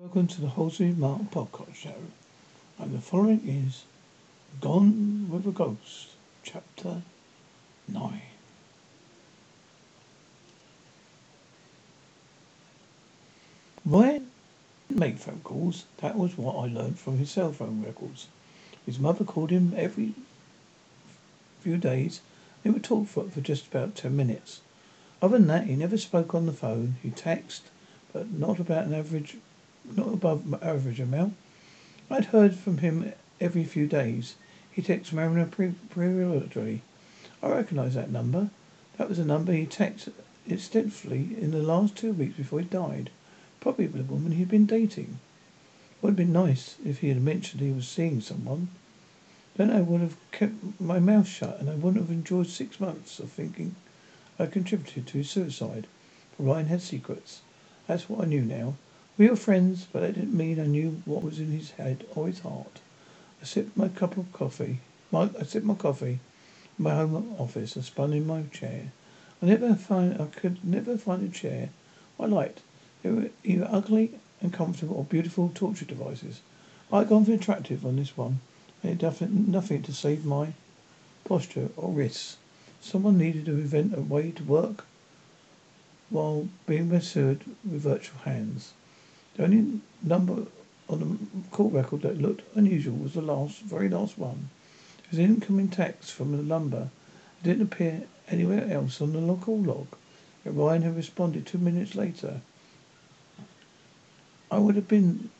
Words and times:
Welcome 0.00 0.28
to 0.28 0.40
the 0.40 0.48
Halsey 0.48 0.92
Mark 0.92 1.30
Podcast 1.30 1.74
Show. 1.74 1.94
And 2.78 2.94
the 2.94 3.02
following 3.02 3.46
is 3.46 3.84
Gone 4.58 5.28
with 5.30 5.46
a 5.46 5.50
Ghost, 5.50 6.12
Chapter 6.42 7.02
9. 7.86 8.22
Ryan 13.84 14.30
didn't 14.88 15.18
phone 15.18 15.42
calls. 15.44 15.84
That 15.98 16.16
was 16.16 16.38
what 16.38 16.56
I 16.56 16.72
learned 16.72 16.98
from 16.98 17.18
his 17.18 17.30
cell 17.30 17.52
phone 17.52 17.84
records. 17.84 18.28
His 18.86 18.98
mother 18.98 19.24
called 19.24 19.50
him 19.50 19.74
every 19.76 20.14
few 21.60 21.76
days. 21.76 22.22
They 22.62 22.70
would 22.70 22.84
talk 22.84 23.06
for, 23.06 23.24
for 23.24 23.42
just 23.42 23.66
about 23.66 23.96
ten 23.96 24.16
minutes. 24.16 24.62
Other 25.20 25.36
than 25.36 25.48
that, 25.48 25.66
he 25.66 25.76
never 25.76 25.98
spoke 25.98 26.34
on 26.34 26.46
the 26.46 26.54
phone. 26.54 26.96
He 27.02 27.10
texted, 27.10 27.68
but 28.14 28.30
not 28.30 28.58
about 28.58 28.86
an 28.86 28.94
average 28.94 29.36
not 29.96 30.12
above 30.12 30.62
average 30.62 31.00
amount. 31.00 31.34
I'd 32.10 32.26
heard 32.26 32.54
from 32.54 32.78
him 32.78 33.12
every 33.40 33.64
few 33.64 33.86
days. 33.86 34.36
He 34.70 34.82
texted 34.82 35.12
Mariner 35.12 35.46
periodically. 35.46 36.82
I 37.42 37.48
recognised 37.48 37.96
that 37.96 38.10
number. 38.10 38.50
That 38.98 39.08
was 39.08 39.18
the 39.18 39.24
number 39.24 39.52
he 39.52 39.66
texted 39.66 40.12
extensively 40.48 41.36
in 41.40 41.50
the 41.50 41.62
last 41.62 41.96
two 41.96 42.12
weeks 42.12 42.36
before 42.36 42.60
he 42.60 42.66
died. 42.66 43.10
Probably 43.60 43.86
with 43.86 44.06
the 44.06 44.12
woman 44.12 44.32
he'd 44.32 44.48
been 44.48 44.66
dating. 44.66 45.18
Would 46.02 46.10
have 46.10 46.16
been 46.16 46.32
nice 46.32 46.76
if 46.84 46.98
he 46.98 47.08
had 47.08 47.22
mentioned 47.22 47.60
he 47.60 47.70
was 47.70 47.88
seeing 47.88 48.20
someone. 48.20 48.68
Then 49.56 49.70
I 49.70 49.80
would 49.80 50.00
have 50.00 50.16
kept 50.32 50.80
my 50.80 50.98
mouth 50.98 51.28
shut 51.28 51.60
and 51.60 51.68
I 51.68 51.74
wouldn't 51.74 52.02
have 52.02 52.10
enjoyed 52.10 52.46
six 52.46 52.80
months 52.80 53.18
of 53.18 53.30
thinking 53.30 53.74
I 54.38 54.46
contributed 54.46 55.06
to 55.06 55.18
his 55.18 55.30
suicide. 55.30 55.86
For 56.36 56.44
Ryan 56.44 56.66
had 56.66 56.80
secrets. 56.80 57.42
That's 57.86 58.08
what 58.08 58.22
I 58.22 58.28
knew 58.28 58.42
now. 58.42 58.76
We 59.20 59.28
were 59.28 59.36
friends, 59.36 59.86
but 59.92 60.00
that 60.00 60.14
didn't 60.14 60.34
mean 60.34 60.58
I 60.58 60.64
knew 60.64 61.02
what 61.04 61.22
was 61.22 61.38
in 61.38 61.52
his 61.52 61.72
head 61.72 62.06
or 62.14 62.26
his 62.26 62.38
heart. 62.38 62.80
I 63.42 63.44
sipped 63.44 63.76
my 63.76 63.88
cup 63.88 64.16
of 64.16 64.32
coffee. 64.32 64.80
My, 65.12 65.28
I 65.38 65.42
sipped 65.42 65.66
my 65.66 65.74
coffee 65.74 66.20
in 66.78 66.84
my 66.84 66.94
home 66.94 67.36
office 67.38 67.76
and 67.76 67.84
spun 67.84 68.14
in 68.14 68.26
my 68.26 68.44
chair. 68.44 68.92
I 69.42 69.44
never 69.44 69.74
find 69.74 70.18
I 70.18 70.24
could 70.24 70.64
never 70.64 70.96
find 70.96 71.22
a 71.22 71.28
chair 71.28 71.68
I 72.18 72.24
liked. 72.24 72.62
They 73.02 73.10
were 73.10 73.28
either 73.44 73.68
ugly 73.70 74.12
and 74.40 74.54
comfortable 74.54 74.96
or 74.96 75.04
beautiful 75.04 75.52
torture 75.54 75.84
devices. 75.84 76.40
I 76.90 77.00
had 77.00 77.10
gone 77.10 77.26
for 77.26 77.34
attractive 77.34 77.84
on 77.84 77.96
this 77.96 78.16
one. 78.16 78.40
I 78.82 78.86
had 78.86 79.02
nothing, 79.02 79.50
nothing 79.50 79.82
to 79.82 79.92
save 79.92 80.24
my 80.24 80.54
posture 81.26 81.68
or 81.76 81.92
wrists. 81.92 82.38
Someone 82.80 83.18
needed 83.18 83.44
to 83.44 83.52
invent 83.52 83.94
a 83.94 84.00
way 84.00 84.30
to 84.30 84.44
work 84.44 84.86
while 86.08 86.48
being 86.66 86.88
pursued 86.88 87.44
with 87.70 87.82
virtual 87.82 88.20
hands. 88.20 88.72
The 89.36 89.44
only 89.44 89.80
number 90.02 90.46
on 90.88 90.98
the 90.98 91.50
call 91.50 91.70
record 91.70 92.02
that 92.02 92.20
looked 92.20 92.42
unusual 92.56 92.96
was 92.96 93.14
the 93.14 93.22
last, 93.22 93.60
very 93.62 93.88
last 93.88 94.18
one. 94.18 94.50
It 95.04 95.10
was 95.10 95.18
an 95.18 95.26
incoming 95.26 95.68
text 95.68 96.12
from 96.12 96.36
the 96.36 96.42
number. 96.42 96.90
It 97.40 97.44
didn't 97.44 97.62
appear 97.62 98.02
anywhere 98.28 98.68
else 98.70 99.00
on 99.00 99.12
the 99.12 99.34
call 99.36 99.62
log. 99.62 99.86
Yet 100.44 100.54
Ryan 100.54 100.82
had 100.82 100.96
responded 100.96 101.46
two 101.46 101.58
minutes 101.58 101.94
later. 101.94 102.40
I 104.50 104.58
would 104.58 104.74
have 104.74 104.88
been. 104.88 105.30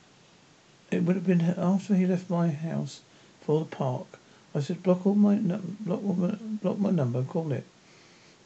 It 0.91 1.03
would 1.05 1.17
have 1.17 1.27
been 1.27 1.41
after 1.41 1.95
he 1.95 2.07
left 2.07 2.31
my 2.31 2.49
house 2.49 3.01
for 3.41 3.61
the 3.61 3.65
park. 3.65 4.19
I 4.55 4.61
said, 4.61 4.83
block 4.83 5.07
all 5.07 5.15
my 5.15 5.37
block, 5.37 6.03
all 6.05 6.15
my, 6.15 6.35
block 6.35 6.79
my 6.79 6.91
number, 6.91 7.23
call 7.23 7.53
it. 7.53 7.65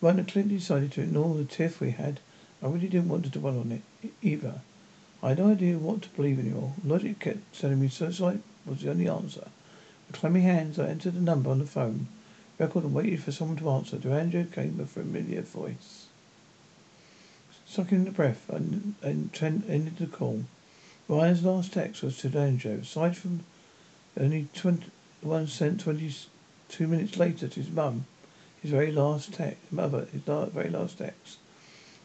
Ryan 0.00 0.18
had 0.18 0.28
clearly 0.28 0.56
decided 0.56 0.92
to 0.92 1.02
ignore 1.02 1.34
the 1.34 1.44
tiff 1.44 1.80
we 1.80 1.90
had. 1.90 2.20
I 2.62 2.66
really 2.66 2.88
didn't 2.88 3.08
want 3.08 3.24
to 3.24 3.30
dwell 3.30 3.58
on 3.58 3.72
it 3.72 4.12
either. 4.22 4.60
I 5.24 5.30
had 5.30 5.38
no 5.38 5.52
idea 5.52 5.78
what 5.78 6.02
to 6.02 6.10
believe 6.10 6.38
in. 6.38 6.48
anymore. 6.48 6.74
Logic 6.84 7.18
kept 7.18 7.58
telling 7.58 7.80
me 7.80 7.88
suicide 7.88 8.42
was 8.66 8.82
the 8.82 8.90
only 8.90 9.08
answer. 9.08 9.48
With 10.06 10.20
clammy 10.20 10.42
hands, 10.42 10.78
I 10.78 10.88
entered 10.88 11.14
the 11.14 11.20
number 11.20 11.48
on 11.48 11.60
the 11.60 11.64
phone, 11.64 12.08
record 12.58 12.84
and 12.84 12.92
waited 12.92 13.22
for 13.22 13.32
someone 13.32 13.56
to 13.56 13.70
answer. 13.70 13.96
To 13.98 14.12
Andrew 14.12 14.44
came 14.44 14.78
a 14.78 14.84
familiar 14.84 15.40
voice. 15.40 16.08
Sucking 17.64 18.04
the 18.04 18.10
breath, 18.10 18.50
Trent 19.32 19.64
ended 19.66 19.96
the 19.96 20.08
call. 20.08 20.44
Ryan's 21.08 21.42
last 21.42 21.72
text 21.72 22.02
was 22.02 22.18
to 22.18 22.38
Andrew. 22.38 22.80
Aside 22.82 23.16
from 23.16 23.44
only 24.20 24.48
21 24.52 25.46
cent 25.46 25.80
22 25.80 26.86
minutes 26.86 27.16
later 27.16 27.48
to 27.48 27.60
his 27.60 27.70
mum, 27.70 28.04
his 28.60 28.72
very 28.72 28.92
last 28.92 29.32
text, 29.32 29.72
mother, 29.72 30.06
his 30.12 30.20
very 30.20 30.68
last 30.68 30.98
text. 30.98 31.38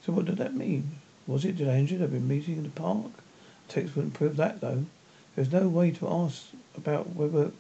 So 0.06 0.14
what 0.14 0.24
did 0.24 0.38
that 0.38 0.56
mean? 0.56 1.02
Was 1.30 1.46
it 1.46 1.58
DeAndre 1.58 2.00
they'd 2.00 2.12
been 2.12 2.28
meeting 2.28 2.58
in 2.58 2.64
the 2.64 2.70
park? 2.70 3.12
Text 3.68 3.96
wouldn't 3.96 4.16
prove 4.16 4.36
that, 4.38 4.62
though. 4.62 4.86
There's 5.36 5.52
no 5.52 5.68
way 5.68 5.92
to 5.92 6.08
ask 6.08 6.48
about 6.76 7.16
whether, 7.16 7.52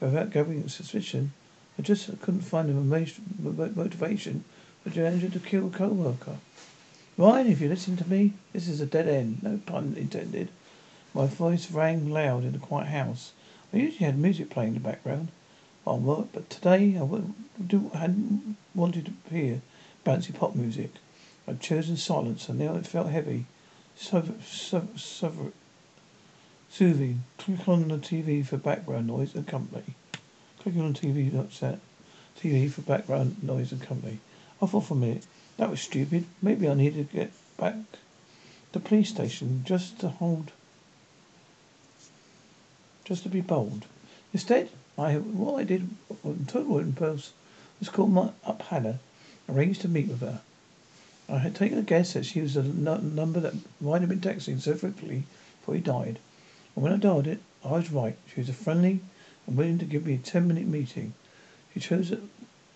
without 0.00 0.30
gathering 0.30 0.66
suspicion. 0.70 1.34
I 1.78 1.82
just 1.82 2.06
couldn't 2.22 2.40
find 2.40 2.70
a 2.70 2.72
motivation 2.72 4.44
for 4.82 4.88
DeAndre 4.88 5.30
to 5.30 5.38
kill 5.38 5.66
a 5.66 5.70
co-worker. 5.70 6.38
Ryan, 7.18 7.48
if 7.48 7.60
you 7.60 7.68
listen 7.68 7.98
to 7.98 8.08
me, 8.08 8.32
this 8.54 8.66
is 8.66 8.80
a 8.80 8.86
dead 8.86 9.08
end. 9.08 9.42
No 9.42 9.60
pun 9.66 9.94
intended. 9.98 10.48
My 11.12 11.26
voice 11.26 11.70
rang 11.70 12.08
loud 12.08 12.44
in 12.44 12.52
the 12.52 12.58
quiet 12.58 12.88
house. 12.88 13.32
I 13.74 13.76
usually 13.76 14.06
had 14.06 14.18
music 14.18 14.48
playing 14.48 14.68
in 14.68 14.74
the 14.82 14.88
background 14.88 15.28
while 15.84 15.98
work, 15.98 16.28
but 16.32 16.48
today 16.48 16.98
I 16.98 17.98
hadn't 17.98 18.56
wanted 18.74 19.04
to 19.04 19.34
hear 19.34 19.60
bouncy 20.02 20.34
pop 20.34 20.54
music. 20.54 20.92
I'd 21.48 21.60
chosen 21.60 21.96
silence, 21.96 22.48
and 22.48 22.58
now 22.58 22.74
it 22.74 22.86
felt 22.86 23.10
heavy, 23.10 23.46
so, 23.96 24.24
so, 24.44 24.88
so, 24.96 25.52
soothing. 26.68 27.22
Click 27.38 27.68
on 27.68 27.88
the 27.88 27.98
TV 27.98 28.44
for 28.44 28.56
background 28.56 29.06
noise 29.06 29.34
and 29.34 29.46
company. 29.46 29.94
Clicking 30.60 30.82
on 30.82 30.94
TV, 30.94 31.52
set 31.52 31.78
TV 32.40 32.70
for 32.70 32.82
background 32.82 33.42
noise 33.42 33.72
and 33.72 33.80
company. 33.80 34.18
I 34.60 34.66
thought 34.66 34.86
for 34.86 34.94
a 34.94 34.96
minute 34.96 35.26
that 35.56 35.70
was 35.70 35.80
stupid. 35.80 36.24
Maybe 36.42 36.68
I 36.68 36.74
needed 36.74 37.10
to 37.10 37.16
get 37.16 37.32
back 37.56 37.74
to 37.74 37.98
the 38.72 38.80
police 38.80 39.08
station 39.10 39.62
just 39.64 39.98
to 40.00 40.08
hold, 40.08 40.52
just 43.04 43.22
to 43.22 43.28
be 43.28 43.40
bold. 43.40 43.86
Instead, 44.34 44.68
I 44.98 45.14
what 45.14 45.60
I 45.60 45.64
did 45.64 45.88
on 46.24 46.46
total 46.48 46.78
impulse 46.78 47.32
was 47.78 47.88
call 47.88 48.08
my 48.08 48.30
up 48.44 48.62
Hannah, 48.62 48.98
arranged 49.48 49.82
to 49.82 49.88
meet 49.88 50.08
with 50.08 50.20
her. 50.20 50.40
I 51.28 51.38
had 51.38 51.54
taken 51.56 51.78
a 51.78 51.82
guess 51.82 52.12
that 52.12 52.24
she 52.24 52.40
was 52.40 52.54
the 52.54 52.62
number 52.62 53.40
that 53.40 53.54
might 53.80 54.00
have 54.00 54.08
been 54.08 54.20
texting 54.20 54.60
so 54.60 54.74
frequently 54.74 55.24
before 55.60 55.74
he 55.74 55.80
died. 55.80 56.18
And 56.74 56.84
when 56.84 56.92
I 56.92 56.96
dialed 56.96 57.26
it, 57.26 57.40
I 57.64 57.72
was 57.72 57.90
right. 57.90 58.16
She 58.32 58.40
was 58.40 58.50
friendly 58.50 59.00
and 59.46 59.56
willing 59.56 59.78
to 59.78 59.84
give 59.84 60.06
me 60.06 60.14
a 60.14 60.18
ten 60.18 60.46
minute 60.46 60.66
meeting. 60.66 61.14
She 61.74 61.80
chose 61.80 62.12
a, 62.12 62.20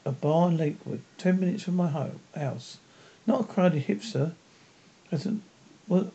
a 0.04 0.10
bar 0.10 0.48
in 0.48 0.56
Lakewood, 0.56 1.02
ten 1.16 1.38
minutes 1.38 1.62
from 1.62 1.76
my 1.76 1.88
house. 1.88 2.78
Not 3.26 3.42
a 3.42 3.44
crowded 3.44 3.86
hipster, 3.86 4.32
as 5.12 5.26
a, 5.26 5.36
well, 5.86 6.10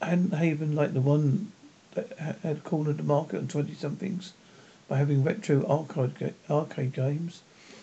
hadn't 0.00 0.34
haven 0.34 0.76
like 0.76 0.94
the 0.94 1.00
one 1.00 1.50
that 1.94 2.16
had 2.42 2.64
cornered 2.64 2.98
the 2.98 3.02
market 3.02 3.38
on 3.38 3.48
twenty 3.48 3.74
somethings 3.74 4.32
by 4.88 4.98
having 4.98 5.24
retro 5.24 5.64
arcade 5.66 6.34
arcade 6.48 6.92
games. 6.92 7.42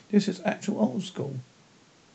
This 0.09 0.27
is 0.27 0.41
actual 0.45 0.79
old 0.79 1.03
school. 1.03 1.39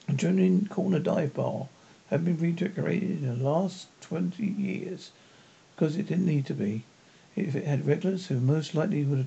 A 0.07 0.17
genuine 0.17 0.69
corner 0.69 1.01
dive 1.01 1.35
bar 1.35 1.69
had 2.09 2.25
been 2.25 2.39
redecorated 2.39 3.11
in 3.11 3.27
the 3.27 3.45
last 3.45 3.89
twenty 4.01 4.47
years 4.47 5.11
because 5.75 5.97
it 5.97 6.07
didn't 6.07 6.27
need 6.27 6.47
to 6.47 6.55
be. 6.55 6.85
If 7.35 7.57
it 7.57 7.65
had 7.65 7.85
regulars 7.85 8.27
who 8.27 8.39
most 8.39 8.77
likely 8.77 9.03
would 9.03 9.19
have 9.19 9.27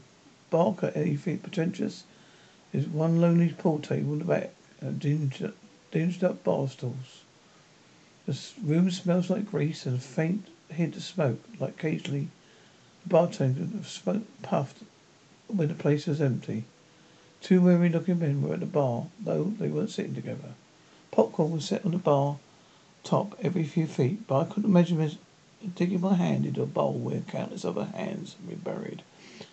barked 0.49 0.83
at 0.85 0.95
anything 0.95 1.39
pretentious, 1.39 2.05
there's 2.71 2.87
one 2.87 3.19
lonely 3.19 3.49
pool 3.49 3.79
table 3.79 4.13
in 4.13 4.19
the 4.19 4.25
back 4.25 4.51
and 4.79 4.97
dinged, 4.97 5.51
dinged 5.91 6.23
up 6.23 6.43
bar 6.45 6.69
stools. 6.69 7.23
The 8.25 8.39
room 8.63 8.89
smells 8.89 9.29
like 9.29 9.51
grease 9.51 9.85
and 9.85 9.97
a 9.97 9.99
faint 9.99 10.47
hint 10.69 10.95
of 10.95 11.03
smoke, 11.03 11.43
like 11.59 11.71
occasionally 11.71 12.29
the 13.03 13.09
bartender 13.09 13.63
of 13.77 13.89
smoke 13.89 14.23
puffed 14.41 14.83
when 15.47 15.67
the 15.67 15.73
place 15.73 16.07
was 16.07 16.21
empty. 16.21 16.63
Two 17.41 17.61
weary 17.61 17.89
looking 17.89 18.19
men 18.19 18.41
were 18.41 18.53
at 18.53 18.61
the 18.61 18.65
bar, 18.65 19.07
though 19.19 19.53
they 19.59 19.67
weren't 19.67 19.89
sitting 19.89 20.15
together. 20.15 20.53
Popcorn 21.11 21.51
was 21.51 21.65
set 21.65 21.85
on 21.85 21.91
the 21.91 21.97
bar 21.97 22.37
top 23.03 23.37
every 23.41 23.63
few 23.63 23.87
feet, 23.87 24.27
but 24.27 24.39
I 24.41 24.45
couldn't 24.45 24.69
imagine 24.69 25.17
digging 25.75 26.01
my 26.01 26.15
hand 26.15 26.45
into 26.45 26.61
a 26.61 26.65
bowl 26.65 26.93
where 26.93 27.21
countless 27.21 27.65
other 27.65 27.85
hands 27.85 28.33
had 28.33 28.49
been 28.49 28.59
buried. 28.59 29.01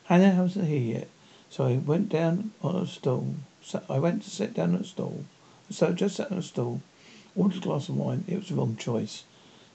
Hannah 0.04 0.42
wasn't 0.42 0.68
here 0.68 0.98
yet, 0.98 1.08
so 1.50 1.64
I 1.64 1.76
went 1.76 2.08
down 2.08 2.52
on 2.62 2.76
a 2.76 2.86
stool. 2.86 3.36
So 3.62 3.82
I 3.88 3.98
went 3.98 4.22
to 4.24 4.30
sit 4.30 4.54
down 4.54 4.74
on 4.74 4.80
a 4.80 4.84
stool. 4.84 5.24
So 5.70 5.88
I 5.88 5.92
just 5.92 6.16
sat 6.16 6.32
on 6.32 6.38
a 6.38 6.42
stool, 6.42 6.82
ordered 7.36 7.58
a 7.58 7.60
glass 7.60 7.88
of 7.88 7.96
wine. 7.96 8.24
It 8.26 8.38
was 8.38 8.48
the 8.48 8.56
wrong 8.56 8.76
choice. 8.76 9.24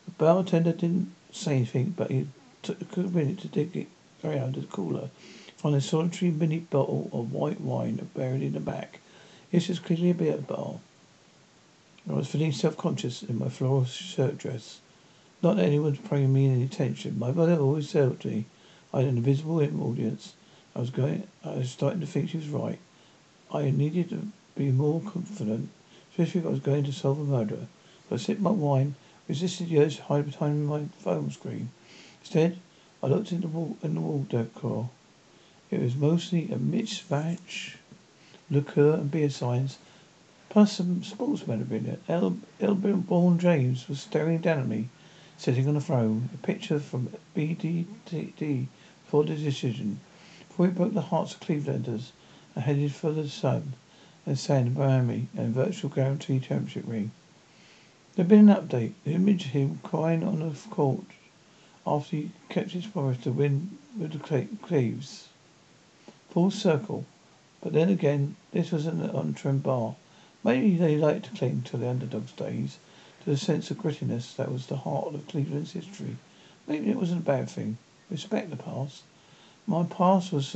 The 0.05 0.11
bartender 0.11 0.73
didn't 0.73 1.13
say 1.31 1.55
anything, 1.55 1.93
but 1.97 2.11
he 2.11 2.27
took 2.61 2.97
a 2.97 2.99
minute 3.01 3.39
to 3.39 3.47
dig 3.47 3.75
it 3.75 3.87
under 4.23 4.59
the 4.59 4.67
cooler. 4.67 5.09
Find 5.57 5.75
a 5.75 5.81
solitary 5.81 6.31
mini 6.31 6.59
bottle 6.59 7.09
of 7.13 7.31
white 7.31 7.61
wine 7.61 8.07
buried 8.13 8.43
in 8.43 8.53
the 8.53 8.59
back. 8.59 8.99
This 9.51 9.69
was 9.69 9.79
clearly 9.79 10.11
a 10.11 10.13
beer 10.13 10.37
bar. 10.37 10.79
I 12.09 12.13
was 12.13 12.27
feeling 12.27 12.51
self-conscious 12.51 13.21
in 13.21 13.37
my 13.37 13.49
floral 13.49 13.85
shirt 13.85 14.39
dress. 14.39 14.79
Not 15.43 15.57
that 15.57 15.65
anyone's 15.65 15.99
paying 15.99 16.33
me 16.33 16.47
any 16.47 16.63
attention. 16.63 17.19
My 17.19 17.31
mother 17.31 17.59
always 17.59 17.91
told 17.91 18.25
me 18.25 18.45
I 18.91 19.01
had 19.01 19.09
an 19.09 19.17
invisible 19.17 19.61
audience. 19.61 20.33
I 20.75 20.79
was 20.79 20.89
going. 20.89 21.27
I 21.45 21.57
was 21.57 21.69
starting 21.69 21.99
to 21.99 22.07
think 22.07 22.31
she 22.31 22.37
was 22.37 22.49
right. 22.49 22.79
I 23.53 23.69
needed 23.69 24.09
to 24.09 24.27
be 24.55 24.71
more 24.71 25.01
confident, 25.01 25.69
especially 26.09 26.41
if 26.41 26.47
I 26.47 26.49
was 26.49 26.61
going 26.61 26.83
to 26.85 26.91
solve 26.91 27.19
a 27.19 27.23
murder. 27.23 27.67
So 28.09 28.15
I 28.15 28.17
sipped 28.17 28.41
my 28.41 28.49
wine, 28.49 28.95
resisted 29.27 29.69
the 29.69 29.79
urge 29.79 29.97
to 29.97 30.03
hide 30.03 30.31
behind 30.31 30.65
my 30.67 30.85
phone 30.97 31.29
screen. 31.29 31.69
Instead, 32.21 32.57
I 33.03 33.07
looked 33.07 33.31
in 33.31 33.41
the 33.41 33.47
wall 33.47 33.77
in 33.83 33.93
the 33.93 34.01
wall 34.01 34.25
decor. 34.27 34.89
It 35.69 35.79
was 35.79 35.95
mostly 35.95 36.51
a 36.51 36.57
mixed 36.57 37.11
match, 37.11 37.77
liqueur 38.49 38.95
and 38.95 39.11
beer 39.11 39.29
signs, 39.29 39.77
plus 40.49 40.77
some 40.77 41.03
sports 41.03 41.45
memorabilia. 41.45 41.97
El, 42.07 42.37
LeBron 42.59 43.37
James 43.37 43.87
was 43.87 44.01
staring 44.01 44.39
down 44.39 44.59
at 44.59 44.67
me, 44.67 44.89
sitting 45.37 45.67
on 45.67 45.75
a 45.75 45.81
throne. 45.81 46.29
A 46.33 46.37
picture 46.37 46.79
from 46.79 47.13
BDD 47.35 48.65
for 49.05 49.23
the 49.23 49.35
decision. 49.35 49.99
Before 50.47 50.65
he 50.65 50.71
broke 50.71 50.93
the 50.93 51.01
hearts 51.01 51.33
of 51.33 51.39
Clevelanders 51.39 52.11
and 52.55 52.63
headed 52.63 52.93
for 52.93 53.11
the 53.11 53.29
sun 53.29 53.73
and 54.25 54.37
sand 54.37 54.75
Miami 54.75 55.27
and 55.37 55.53
virtual 55.53 55.89
guarantee 55.89 56.39
championship 56.39 56.83
ring. 56.87 57.11
There'd 58.15 58.27
been 58.27 58.49
an 58.49 58.55
update. 58.55 58.93
The 59.05 59.13
image 59.13 59.45
of 59.45 59.51
him 59.51 59.79
crying 59.83 60.23
on 60.23 60.39
the 60.39 60.55
court 60.69 61.05
after 61.85 62.15
he 62.15 62.31
kept 62.49 62.71
his 62.71 62.87
promise 62.87 63.19
to 63.19 63.31
win 63.31 63.77
with 63.97 64.11
the 64.11 64.47
Cleves. 64.63 65.29
Full 66.31 66.51
circle. 66.51 67.05
But 67.61 67.73
then 67.73 67.89
again, 67.89 68.35
this 68.51 68.71
was 68.71 68.85
an 68.87 69.09
on-trend 69.09 69.63
bar. 69.63 69.95
Maybe 70.43 70.77
they 70.77 70.97
liked 70.97 71.25
to 71.25 71.37
cling 71.37 71.63
to 71.63 71.77
the 71.77 71.89
underdog's 71.89 72.31
days, 72.31 72.77
to 73.23 73.29
the 73.29 73.37
sense 73.37 73.69
of 73.71 73.77
grittiness 73.77 74.33
that 74.35 74.51
was 74.51 74.67
the 74.67 74.77
heart 74.77 75.13
of 75.13 75.27
Cleveland's 75.27 75.73
history. 75.73 76.15
Maybe 76.65 76.89
it 76.89 76.97
wasn't 76.97 77.21
a 77.21 77.25
bad 77.25 77.49
thing. 77.49 77.77
Respect 78.09 78.49
the 78.49 78.55
past. 78.55 79.03
My 79.67 79.83
past 79.83 80.31
was 80.31 80.55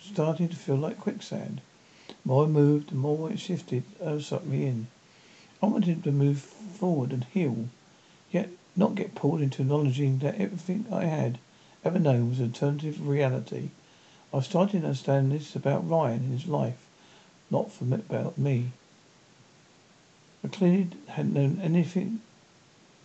starting 0.00 0.48
to 0.48 0.56
feel 0.56 0.76
like 0.76 1.00
quicksand. 1.00 1.60
The 2.06 2.14
more 2.24 2.44
I 2.44 2.46
moved, 2.46 2.90
the 2.90 2.94
more 2.94 3.30
it 3.30 3.40
shifted, 3.40 3.82
uh, 4.00 4.20
sucked 4.20 4.46
me 4.46 4.64
in. 4.66 4.86
I 5.60 5.66
wanted 5.66 6.04
to 6.04 6.12
move 6.12 6.38
forward 6.38 7.12
and 7.12 7.24
heal, 7.24 7.68
yet 8.30 8.50
not 8.76 8.94
get 8.94 9.16
pulled 9.16 9.40
into 9.40 9.62
acknowledging 9.62 10.18
that 10.20 10.40
everything 10.40 10.86
I 10.92 11.06
had 11.06 11.38
ever 11.84 11.98
known 11.98 12.28
was 12.28 12.38
an 12.38 12.46
alternative 12.46 13.06
reality. 13.06 13.70
I 14.32 14.36
was 14.36 14.44
starting 14.44 14.82
to 14.82 14.86
understand 14.86 15.32
this 15.32 15.56
about 15.56 15.88
Ryan 15.88 16.20
and 16.20 16.32
his 16.32 16.46
life, 16.46 16.78
not 17.50 17.72
from 17.72 17.92
about 17.92 18.38
me. 18.38 18.70
I 20.46 20.48
clearly 20.48 20.90
hadn't 21.08 21.34
known 21.34 21.60
anything, 21.60 22.20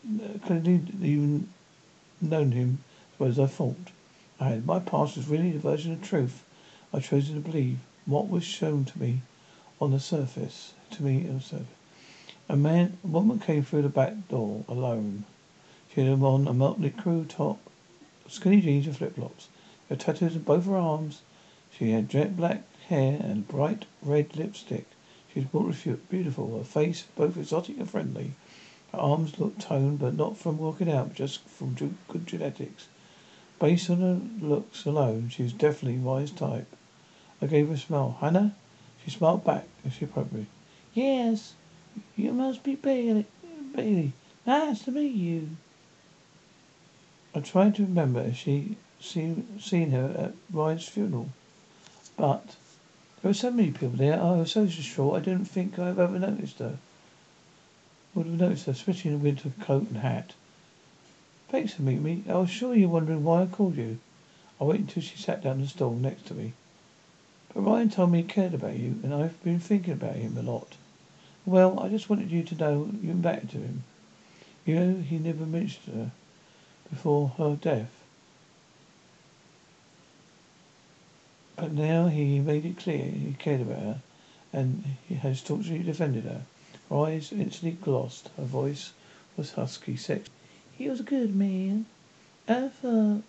uh, 0.07 0.37
clearly 0.45 0.79
even 1.01 1.49
known 2.21 2.51
him 2.51 2.83
as 3.15 3.19
well 3.19 3.29
as 3.31 3.39
I 3.39 3.47
thought 3.47 3.89
I 4.39 4.49
had. 4.49 4.65
My 4.67 4.77
past 4.77 5.17
was 5.17 5.27
really 5.27 5.49
the 5.49 5.57
version 5.57 5.91
of 5.91 6.03
truth 6.03 6.43
I 6.93 6.99
chose 6.99 7.29
to 7.29 7.39
believe. 7.39 7.79
What 8.05 8.29
was 8.29 8.43
shown 8.43 8.85
to 8.85 8.99
me 8.99 9.21
on 9.81 9.89
the 9.89 9.99
surface, 9.99 10.75
to 10.91 11.01
me 11.01 11.27
on 11.27 11.37
the 11.37 11.41
surface. 11.41 11.65
A 12.47 12.55
man, 12.55 12.99
a 13.03 13.07
woman 13.07 13.39
came 13.39 13.63
through 13.63 13.81
the 13.81 13.89
back 13.89 14.27
door 14.27 14.63
alone. 14.67 15.23
She 15.95 16.01
had 16.01 16.21
on 16.21 16.47
a 16.47 16.53
Mötley 16.53 16.91
Crüe 16.91 17.27
top, 17.27 17.57
skinny 18.27 18.61
jeans 18.61 18.85
and 18.85 18.95
flip 18.95 19.15
flops. 19.15 19.47
Her 19.89 19.95
tattoos 19.95 20.35
on 20.35 20.43
both 20.43 20.65
her 20.67 20.77
arms. 20.77 21.23
She 21.75 21.89
had 21.89 22.07
jet 22.07 22.37
black 22.37 22.61
hair 22.83 23.19
and 23.19 23.47
bright 23.47 23.85
red 24.03 24.35
lipstick. 24.35 24.85
She 25.33 25.47
was 25.53 25.77
beautiful, 26.09 26.57
her 26.57 26.63
face 26.63 27.05
both 27.15 27.37
exotic 27.37 27.77
and 27.77 27.89
friendly. 27.89 28.33
Her 28.91 28.99
arms 28.99 29.39
looked 29.39 29.61
toned, 29.61 29.99
but 29.99 30.15
not 30.15 30.35
from 30.37 30.57
working 30.57 30.91
out, 30.91 31.13
just 31.13 31.47
from 31.47 31.73
good 31.73 32.27
genetics. 32.27 32.87
Based 33.57 33.89
on 33.89 34.01
her 34.01 34.19
looks 34.45 34.85
alone, 34.85 35.29
she 35.29 35.43
was 35.43 35.53
definitely 35.53 35.99
Ryan's 35.99 36.31
type. 36.31 36.75
I 37.41 37.45
gave 37.45 37.69
her 37.69 37.75
a 37.75 37.77
smile. 37.77 38.17
Hannah? 38.19 38.55
She 39.03 39.11
smiled 39.11 39.45
back 39.45 39.67
as 39.85 39.93
she 39.93 40.05
approached 40.05 40.33
me. 40.33 40.47
Yes. 40.93 41.53
You 42.17 42.33
must 42.33 42.63
be 42.63 42.75
Bailey. 42.75 43.25
Bailey. 43.73 44.11
Nice 44.45 44.83
to 44.83 44.91
meet 44.91 45.13
you. 45.13 45.51
I 47.33 47.39
tried 47.39 47.75
to 47.75 47.83
remember 47.83 48.19
if 48.21 48.35
she 48.35 48.75
seen 48.99 49.59
seen 49.59 49.91
her 49.91 50.13
at 50.17 50.33
Ryan's 50.51 50.87
funeral, 50.87 51.29
but 52.17 52.55
there 53.21 53.29
were 53.29 53.33
so 53.33 53.51
many 53.51 53.71
people 53.71 53.89
there. 53.89 54.19
I 54.19 54.31
was 54.31 54.51
so 54.51 54.67
short. 54.67 55.21
I 55.21 55.23
didn't 55.23 55.45
think 55.45 55.77
I'd 55.77 55.99
ever 55.99 56.17
noticed 56.17 56.59
her. 56.59 56.77
Would 58.15 58.25
have 58.25 58.39
noticed 58.39 58.65
her, 58.65 58.71
especially 58.71 59.11
in 59.11 59.17
a 59.17 59.19
winter 59.19 59.51
coat 59.61 59.87
and 59.89 59.97
hat. 59.97 60.33
Thanks 61.49 61.73
for 61.73 61.83
meeting 61.83 62.03
me. 62.03 62.23
I 62.27 62.35
was 62.35 62.49
sure 62.49 62.73
you 62.73 62.89
were 62.89 62.95
wondering 62.95 63.23
why 63.23 63.43
I 63.43 63.45
called 63.45 63.75
you. 63.75 63.99
I 64.59 64.63
waited 64.63 64.87
until 64.87 65.03
she 65.03 65.17
sat 65.17 65.43
down 65.43 65.53
on 65.53 65.61
the 65.61 65.67
stool 65.67 65.93
next 65.93 66.25
to 66.27 66.33
me. 66.33 66.53
But 67.53 67.61
Ryan 67.61 67.89
told 67.89 68.11
me 68.11 68.21
he 68.21 68.27
cared 68.27 68.53
about 68.53 68.77
you, 68.77 68.99
and 69.03 69.13
I've 69.13 69.43
been 69.43 69.59
thinking 69.59 69.93
about 69.93 70.15
him 70.15 70.37
a 70.37 70.41
lot. 70.41 70.75
Well, 71.45 71.79
I 71.79 71.89
just 71.89 72.09
wanted 72.09 72.31
you 72.31 72.43
to 72.43 72.55
know 72.55 72.89
you 73.01 73.13
mattered 73.13 73.49
to 73.51 73.57
him. 73.57 73.83
You 74.65 74.75
know, 74.75 75.01
he 75.01 75.17
never 75.17 75.45
mentioned 75.45 75.95
her 75.95 76.11
before 76.89 77.29
her 77.37 77.55
death. 77.55 78.00
But 81.61 81.73
now 81.73 82.07
he 82.07 82.39
made 82.39 82.65
it 82.65 82.79
clear 82.79 83.05
he 83.05 83.35
cared 83.37 83.61
about 83.61 83.83
her, 83.83 84.01
and 84.51 84.83
he 85.07 85.13
has 85.13 85.41
staunchly 85.41 85.83
defended 85.83 86.23
her. 86.23 86.41
Her 86.89 86.95
eyes 87.05 87.31
instantly 87.31 87.77
glossed. 87.79 88.29
Her 88.35 88.45
voice 88.45 88.93
was 89.37 89.51
husky, 89.51 89.95
sexy. 89.95 90.31
He 90.75 90.89
was 90.89 91.01
a 91.01 91.03
good 91.03 91.35
man. 91.35 91.85
I 92.47 92.69
thought, 92.69 93.21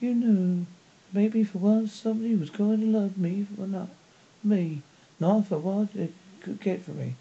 you 0.00 0.14
know, 0.14 0.64
maybe 1.12 1.44
for 1.44 1.58
once 1.58 1.92
somebody 1.92 2.34
was 2.34 2.48
going 2.48 2.80
to 2.80 2.86
love 2.86 3.18
me 3.18 3.46
for 3.54 3.66
not 3.66 3.90
me, 4.42 4.80
not 5.20 5.48
for 5.48 5.58
what 5.58 5.94
it 5.94 6.14
could 6.40 6.62
get 6.62 6.82
for 6.84 6.92
me. 6.92 7.16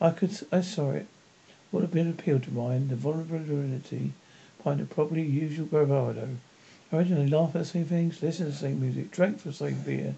I 0.00 0.12
could, 0.12 0.34
I 0.50 0.62
saw 0.62 0.92
it. 0.92 1.08
What 1.70 1.84
a 1.84 1.88
bit 1.88 2.06
of 2.06 2.18
appeal 2.18 2.40
to 2.40 2.50
mine, 2.50 2.88
the 2.88 2.96
vulnerability 2.96 4.14
behind 4.56 4.80
the 4.80 4.86
probably 4.86 5.26
usual 5.26 5.66
bravado. 5.66 6.38
Originally 6.96 7.28
laughed 7.28 7.54
at 7.54 7.58
the 7.58 7.64
same 7.66 7.84
things, 7.84 8.22
listened 8.22 8.48
to 8.48 8.52
the 8.52 8.58
same 8.58 8.80
music, 8.80 9.10
drank 9.10 9.42
the 9.42 9.52
same 9.52 9.82
beer. 9.82 10.14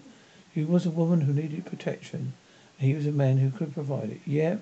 He 0.53 0.63
was 0.63 0.85
a 0.85 0.89
woman 0.89 1.19
who 1.19 1.33
needed 1.33 1.65
protection, 1.65 2.31
and 2.79 2.87
he 2.87 2.95
was 2.95 3.05
a 3.05 3.11
man 3.11 3.37
who 3.37 3.51
could 3.51 3.73
provide 3.73 4.11
it. 4.11 4.21
Yet, 4.25 4.61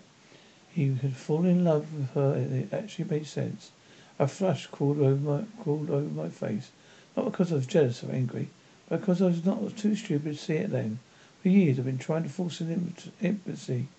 he 0.74 0.96
had 0.96 1.16
fallen 1.16 1.46
in 1.46 1.64
love 1.64 1.94
with 1.94 2.10
her, 2.16 2.34
it 2.36 2.74
actually 2.74 3.06
made 3.06 3.28
sense. 3.28 3.70
A 4.18 4.28
flush 4.28 4.66
crawled 4.66 4.98
over 4.98 5.16
my, 5.16 5.44
crawled 5.62 5.92
over 5.92 6.10
my 6.10 6.30
face. 6.30 6.72
Not 7.16 7.26
because 7.26 7.52
I 7.52 7.58
was 7.58 7.68
jealous 7.68 8.04
or 8.04 8.12
angry, 8.12 8.50
but 8.90 9.02
because 9.02 9.22
I 9.22 9.28
was 9.28 9.46
not 9.46 9.78
too 9.78 9.96
stupid 9.96 10.34
to 10.34 10.44
see 10.44 10.56
it 10.56 10.72
then. 10.72 10.98
For 11.44 11.50
years 11.50 11.78
I've 11.78 11.86
been 11.86 12.00
trying 12.00 12.24
to 12.24 12.30
force 12.30 12.62
an 12.62 12.96
intimacy 13.22 13.90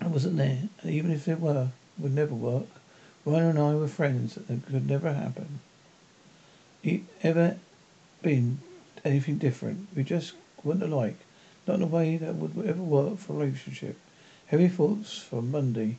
I 0.00 0.08
wasn't 0.08 0.38
there, 0.38 0.68
and 0.82 0.90
even 0.90 1.12
if 1.12 1.28
it 1.28 1.40
were, 1.40 1.68
it 1.98 2.02
would 2.02 2.14
never 2.14 2.34
work. 2.34 2.66
Ryan 3.24 3.50
and 3.50 3.58
I 3.60 3.74
were 3.76 3.86
friends, 3.86 4.36
and 4.36 4.60
it 4.62 4.66
could 4.66 4.88
never 4.88 5.12
happen. 5.12 5.60
Ever 7.22 7.56
been 8.22 8.58
anything 9.04 9.38
different. 9.38 9.88
We 9.96 10.04
just 10.04 10.34
weren't 10.62 10.84
alike. 10.84 11.18
Not 11.66 11.76
in 11.76 11.82
a 11.82 11.86
way 11.86 12.16
that 12.16 12.36
would 12.36 12.64
ever 12.64 12.80
work 12.80 13.18
for 13.18 13.32
a 13.32 13.36
relationship. 13.38 13.98
Heavy 14.46 14.68
thoughts 14.68 15.18
for 15.18 15.42
Monday. 15.42 15.98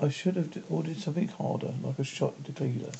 I 0.00 0.08
should 0.08 0.34
have 0.34 0.64
ordered 0.68 0.96
something 0.96 1.28
harder, 1.28 1.74
like 1.80 2.00
a 2.00 2.04
shot 2.04 2.34
of 2.38 2.44
tequila. 2.44 2.90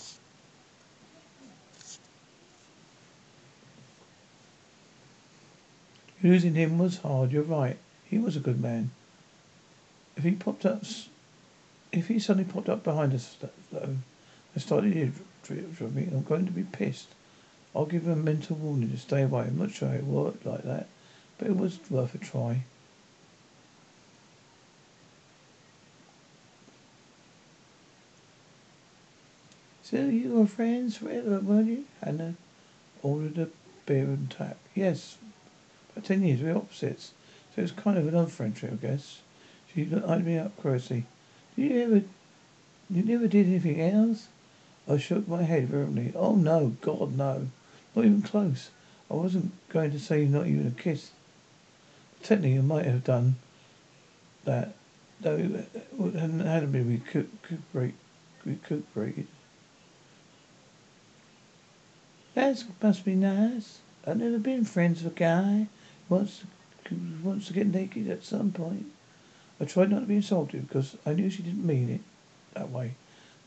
Losing 6.22 6.54
him 6.54 6.78
was 6.78 6.98
hard, 6.98 7.32
you're 7.32 7.42
right. 7.42 7.78
He 8.04 8.18
was 8.18 8.36
a 8.36 8.40
good 8.40 8.60
man. 8.60 8.92
If 10.16 10.22
he 10.22 10.32
popped 10.32 10.64
up, 10.64 10.84
if 11.90 12.06
he 12.06 12.20
suddenly 12.20 12.48
popped 12.48 12.68
up 12.68 12.84
behind 12.84 13.14
us, 13.14 13.36
though, 13.72 13.96
and 14.54 14.62
started 14.62 15.12
to 15.56 15.88
me, 15.88 16.08
I'm 16.10 16.22
going 16.22 16.46
to 16.46 16.52
be 16.52 16.62
pissed. 16.62 17.08
I'll 17.74 17.86
give 17.86 18.04
him 18.04 18.12
a 18.12 18.16
mental 18.16 18.56
warning 18.56 18.90
to 18.90 18.98
stay 18.98 19.22
away. 19.22 19.42
I'm 19.42 19.58
not 19.58 19.70
sure 19.70 19.92
it 19.92 20.04
worked 20.04 20.44
like 20.44 20.64
that, 20.64 20.88
but 21.38 21.48
it 21.48 21.56
was 21.56 21.78
worth 21.88 22.14
a 22.14 22.18
try. 22.18 22.64
So 29.82 29.96
you 29.96 30.30
were 30.30 30.46
friends 30.46 30.96
forever, 30.96 31.40
weren't 31.40 31.68
you? 31.68 31.84
Hannah 32.02 32.34
ordered 33.02 33.38
a 33.38 33.48
beer 33.86 34.04
and 34.04 34.30
tap. 34.30 34.56
Yes, 34.74 35.18
for 35.92 36.00
ten 36.00 36.22
years 36.22 36.40
we 36.40 36.52
were 36.52 36.58
opposites, 36.58 37.12
so 37.54 37.60
it 37.60 37.62
was 37.62 37.72
kind 37.72 37.98
of 37.98 38.06
an 38.06 38.14
odd 38.14 38.30
friendship, 38.30 38.72
I 38.72 38.76
guess. 38.76 39.20
She 39.74 39.84
looked 39.84 40.08
eyed 40.08 40.24
me 40.24 40.38
up 40.38 40.56
closely. 40.60 41.06
Did 41.56 41.70
you 41.70 41.80
ever, 41.82 42.02
you 42.88 43.02
never 43.02 43.26
did 43.26 43.46
anything 43.46 43.80
else? 43.80 44.28
I 44.90 44.98
shook 44.98 45.28
my 45.28 45.44
head 45.44 45.68
vehemently. 45.68 46.12
Oh 46.16 46.34
no, 46.34 46.76
God 46.80 47.16
no. 47.16 47.48
Not 47.94 48.04
even 48.04 48.22
close. 48.22 48.70
I 49.08 49.14
wasn't 49.14 49.52
going 49.68 49.92
to 49.92 50.00
say 50.00 50.24
not 50.24 50.48
even 50.48 50.66
a 50.66 50.82
kiss. 50.82 51.10
Technically 52.22 52.58
I 52.58 52.62
might 52.62 52.86
have 52.86 53.04
done 53.04 53.36
that, 54.44 54.74
though 55.20 55.36
it 55.36 56.14
hadn't, 56.14 56.40
hadn't 56.40 56.72
been 56.72 56.88
recuperated. 56.88 57.94
recuperated. 58.44 59.26
That 62.34 62.64
must 62.82 63.04
be 63.04 63.14
nice. 63.14 63.78
I've 64.06 64.16
never 64.16 64.38
been 64.38 64.64
friends 64.64 65.02
with 65.02 65.12
a 65.12 65.16
guy 65.16 65.68
who 66.08 66.14
wants 66.14 66.42
to, 66.86 67.00
wants 67.22 67.46
to 67.48 67.52
get 67.52 67.66
naked 67.66 68.08
at 68.08 68.24
some 68.24 68.50
point. 68.50 68.86
I 69.60 69.66
tried 69.66 69.90
not 69.90 70.00
to 70.00 70.06
be 70.06 70.16
insulted 70.16 70.66
because 70.66 70.96
I 71.06 71.12
knew 71.12 71.30
she 71.30 71.42
didn't 71.42 71.66
mean 71.66 71.90
it 71.90 72.00
that 72.54 72.70
way, 72.70 72.94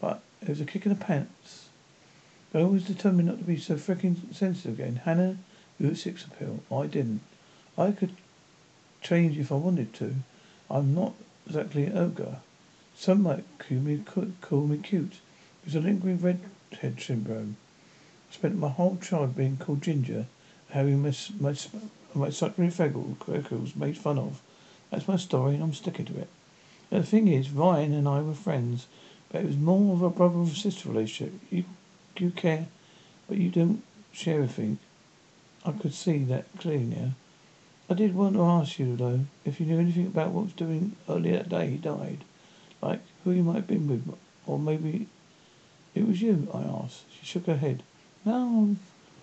but 0.03 0.21
it 0.41 0.49
was 0.49 0.59
a 0.59 0.65
kick 0.65 0.85
in 0.85 0.89
the 0.89 0.97
pants. 0.97 1.69
I 2.53 2.63
was 2.63 2.83
determined 2.83 3.29
not 3.29 3.37
to 3.37 3.45
be 3.45 3.55
so 3.55 3.75
frickin' 3.75 4.35
sensitive 4.35 4.77
again. 4.77 4.97
Hannah, 5.05 5.37
had 5.79 5.97
sex 5.97 6.25
appeal. 6.25 6.59
I 6.69 6.87
didn't. 6.87 7.21
I 7.77 7.91
could 7.91 8.11
change 9.01 9.37
if 9.37 9.49
I 9.49 9.55
wanted 9.55 9.93
to. 9.93 10.15
I'm 10.69 10.93
not 10.93 11.13
exactly 11.47 11.85
an 11.85 11.97
ogre. 11.97 12.39
Some 12.97 13.23
might 13.23 13.45
call 13.57 13.77
me, 13.77 14.03
call 14.41 14.67
me 14.67 14.77
cute. 14.79 15.13
It 15.61 15.67
was 15.67 15.75
a 15.75 15.79
lingering 15.79 16.19
redhead 16.19 16.99
syndrome. 16.99 17.55
I 18.29 18.33
spent 18.33 18.57
my 18.57 18.67
whole 18.67 18.97
childhood 18.97 19.37
being 19.37 19.55
called 19.55 19.83
Ginger, 19.83 20.25
having 20.71 21.01
my 21.01 21.13
my 21.39 21.55
my 22.13 22.29
suckling 22.29 22.71
freckles 22.71 23.73
made 23.77 23.97
fun 23.97 24.19
of. 24.19 24.41
That's 24.89 25.07
my 25.07 25.15
story, 25.15 25.53
and 25.53 25.63
I'm 25.63 25.73
sticking 25.73 26.07
to 26.07 26.19
it. 26.19 26.27
The 26.89 27.03
thing 27.03 27.29
is, 27.29 27.51
Ryan 27.51 27.93
and 27.93 28.07
I 28.07 28.21
were 28.21 28.33
friends, 28.33 28.87
but 29.33 29.41
it 29.41 29.47
was 29.47 29.57
more 29.57 29.95
of 29.95 30.03
a 30.03 30.11
brother 30.11 30.35
and 30.35 30.47
sister 30.47 30.87
relationship. 30.87 31.33
You 31.49 31.65
you 32.17 32.29
care, 32.29 32.67
but 33.27 33.37
you 33.37 33.49
don't 33.49 33.81
share 34.11 34.35
everything. 34.35 34.77
I 35.65 35.71
could 35.71 35.95
see 35.95 36.19
that 36.25 36.45
clearly 36.59 36.83
now. 36.83 37.13
I 37.89 37.95
did 37.95 38.15
want 38.15 38.35
to 38.35 38.43
ask 38.43 38.77
you 38.77 38.95
though 38.95 39.21
if 39.43 39.59
you 39.59 39.65
knew 39.65 39.79
anything 39.79 40.05
about 40.05 40.29
what 40.29 40.45
was 40.45 40.53
doing 40.53 40.95
earlier 41.09 41.37
that 41.37 41.49
day 41.49 41.71
he 41.71 41.77
died, 41.77 42.23
like 42.79 43.01
who 43.23 43.31
he 43.31 43.41
might 43.41 43.55
have 43.55 43.67
been 43.67 43.87
with, 43.87 44.07
or 44.45 44.59
maybe 44.59 45.07
it 45.95 46.07
was 46.07 46.21
you. 46.21 46.47
I 46.53 46.61
asked. 46.61 47.05
She 47.11 47.25
shook 47.25 47.47
her 47.47 47.57
head. 47.57 47.81
No, 48.23 48.75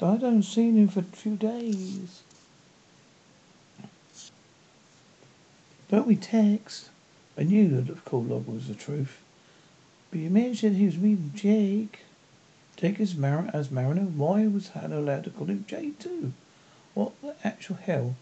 I 0.02 0.16
don't 0.16 0.42
seen 0.42 0.76
him 0.76 0.88
for 0.88 1.00
a 1.00 1.04
few 1.04 1.36
days. 1.36 2.22
Don't 5.88 6.06
we 6.06 6.16
text? 6.16 6.90
I 7.38 7.44
knew 7.44 7.68
that 7.68 7.86
the 7.86 7.94
call 7.94 8.24
log 8.24 8.48
was 8.48 8.66
the 8.66 8.74
truth. 8.74 9.18
But 10.10 10.18
you 10.18 10.28
mentioned 10.28 10.76
he 10.76 10.86
was 10.86 10.98
meeting 10.98 11.30
Jake. 11.36 12.00
Jake 12.76 12.98
is 12.98 13.14
Mar- 13.14 13.48
as 13.52 13.70
Mariner. 13.70 14.02
Why 14.02 14.44
was 14.48 14.70
Hannah 14.70 14.98
allowed 14.98 15.22
to 15.24 15.30
call 15.30 15.46
him 15.46 15.64
Jake 15.68 16.00
too? 16.00 16.32
What 16.94 17.12
the 17.22 17.36
actual 17.44 17.76
hell? 17.76 18.16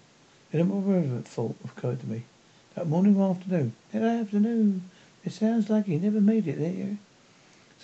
Then 0.52 0.60
a 0.60 0.64
more 0.64 0.82
relevant 0.82 1.26
thought 1.26 1.56
occurred 1.64 2.00
to 2.00 2.06
me. 2.06 2.24
That 2.74 2.88
morning 2.88 3.16
or 3.16 3.30
afternoon. 3.30 3.72
That 3.92 4.02
afternoon. 4.02 4.90
It 5.24 5.32
sounds 5.32 5.70
like 5.70 5.86
he 5.86 5.96
never 5.96 6.20
made 6.20 6.46
it 6.46 6.58
there. 6.58 6.98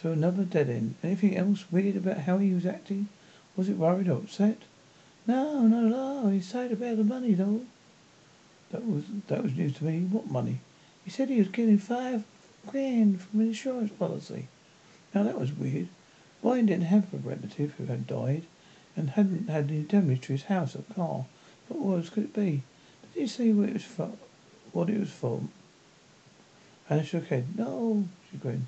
So 0.03 0.13
another 0.13 0.45
dead 0.45 0.69
end. 0.69 0.97
Anything 1.03 1.39
else 1.39 1.65
weird 1.71 1.97
about 1.97 2.19
how 2.19 2.37
he 2.37 2.53
was 2.53 2.67
acting? 2.67 3.09
Was 3.57 3.71
it 3.71 3.79
worried 3.79 4.09
or 4.09 4.19
upset? 4.19 4.59
No, 5.27 5.67
at 5.67 5.95
all. 5.95 6.29
He 6.29 6.43
said 6.43 6.73
about 6.73 6.99
the 6.99 7.05
money 7.05 7.33
though. 7.33 7.63
That 8.71 8.87
was 8.87 9.05
that 9.29 9.43
was 9.43 9.55
news 9.55 9.77
to 9.79 9.85
me. 9.85 10.01
What 10.01 10.31
money? 10.31 10.61
He 11.07 11.11
said 11.11 11.31
he 11.31 11.39
was 11.39 11.49
getting 11.49 11.79
five 11.79 12.25
grand 12.67 13.21
from 13.21 13.41
an 13.41 13.49
insurance 13.49 13.93
policy. 13.93 14.49
Now 15.15 15.23
that 15.23 15.39
was 15.39 15.53
weird. 15.53 15.89
Ryan 16.43 16.67
didn't 16.67 16.85
have 16.85 17.13
a 17.15 17.17
relative 17.17 17.73
who 17.73 17.87
had 17.87 18.07
died 18.07 18.45
and 18.97 19.11
hadn't 19.11 19.49
had 19.49 19.71
any 19.71 19.83
damage 19.83 20.23
to 20.23 20.33
his 20.33 20.45
house 20.45 20.77
or 20.77 20.85
car. 20.95 21.27
What 21.69 21.81
was 21.81 22.11
could 22.11 22.25
it 22.25 22.35
be? 22.35 22.63
Did 23.15 23.21
he 23.21 23.27
say 23.27 23.53
what 23.53 23.71
it 23.71 23.75
was 23.75 23.85
for? 23.85 24.13
What 24.73 24.91
it 24.91 25.01
was 25.01 25.11
for? 25.11 25.41
Hannah 26.89 27.05
shook 27.05 27.29
her 27.29 27.37
head. 27.37 27.57
No, 27.57 28.09
she 28.31 28.37
grinned. 28.37 28.67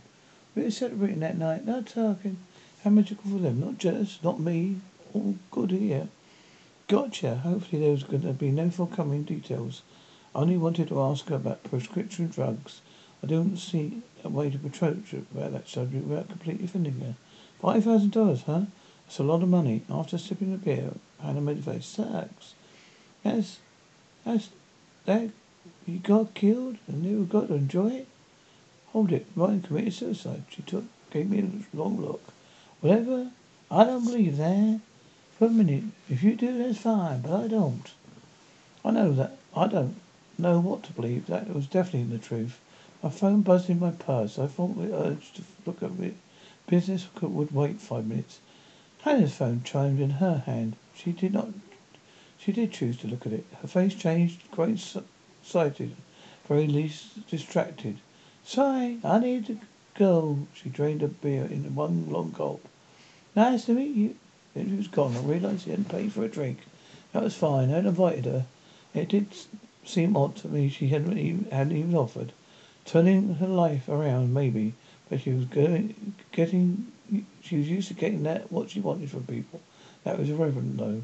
We 0.55 0.63
were 0.63 0.71
celebrating 0.71 1.21
that 1.21 1.37
night, 1.37 1.67
no 1.67 1.83
talking. 1.83 2.39
How 2.83 2.91
magical 2.91 3.31
for 3.31 3.39
them. 3.39 3.61
Not 3.61 3.79
jealous, 3.79 4.19
not 4.23 4.41
me. 4.41 4.77
All 5.13 5.37
good 5.51 5.71
here. 5.71 6.09
Gotcha. 6.89 7.37
Hopefully 7.37 7.83
there 7.83 7.91
was 7.91 8.05
going 8.05 8.23
to 8.23 8.33
be 8.33 8.51
no 8.51 8.71
forthcoming 8.71 9.25
details. 9.25 9.83
I 10.35 10.39
only 10.39 10.57
wanted 10.57 10.89
to 10.89 11.01
ask 11.03 11.29
her 11.29 11.35
about 11.35 11.65
prescription 11.65 12.29
drugs. 12.29 12.81
I 13.27 13.29
don't 13.29 13.57
see 13.57 14.03
a 14.23 14.29
way 14.29 14.51
to 14.51 14.57
approach 14.65 15.13
about 15.13 15.51
that 15.53 15.69
subject 15.69 16.07
without 16.07 16.29
completely 16.29 16.67
offending 16.67 17.01
her. 17.01 17.17
Five 17.61 17.83
thousand 17.83 18.13
dollars, 18.13 18.43
huh? 18.43 18.67
That's 19.05 19.19
a 19.19 19.25
lot 19.25 19.43
of 19.43 19.49
money. 19.49 19.83
After 19.91 20.17
sipping 20.17 20.55
a 20.55 20.57
beer, 20.57 20.93
Hannah 21.21 21.41
made 21.41 21.59
a 21.59 21.63
face. 21.63 21.87
Sucks. 21.87 22.55
That's 23.25 23.59
that's 24.25 24.51
that 25.07 25.31
you 25.87 25.99
got 25.99 26.35
killed 26.35 26.77
and 26.87 27.05
you 27.05 27.25
got 27.25 27.49
to 27.49 27.55
enjoy 27.55 27.89
it? 27.95 28.09
Hold 28.93 29.11
it. 29.11 29.27
Ryan 29.35 29.63
committed 29.63 29.95
suicide. 29.95 30.45
She 30.49 30.63
took 30.63 30.85
gave 31.11 31.29
me 31.29 31.41
a 31.41 31.77
long 31.77 32.01
look. 32.01 32.23
Whatever. 32.81 33.33
I 33.73 33.83
don't 33.83 34.05
believe 34.05 34.37
that. 34.37 34.79
For 35.37 35.47
a 35.47 35.51
minute. 35.51 35.83
If 36.09 36.23
you 36.23 36.37
do, 36.37 36.59
that's 36.59 36.79
fine, 36.79 37.23
but 37.23 37.33
I 37.33 37.49
don't. 37.49 37.91
I 38.85 38.93
know 38.93 39.13
that. 39.15 39.37
I 39.53 39.67
don't 39.67 39.97
know 40.39 40.61
what 40.61 40.85
to 40.85 40.93
believe. 40.93 41.27
That 41.27 41.53
was 41.53 41.67
definitely 41.67 42.17
the 42.17 42.25
truth. 42.25 42.61
My 43.03 43.11
phone 43.11 43.43
buzzed 43.43 43.69
in 43.69 43.79
my 43.79 43.91
purse. 43.91 44.39
I 44.39 44.47
felt 44.47 44.79
the 44.79 44.97
urge 44.97 45.35
to 45.35 45.43
look 45.67 45.83
at 45.83 45.91
it. 46.01 46.15
Business 46.67 47.07
would 47.21 47.53
wait 47.53 47.79
five 47.79 48.07
minutes. 48.07 48.41
Hannah's 49.03 49.35
phone 49.35 49.63
chimed 49.65 50.01
in 50.01 50.11
her 50.13 50.39
hand. 50.47 50.77
She 50.95 51.13
did 51.13 51.35
not. 51.35 51.51
She 52.39 52.53
did 52.53 52.73
choose 52.73 52.97
to 52.99 53.07
look 53.07 53.27
at 53.27 53.35
it. 53.35 53.45
Her 53.61 53.69
face 53.69 53.95
changed, 53.95 54.51
quite 54.51 54.81
excited, 55.43 55.95
very 56.49 56.67
least 56.67 57.29
distracted. 57.29 57.99
Sorry, 58.45 58.99
I 59.05 59.19
need 59.19 59.45
to 59.49 59.61
go. 59.95 60.47
She 60.55 60.71
drained 60.71 61.03
her 61.03 61.09
beer 61.09 61.45
in 61.45 61.75
one 61.75 62.11
long 62.11 62.31
gulp. 62.31 62.67
Nice 63.35 63.67
to 63.67 63.75
meet 63.75 63.95
you. 63.95 64.17
Then 64.55 64.71
she 64.71 64.77
was 64.77 64.89
gone. 64.89 65.15
I 65.15 65.21
realized 65.21 65.65
she 65.65 65.71
hadn't 65.71 65.91
paid 65.91 66.15
for 66.15 66.25
a 66.25 66.29
drink. 66.29 66.61
That 67.13 67.23
was 67.23 67.35
fine. 67.35 67.71
I 67.71 67.77
had 67.77 67.85
invited 67.85 68.25
her. 68.25 68.47
It 68.95 69.11
did 69.11 69.37
seem 69.85 70.17
odd 70.17 70.35
to 70.37 70.49
me 70.49 70.71
she 70.71 70.89
hadn't 70.89 71.19
even, 71.19 71.45
hadn't 71.51 71.77
even 71.77 71.95
offered. 71.95 72.33
Turning 72.87 73.35
her 73.35 73.49
life 73.49 73.89
around, 73.89 74.33
maybe, 74.33 74.73
but 75.11 75.21
she 75.21 75.33
was 75.33 75.45
going, 75.47 76.15
getting, 76.31 76.93
she 77.43 77.57
was 77.57 77.69
used 77.69 77.89
to 77.89 77.95
getting 77.95 78.23
that 78.23 78.51
what 78.53 78.71
she 78.71 78.81
wanted 78.81 79.11
from 79.11 79.25
people. 79.25 79.61
That 80.05 80.21
was 80.21 80.31
irrelevant, 80.31 80.77
though. 80.77 81.03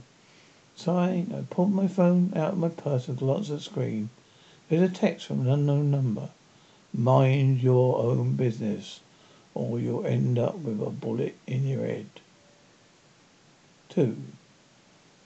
Sighing, 0.77 1.35
I 1.35 1.43
pulled 1.53 1.73
my 1.73 1.89
phone 1.89 2.33
out 2.37 2.53
of 2.53 2.59
my 2.59 2.69
purse 2.69 3.09
and 3.09 3.19
glanced 3.19 3.51
at 3.51 3.57
the 3.57 3.63
screen. 3.63 4.11
There's 4.69 4.89
a 4.89 4.95
text 4.95 5.27
from 5.27 5.41
an 5.41 5.51
unknown 5.51 5.91
number. 5.91 6.31
Mind 6.95 7.61
your 7.61 7.99
own 7.99 8.37
business, 8.37 9.01
or 9.53 9.81
you'll 9.81 10.07
end 10.07 10.39
up 10.39 10.55
with 10.55 10.81
a 10.81 10.91
bullet 10.91 11.37
in 11.49 11.67
your 11.67 11.85
head. 11.85 12.07
Two. 13.89 14.17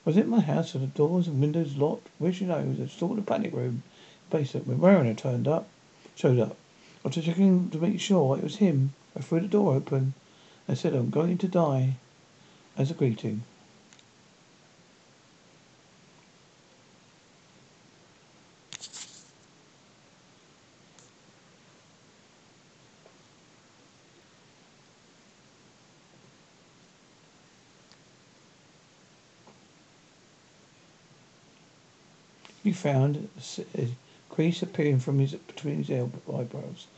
Was 0.07 0.17
it 0.17 0.27
my 0.27 0.41
house 0.41 0.73
with 0.73 0.83
the 0.83 0.89
doors 0.89 1.27
and 1.27 1.41
windows 1.41 1.77
locked? 1.77 2.09
Wish 2.19 2.41
you 2.41 2.47
know, 2.47 2.57
I 2.57 2.65
was 2.65 2.81
installed 2.81 3.19
a 3.19 3.23
panic 3.23 3.53
room 3.53 3.83
basement 4.31 4.67
when 4.67 4.81
Mariner 4.81 5.15
turned 5.15 5.47
up, 5.47 5.69
showed 6.17 6.41
up. 6.41 6.57
After 7.05 7.23
checking 7.23 7.71
to 7.71 7.79
make 7.79 8.01
sure 8.01 8.37
it 8.37 8.43
was 8.43 8.57
him, 8.57 8.95
I 9.17 9.21
threw 9.21 9.41
the 9.41 9.47
door 9.47 9.75
open 9.75 10.15
and 10.67 10.77
said, 10.77 10.95
I'm 10.95 11.11
going 11.11 11.39
to 11.39 11.47
die 11.47 11.97
as 12.77 12.91
a 12.91 12.95
greeting. 12.95 13.43
He 32.65 32.73
found 32.73 33.29
a 33.39 33.89
crease 34.37 34.61
appearing 34.61 34.99
from 34.99 35.19
his 35.19 35.33
between 35.33 35.83
his 35.83 35.91
eyebrows. 35.91 36.89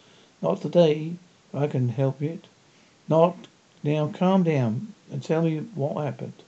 Not 0.43 0.61
today. 0.61 1.15
I 1.55 1.69
can 1.69 1.91
help 1.91 2.21
it. 2.21 2.49
Not 3.07 3.47
now. 3.85 4.09
Calm 4.09 4.43
down 4.43 4.93
and 5.09 5.23
tell 5.23 5.43
me 5.43 5.59
what 5.77 6.05
happened. 6.05 6.43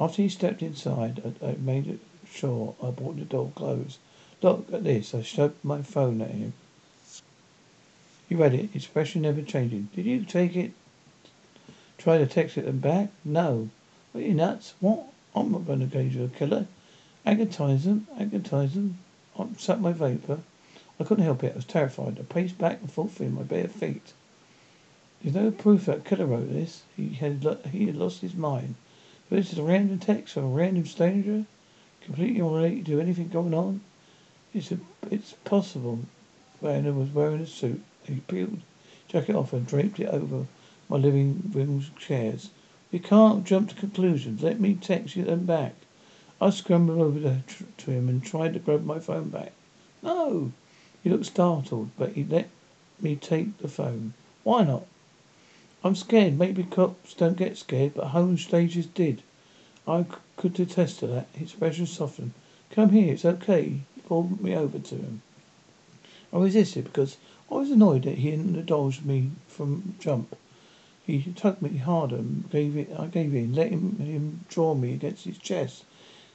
After 0.00 0.22
he 0.22 0.28
stepped 0.28 0.60
inside, 0.60 1.36
I, 1.40 1.50
I 1.50 1.56
made 1.56 2.00
sure 2.28 2.74
I 2.82 2.90
brought 2.90 3.16
the 3.16 3.24
door 3.24 3.52
closed. 3.54 3.98
Look 4.42 4.72
at 4.72 4.82
this. 4.82 5.14
I 5.14 5.22
shoved 5.22 5.64
my 5.64 5.82
phone 5.82 6.20
at 6.20 6.32
him. 6.32 6.52
He 8.28 8.34
read 8.34 8.54
it, 8.54 8.74
expression 8.74 9.22
never 9.22 9.40
changing. 9.42 9.88
Did 9.94 10.06
you 10.06 10.24
take 10.24 10.56
it? 10.56 10.72
Try 11.96 12.18
to 12.18 12.26
text 12.26 12.58
it 12.58 12.80
back? 12.80 13.10
No. 13.24 13.68
Are 14.16 14.20
you 14.20 14.34
nuts? 14.34 14.74
What? 14.80 15.04
I'm 15.36 15.52
not 15.52 15.64
going 15.64 15.78
to 15.78 15.84
engage 15.84 16.16
with 16.16 16.34
a 16.34 16.36
killer. 16.36 16.66
Agatize 17.24 17.84
them, 17.84 18.08
agatize 18.18 18.74
them. 18.74 18.98
I 19.38 19.46
sucked 19.56 19.80
my 19.80 19.92
vapor. 19.92 20.40
I 21.00 21.04
couldn't 21.04 21.24
help 21.24 21.42
it. 21.42 21.52
I 21.52 21.56
was 21.56 21.64
terrified. 21.64 22.18
I 22.18 22.22
paced 22.22 22.58
back 22.58 22.80
and 22.80 22.92
forth 22.92 23.20
in 23.20 23.34
my 23.34 23.42
bare 23.42 23.68
feet. 23.68 24.12
There's 25.22 25.34
no 25.34 25.50
proof 25.50 25.86
that 25.86 26.04
Killer 26.04 26.26
wrote 26.26 26.52
this. 26.52 26.82
He 26.96 27.10
had 27.14 27.42
he 27.70 27.86
had 27.86 27.96
lost 27.96 28.20
his 28.20 28.34
mind. 28.34 28.74
But 29.30 29.36
this 29.36 29.52
is 29.52 29.58
a 29.58 29.62
random 29.62 30.00
text 30.00 30.34
from 30.34 30.44
a 30.44 30.48
random 30.48 30.84
stranger, 30.84 31.46
completely 32.02 32.42
unrelated 32.42 32.86
to 32.86 33.00
anything 33.00 33.28
going 33.28 33.54
on. 33.54 33.80
It's 34.52 34.70
a, 34.70 34.78
it's 35.10 35.34
possible. 35.44 36.00
Brandon 36.60 36.98
was 36.98 37.08
wearing 37.10 37.40
a 37.40 37.46
suit. 37.46 37.82
He 38.04 38.16
peeled 38.16 38.60
jacket 39.08 39.34
off 39.34 39.52
and 39.54 39.66
draped 39.66 40.00
it 40.00 40.08
over 40.08 40.46
my 40.88 40.96
living 40.96 41.50
room 41.54 41.82
chairs. 41.98 42.50
You 42.90 43.00
can't 43.00 43.44
jump 43.44 43.70
to 43.70 43.74
conclusions. 43.76 44.42
Let 44.42 44.60
me 44.60 44.74
text 44.74 45.16
you 45.16 45.24
them 45.24 45.46
back. 45.46 45.74
I 46.44 46.50
scrambled 46.50 46.98
over 46.98 47.44
to, 47.76 47.90
him 47.92 48.08
and 48.08 48.20
tried 48.20 48.54
to 48.54 48.58
grab 48.58 48.84
my 48.84 48.98
phone 48.98 49.28
back. 49.28 49.52
No! 50.02 50.50
He 51.04 51.08
looked 51.08 51.26
startled, 51.26 51.90
but 51.96 52.14
he 52.14 52.24
let 52.24 52.48
me 53.00 53.14
take 53.14 53.58
the 53.58 53.68
phone. 53.68 54.14
Why 54.42 54.64
not? 54.64 54.84
I'm 55.84 55.94
scared. 55.94 56.36
Maybe 56.36 56.64
cops 56.64 57.14
don't 57.14 57.36
get 57.36 57.56
scared, 57.58 57.94
but 57.94 58.08
home 58.08 58.36
stagers 58.38 58.86
did. 58.86 59.22
I 59.86 60.04
could 60.36 60.58
attest 60.58 60.98
to 60.98 61.06
that. 61.06 61.28
His 61.32 61.50
expression 61.50 61.86
softened. 61.86 62.32
Come 62.72 62.90
here. 62.90 63.12
It's 63.14 63.24
okay. 63.24 63.78
He 63.94 64.00
pulled 64.00 64.40
me 64.40 64.56
over 64.56 64.80
to 64.80 64.96
him. 64.96 65.22
I 66.32 66.38
resisted 66.38 66.86
because 66.86 67.18
I 67.52 67.54
was 67.54 67.70
annoyed 67.70 68.02
that 68.02 68.18
he 68.18 68.32
indulged 68.32 69.06
me 69.06 69.30
from 69.46 69.94
jump. 70.00 70.34
He 71.06 71.22
tugged 71.36 71.62
me 71.62 71.78
harder 71.78 72.16
and 72.16 72.50
gave 72.50 72.76
it. 72.76 72.90
I 72.98 73.06
gave 73.06 73.32
in, 73.32 73.54
let 73.54 73.70
him, 73.70 73.96
him 73.98 74.44
draw 74.48 74.74
me 74.74 74.94
against 74.94 75.24
his 75.24 75.38
chest. 75.38 75.84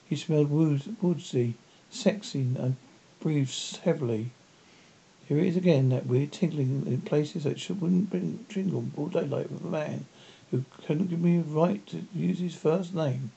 He 0.10 0.16
smelled 0.16 0.50
woodsy, 0.50 1.56
sexy, 1.90 2.40
and 2.40 2.78
breathed 3.20 3.80
heavily. 3.84 4.30
Here 5.28 5.40
it 5.40 5.48
is 5.48 5.58
again, 5.58 5.90
that 5.90 6.06
weird 6.06 6.32
tingling 6.32 6.88
in 6.88 7.02
places 7.02 7.44
that 7.44 7.60
should, 7.60 7.82
wouldn't 7.82 8.10
bring 8.10 8.46
jingle 8.48 8.86
all 8.96 9.08
daylight 9.08 9.52
with 9.52 9.66
a 9.66 9.68
man 9.68 10.06
who 10.50 10.64
couldn't 10.86 11.10
give 11.10 11.20
me 11.20 11.40
a 11.40 11.42
right 11.42 11.86
to 11.88 12.06
use 12.16 12.40
his 12.40 12.56
first 12.56 12.96
name. 12.96 13.32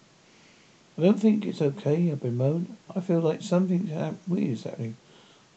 I 0.97 1.03
don't 1.03 1.19
think 1.19 1.45
it's 1.45 1.61
okay, 1.61 2.13
I 2.13 2.15
bemoaned. 2.15 2.77
I 2.95 3.01
feel 3.01 3.19
like 3.19 3.43
something 3.43 3.91
weird 4.29 4.51
is 4.51 4.63
happening. 4.63 4.97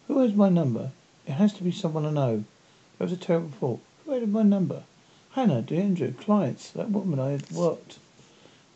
Who 0.08 0.18
has 0.18 0.34
my 0.34 0.50
number? 0.50 0.94
It 1.28 1.34
has 1.34 1.54
to 1.54 1.64
be 1.64 1.72
someone 1.72 2.08
I 2.08 2.12
know. 2.12 2.44
That 2.98 3.04
was 3.06 3.14
a 3.14 3.18
terrible 3.18 3.50
thought. 3.50 3.82
Who 4.06 4.14
had 4.14 4.28
my 4.30 4.42
number? 4.42 4.84
Hannah, 5.34 5.62
DeAndre, 5.62 6.18
clients, 6.18 6.72
that 6.72 6.90
woman 6.90 7.20
I 7.20 7.30
had 7.32 7.52
worked 7.52 8.00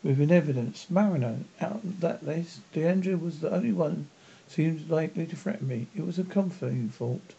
with 0.02 0.20
in 0.20 0.30
evidence. 0.30 0.86
Mariner, 0.88 1.38
out 1.60 1.82
of 1.84 2.00
that 2.00 2.24
list, 2.24 2.60
DeAndre 2.72 3.20
was 3.20 3.40
the 3.40 3.52
only 3.52 3.72
one 3.72 4.08
seemed 4.48 4.88
likely 4.88 5.26
to 5.26 5.36
threaten 5.36 5.66
me. 5.68 5.86
It 5.96 6.06
was 6.06 6.18
a 6.18 6.24
comforting 6.24 6.88
thought. 6.88 7.34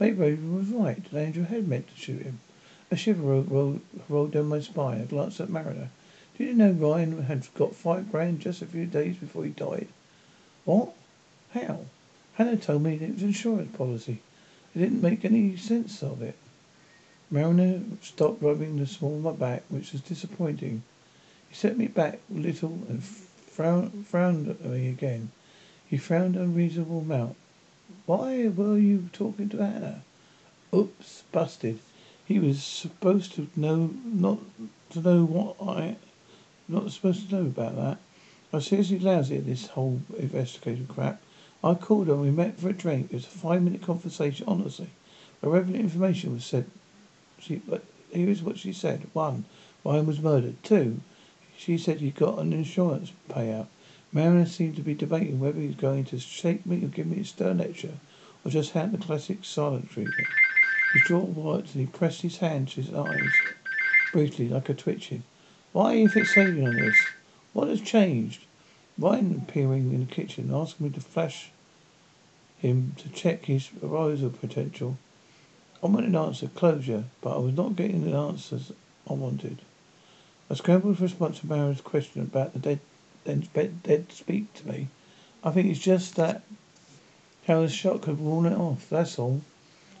Mayberry 0.00 0.34
was 0.36 0.68
right. 0.68 1.02
DeAndre 1.10 1.46
had 1.48 1.68
meant 1.68 1.88
to 1.88 1.96
shoot 1.96 2.22
him. 2.22 2.40
A 2.90 2.96
shiver 2.96 3.22
rolled, 3.22 3.80
rolled, 4.08 4.32
down 4.32 4.46
my 4.46 4.60
spine. 4.60 5.00
I 5.00 5.04
glanced 5.04 5.40
at 5.40 5.50
Mariner. 5.50 5.90
Did 6.36 6.48
you 6.48 6.54
know 6.54 6.70
Ryan 6.72 7.22
had 7.22 7.46
got 7.54 7.74
five 7.74 8.10
grand 8.10 8.40
just 8.40 8.62
a 8.62 8.66
few 8.66 8.86
days 8.86 9.16
before 9.16 9.44
he 9.44 9.50
died? 9.50 9.88
What? 10.64 10.94
How? 11.50 11.80
Hannah 12.34 12.56
told 12.56 12.82
me 12.82 12.94
it 12.94 13.12
was 13.12 13.22
an 13.22 13.28
insurance 13.28 13.76
policy. 13.76 14.20
It 14.74 14.78
didn't 14.78 15.02
make 15.02 15.24
any 15.24 15.56
sense 15.56 16.02
of 16.02 16.22
it. 16.22 16.36
Mariner 17.30 17.80
stopped 18.02 18.42
rubbing 18.42 18.76
the 18.76 18.86
small 18.86 19.16
of 19.16 19.22
my 19.22 19.32
back, 19.32 19.62
which 19.68 19.92
was 19.92 20.00
disappointing. 20.00 20.82
Set 21.56 21.78
me 21.78 21.86
back 21.86 22.18
a 22.34 22.36
little 22.36 22.80
and 22.88 23.04
frowned, 23.04 24.08
frowned 24.08 24.48
at 24.48 24.64
me 24.64 24.88
again. 24.88 25.30
He 25.86 25.96
frowned 25.96 26.34
an 26.34 26.42
unreasonable 26.42 26.98
amount. 26.98 27.36
Why 28.06 28.48
were 28.48 28.76
you 28.76 29.08
talking 29.12 29.48
to 29.50 29.58
Hannah? 29.58 30.02
Oops, 30.74 31.22
busted. 31.30 31.78
He 32.26 32.40
was 32.40 32.60
supposed 32.60 33.34
to 33.34 33.46
know 33.54 33.94
not 34.04 34.40
to 34.90 35.00
know 35.00 35.24
what 35.24 35.54
I 35.62 35.94
not 36.66 36.90
supposed 36.90 37.28
to 37.28 37.36
know 37.36 37.46
about 37.46 37.76
that. 37.76 37.98
I 38.52 38.56
was 38.56 38.66
seriously 38.66 38.98
lousy 38.98 39.36
at 39.36 39.46
this 39.46 39.68
whole 39.68 40.00
investigation 40.18 40.88
crap. 40.88 41.22
I 41.62 41.74
called 41.74 42.08
her 42.08 42.14
and 42.14 42.22
we 42.22 42.32
met 42.32 42.58
for 42.58 42.70
a 42.70 42.72
drink. 42.72 43.12
It 43.12 43.14
was 43.14 43.26
a 43.26 43.28
five 43.28 43.62
minute 43.62 43.82
conversation, 43.82 44.48
honestly. 44.48 44.90
Irrelevant 45.40 45.76
information 45.76 46.34
was 46.34 46.44
said 46.44 46.68
she 47.38 47.56
but 47.56 47.84
here 48.10 48.28
is 48.28 48.42
what 48.42 48.58
she 48.58 48.72
said. 48.72 49.06
One, 49.12 49.44
Ryan 49.84 50.06
was 50.06 50.20
murdered. 50.20 50.60
Two, 50.64 51.00
she 51.56 51.78
said 51.78 52.00
he 52.00 52.10
got 52.10 52.38
an 52.38 52.52
insurance 52.52 53.12
payout. 53.28 53.66
Mariner 54.12 54.46
seemed 54.46 54.76
to 54.76 54.82
be 54.82 54.94
debating 54.94 55.40
whether 55.40 55.60
he 55.60 55.66
was 55.66 55.76
going 55.76 56.04
to 56.04 56.18
shake 56.18 56.64
me 56.64 56.84
or 56.84 56.88
give 56.88 57.06
me 57.06 57.20
a 57.20 57.24
stern 57.24 57.58
lecture, 57.58 57.94
or 58.44 58.50
just 58.50 58.72
hand 58.72 58.92
the 58.92 58.98
classic 58.98 59.44
silent 59.44 59.90
treatment. 59.90 60.28
His 60.92 61.02
jaw 61.02 61.18
worked 61.20 61.74
and 61.74 61.80
he 61.80 61.86
pressed 61.86 62.22
his 62.22 62.38
hand 62.38 62.68
to 62.68 62.82
his 62.82 62.94
eyes, 62.94 63.42
briefly, 64.12 64.48
like 64.48 64.68
a 64.68 64.74
twitching. 64.74 65.24
Why 65.72 65.94
are 65.94 65.98
you 65.98 66.08
fixating 66.08 66.64
on 66.64 66.76
this? 66.76 67.10
What 67.52 67.68
has 67.68 67.80
changed? 67.80 68.42
Ryan 68.96 69.42
appearing 69.42 69.92
in 69.92 70.00
the 70.00 70.06
kitchen, 70.06 70.54
asking 70.54 70.86
me 70.86 70.92
to 70.92 71.00
flash 71.00 71.50
him 72.58 72.94
to 72.98 73.08
check 73.08 73.46
his 73.46 73.70
arousal 73.82 74.30
potential. 74.30 74.96
I 75.82 75.86
wanted 75.88 76.10
an 76.10 76.16
answer, 76.16 76.46
closure, 76.46 77.04
but 77.20 77.34
I 77.36 77.38
was 77.38 77.54
not 77.54 77.76
getting 77.76 78.04
the 78.04 78.16
answers 78.16 78.72
I 79.10 79.14
wanted. 79.14 79.58
I 80.50 80.54
scrambled 80.54 80.98
for 80.98 81.04
a 81.04 81.06
response 81.06 81.40
to 81.40 81.46
Mario's 81.46 81.80
question 81.80 82.20
about 82.22 82.52
the 82.52 82.58
dead 82.58 82.80
then 83.24 83.48
dead 83.82 84.12
speak 84.12 84.52
to 84.54 84.68
me. 84.68 84.88
I 85.42 85.50
think 85.50 85.70
it's 85.70 85.80
just 85.80 86.16
that 86.16 86.42
how 87.46 87.62
the 87.62 87.68
shock 87.68 88.04
had 88.04 88.18
worn 88.18 88.46
it 88.46 88.58
off, 88.58 88.88
that's 88.90 89.18
all. 89.18 89.40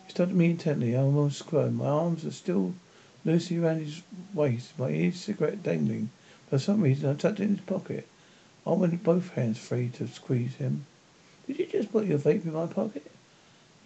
He 0.06 0.10
studied 0.10 0.34
me 0.34 0.50
intently. 0.50 0.94
I 0.96 1.00
almost 1.00 1.38
squirmed. 1.38 1.78
My 1.78 1.86
arms 1.86 2.24
are 2.26 2.30
still 2.30 2.74
loosely 3.24 3.58
around 3.58 3.80
his 3.80 4.02
waist, 4.34 4.78
my 4.78 4.90
ear 4.90 5.12
cigarette 5.12 5.62
dangling. 5.62 6.10
For 6.50 6.58
some 6.58 6.82
reason, 6.82 7.08
I 7.08 7.14
tucked 7.14 7.40
it 7.40 7.44
in 7.44 7.56
his 7.56 7.64
pocket. 7.64 8.06
I 8.66 8.70
wanted 8.70 9.02
both 9.02 9.30
hands 9.30 9.58
free 9.58 9.88
to 9.94 10.06
squeeze 10.08 10.56
him. 10.56 10.84
Did 11.46 11.58
you 11.58 11.66
just 11.66 11.92
put 11.92 12.06
your 12.06 12.18
vape 12.18 12.44
in 12.44 12.52
my 12.52 12.66
pocket? 12.66 13.10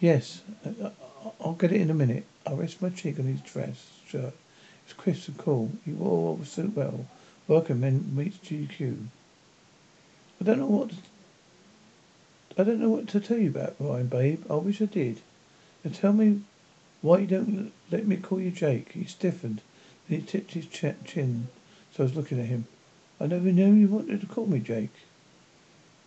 Yes. 0.01 0.42
Uh, 0.64 0.87
uh, 0.87 0.90
I'll 1.40 1.53
get 1.53 1.73
it 1.73 1.81
in 1.81 1.90
a 1.90 1.94
minute. 1.94 2.25
I 2.47 2.53
rest 2.53 2.83
my 2.83 2.90
cheek 2.90 3.18
on 3.18 3.27
his 3.27 3.40
dress 3.40 3.87
shirt. 4.07 4.35
Was 4.88 4.94
crisp 4.96 5.29
and 5.29 5.37
cool. 5.37 5.70
He 5.85 5.92
wore 5.92 6.42
suit 6.46 6.74
well. 6.74 7.07
Working 7.46 7.81
men 7.81 8.11
meets 8.16 8.38
GQ. 8.38 9.09
I 10.40 10.44
don't 10.44 10.61
know 10.61 10.66
what. 10.66 10.88
To, 10.88 10.96
I 12.57 12.64
don't 12.64 12.81
know 12.81 12.88
what 12.88 13.07
to 13.09 13.20
tell 13.20 13.37
you 13.37 13.51
about 13.51 13.77
Ryan, 13.79 14.07
babe. 14.07 14.44
I 14.48 14.55
wish 14.55 14.81
I 14.81 14.87
did. 14.87 15.20
Now 15.85 15.90
tell 15.92 16.14
me 16.14 16.40
why 17.03 17.18
you 17.18 17.27
don't 17.27 17.70
let 17.90 18.07
me 18.07 18.16
call 18.16 18.40
you 18.40 18.51
Jake. 18.51 18.92
He 18.92 19.05
stiffened. 19.05 19.61
Then 20.09 20.20
he 20.20 20.27
tipped 20.27 20.53
his 20.53 20.64
ch- 20.64 21.05
chin, 21.05 21.48
so 21.92 22.05
I 22.05 22.07
was 22.07 22.16
looking 22.16 22.40
at 22.40 22.46
him. 22.46 22.66
I 23.20 23.27
never 23.27 23.53
knew 23.53 23.74
you 23.74 23.88
wanted 23.88 24.22
to 24.22 24.27
call 24.27 24.46
me 24.46 24.59
Jake. 24.59 24.94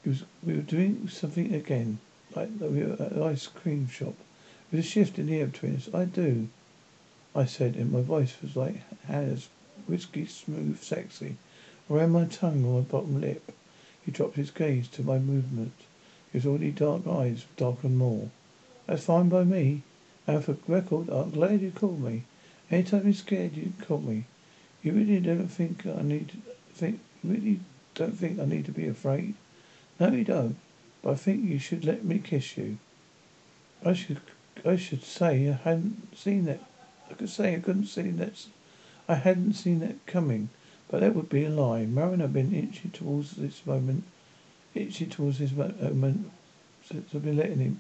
It 0.04 0.10
Was, 0.10 0.24
we 0.42 0.56
were 0.56 0.62
doing 0.64 1.08
something 1.08 1.54
again, 1.54 2.00
like 2.36 2.50
we 2.60 2.84
were 2.84 2.94
at 2.94 3.12
an 3.12 3.22
ice 3.22 3.46
cream 3.46 3.88
shop. 3.88 4.16
There 4.72 4.80
was 4.80 4.88
a 4.88 4.90
shift 4.90 5.20
in 5.20 5.28
the 5.28 5.40
air 5.40 5.46
between 5.46 5.76
us. 5.76 5.88
I 5.94 6.06
do, 6.06 6.50
I 7.34 7.46
said, 7.46 7.76
and 7.76 7.92
my 7.92 8.02
voice 8.02 8.36
was 8.42 8.56
like 8.56 8.82
Hannah's, 9.06 9.48
whiskey 9.88 10.26
smooth, 10.26 10.82
sexy. 10.82 11.38
Ran 11.88 12.12
my 12.12 12.26
tongue 12.26 12.66
on 12.66 12.74
my 12.74 12.82
bottom 12.82 13.22
lip. 13.22 13.52
He 14.06 14.12
dropped 14.12 14.36
his 14.36 14.52
gaze 14.52 14.88
to 14.90 15.04
my 15.04 15.20
movement. 15.20 15.74
His 16.34 16.46
already 16.46 16.72
dark 16.72 17.08
eyes 17.08 17.46
darkened 17.58 17.98
more. 17.98 18.30
That's 18.88 19.06
fine 19.06 19.30
by 19.30 19.44
me. 19.44 19.84
And 20.28 20.44
for 20.44 20.58
record, 20.68 21.10
I'm 21.10 21.32
glad 21.32 21.62
you 21.62 21.72
called 21.72 22.02
me. 22.02 22.24
Anytime 22.70 23.04
you're 23.06 23.14
scared, 23.14 23.56
you 23.56 23.74
can 23.78 23.86
call 23.86 24.00
me. 24.00 24.26
You 24.82 24.94
really 24.94 25.20
don't 25.20 25.48
think 25.48 25.86
I 25.86 26.02
need 26.02 26.42
think. 26.74 27.00
Really 27.24 27.60
don't 27.96 28.18
think 28.18 28.40
I 28.40 28.46
need 28.46 28.66
to 28.66 28.72
be 28.72 28.88
afraid? 28.88 29.36
No, 30.00 30.12
you 30.12 30.24
don't. 30.24 30.56
But 31.02 31.12
I 31.12 31.16
think 31.16 31.44
you 31.44 31.60
should 31.60 31.86
let 31.86 32.04
me 32.04 32.20
kiss 32.20 32.58
you. 32.58 32.78
I 33.86 33.94
should. 33.94 34.22
I 34.66 34.76
should 34.76 35.04
say 35.04 35.50
I 35.50 35.54
hadn't 35.54 36.18
seen 36.18 36.46
that. 36.46 36.62
I 37.12 37.14
could 37.16 37.30
say 37.30 37.56
I 37.56 37.60
couldn't 37.60 37.88
see 37.88 38.10
that. 38.12 38.46
I 39.08 39.16
hadn't 39.16 39.54
seen 39.54 39.82
that 39.82 40.06
coming. 40.06 40.50
But 40.92 41.00
that 41.00 41.16
would 41.16 41.30
be 41.30 41.46
a 41.46 41.50
lie. 41.50 41.86
Mariner 41.86 42.24
had 42.24 42.34
been 42.34 42.54
inching 42.54 42.92
towards 42.92 43.32
this 43.32 43.66
moment, 43.66 44.04
itching 44.74 45.10
towards 45.10 45.40
this 45.40 45.52
uh, 45.52 45.72
moment 45.94 46.32
since 46.86 47.16
I've 47.16 47.24
been 47.24 47.38
letting 47.38 47.60
him. 47.60 47.80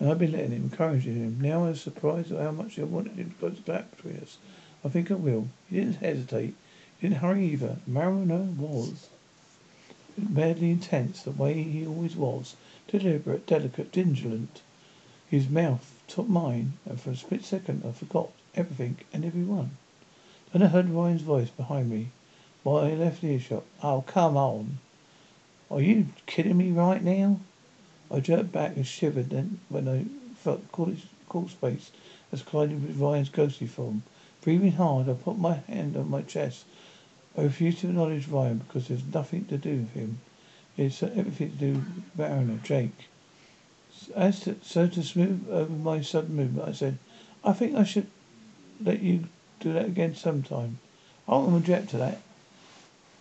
And 0.00 0.10
I've 0.10 0.18
been 0.18 0.32
letting 0.32 0.50
him, 0.50 0.64
encouraging 0.64 1.14
him. 1.14 1.40
Now 1.40 1.66
I'm 1.66 1.76
surprised 1.76 2.32
at 2.32 2.40
how 2.40 2.50
much 2.50 2.80
I 2.80 2.82
wanted 2.82 3.14
him 3.14 3.30
to 3.30 3.36
close 3.36 3.60
gap 3.60 3.96
between 3.96 4.18
us. 4.18 4.38
I 4.84 4.88
think 4.88 5.12
I 5.12 5.14
will. 5.14 5.50
He 5.70 5.76
didn't 5.76 5.96
hesitate. 5.96 6.56
He 6.98 7.08
didn't 7.08 7.20
hurry 7.20 7.46
either. 7.46 7.76
Mariner 7.86 8.42
was 8.42 9.08
madly 10.16 10.72
intense, 10.72 11.22
the 11.22 11.30
way 11.30 11.62
he 11.62 11.86
always 11.86 12.16
was. 12.16 12.56
Deliberate, 12.88 13.46
delicate, 13.46 13.92
vigilant. 13.92 14.62
His 15.30 15.48
mouth 15.48 15.94
took 16.08 16.28
mine, 16.28 16.72
and 16.84 17.00
for 17.00 17.10
a 17.10 17.16
split 17.16 17.44
second 17.44 17.84
I 17.86 17.92
forgot 17.92 18.30
everything 18.54 18.98
and 19.12 19.24
everyone. 19.24 19.76
Then 20.52 20.62
I 20.62 20.66
heard 20.66 20.90
Ryan's 20.90 21.22
voice 21.22 21.50
behind 21.50 21.90
me. 21.90 22.10
While 22.62 22.84
I 22.84 22.94
left 22.94 23.24
earshot. 23.24 23.64
Oh, 23.82 24.04
come 24.06 24.36
on. 24.36 24.78
Are 25.70 25.80
you 25.80 26.08
kidding 26.26 26.56
me 26.56 26.70
right 26.70 27.02
now? 27.02 27.40
I 28.10 28.20
jerked 28.20 28.52
back 28.52 28.76
and 28.76 28.86
shivered 28.86 29.30
then 29.30 29.58
when 29.68 29.88
I 29.88 30.04
felt 30.36 30.70
cool, 30.70 31.48
space 31.48 31.90
as 32.30 32.42
collided 32.42 32.86
with 32.86 32.98
Ryan's 32.98 33.30
ghostly 33.30 33.66
form. 33.66 34.02
Breathing 34.42 34.72
hard, 34.72 35.08
I 35.08 35.14
put 35.14 35.38
my 35.38 35.54
hand 35.66 35.96
on 35.96 36.10
my 36.10 36.22
chest. 36.22 36.66
I 37.36 37.42
refuse 37.42 37.80
to 37.80 37.88
acknowledge 37.88 38.28
Ryan 38.28 38.58
because 38.58 38.88
there's 38.88 39.04
nothing 39.12 39.46
to 39.46 39.56
do 39.56 39.78
with 39.78 39.92
him. 39.92 40.20
It's 40.76 41.02
everything 41.02 41.52
to 41.52 41.56
do 41.56 41.72
with 41.72 42.18
Mariner, 42.18 42.58
Jake. 42.62 43.08
As 44.14 44.40
to, 44.40 44.56
so 44.62 44.86
to 44.86 45.02
smooth 45.02 45.48
over 45.50 45.72
my 45.72 46.02
sudden 46.02 46.36
movement, 46.36 46.68
I 46.68 46.72
said, 46.72 46.98
I 47.42 47.52
think 47.54 47.74
I 47.74 47.84
should 47.84 48.08
let 48.84 49.00
you 49.00 49.24
do 49.60 49.72
that 49.72 49.86
again 49.86 50.14
sometime. 50.14 50.78
I 51.28 51.32
won't 51.32 51.56
object 51.56 51.90
to 51.90 51.98
that. 51.98 52.20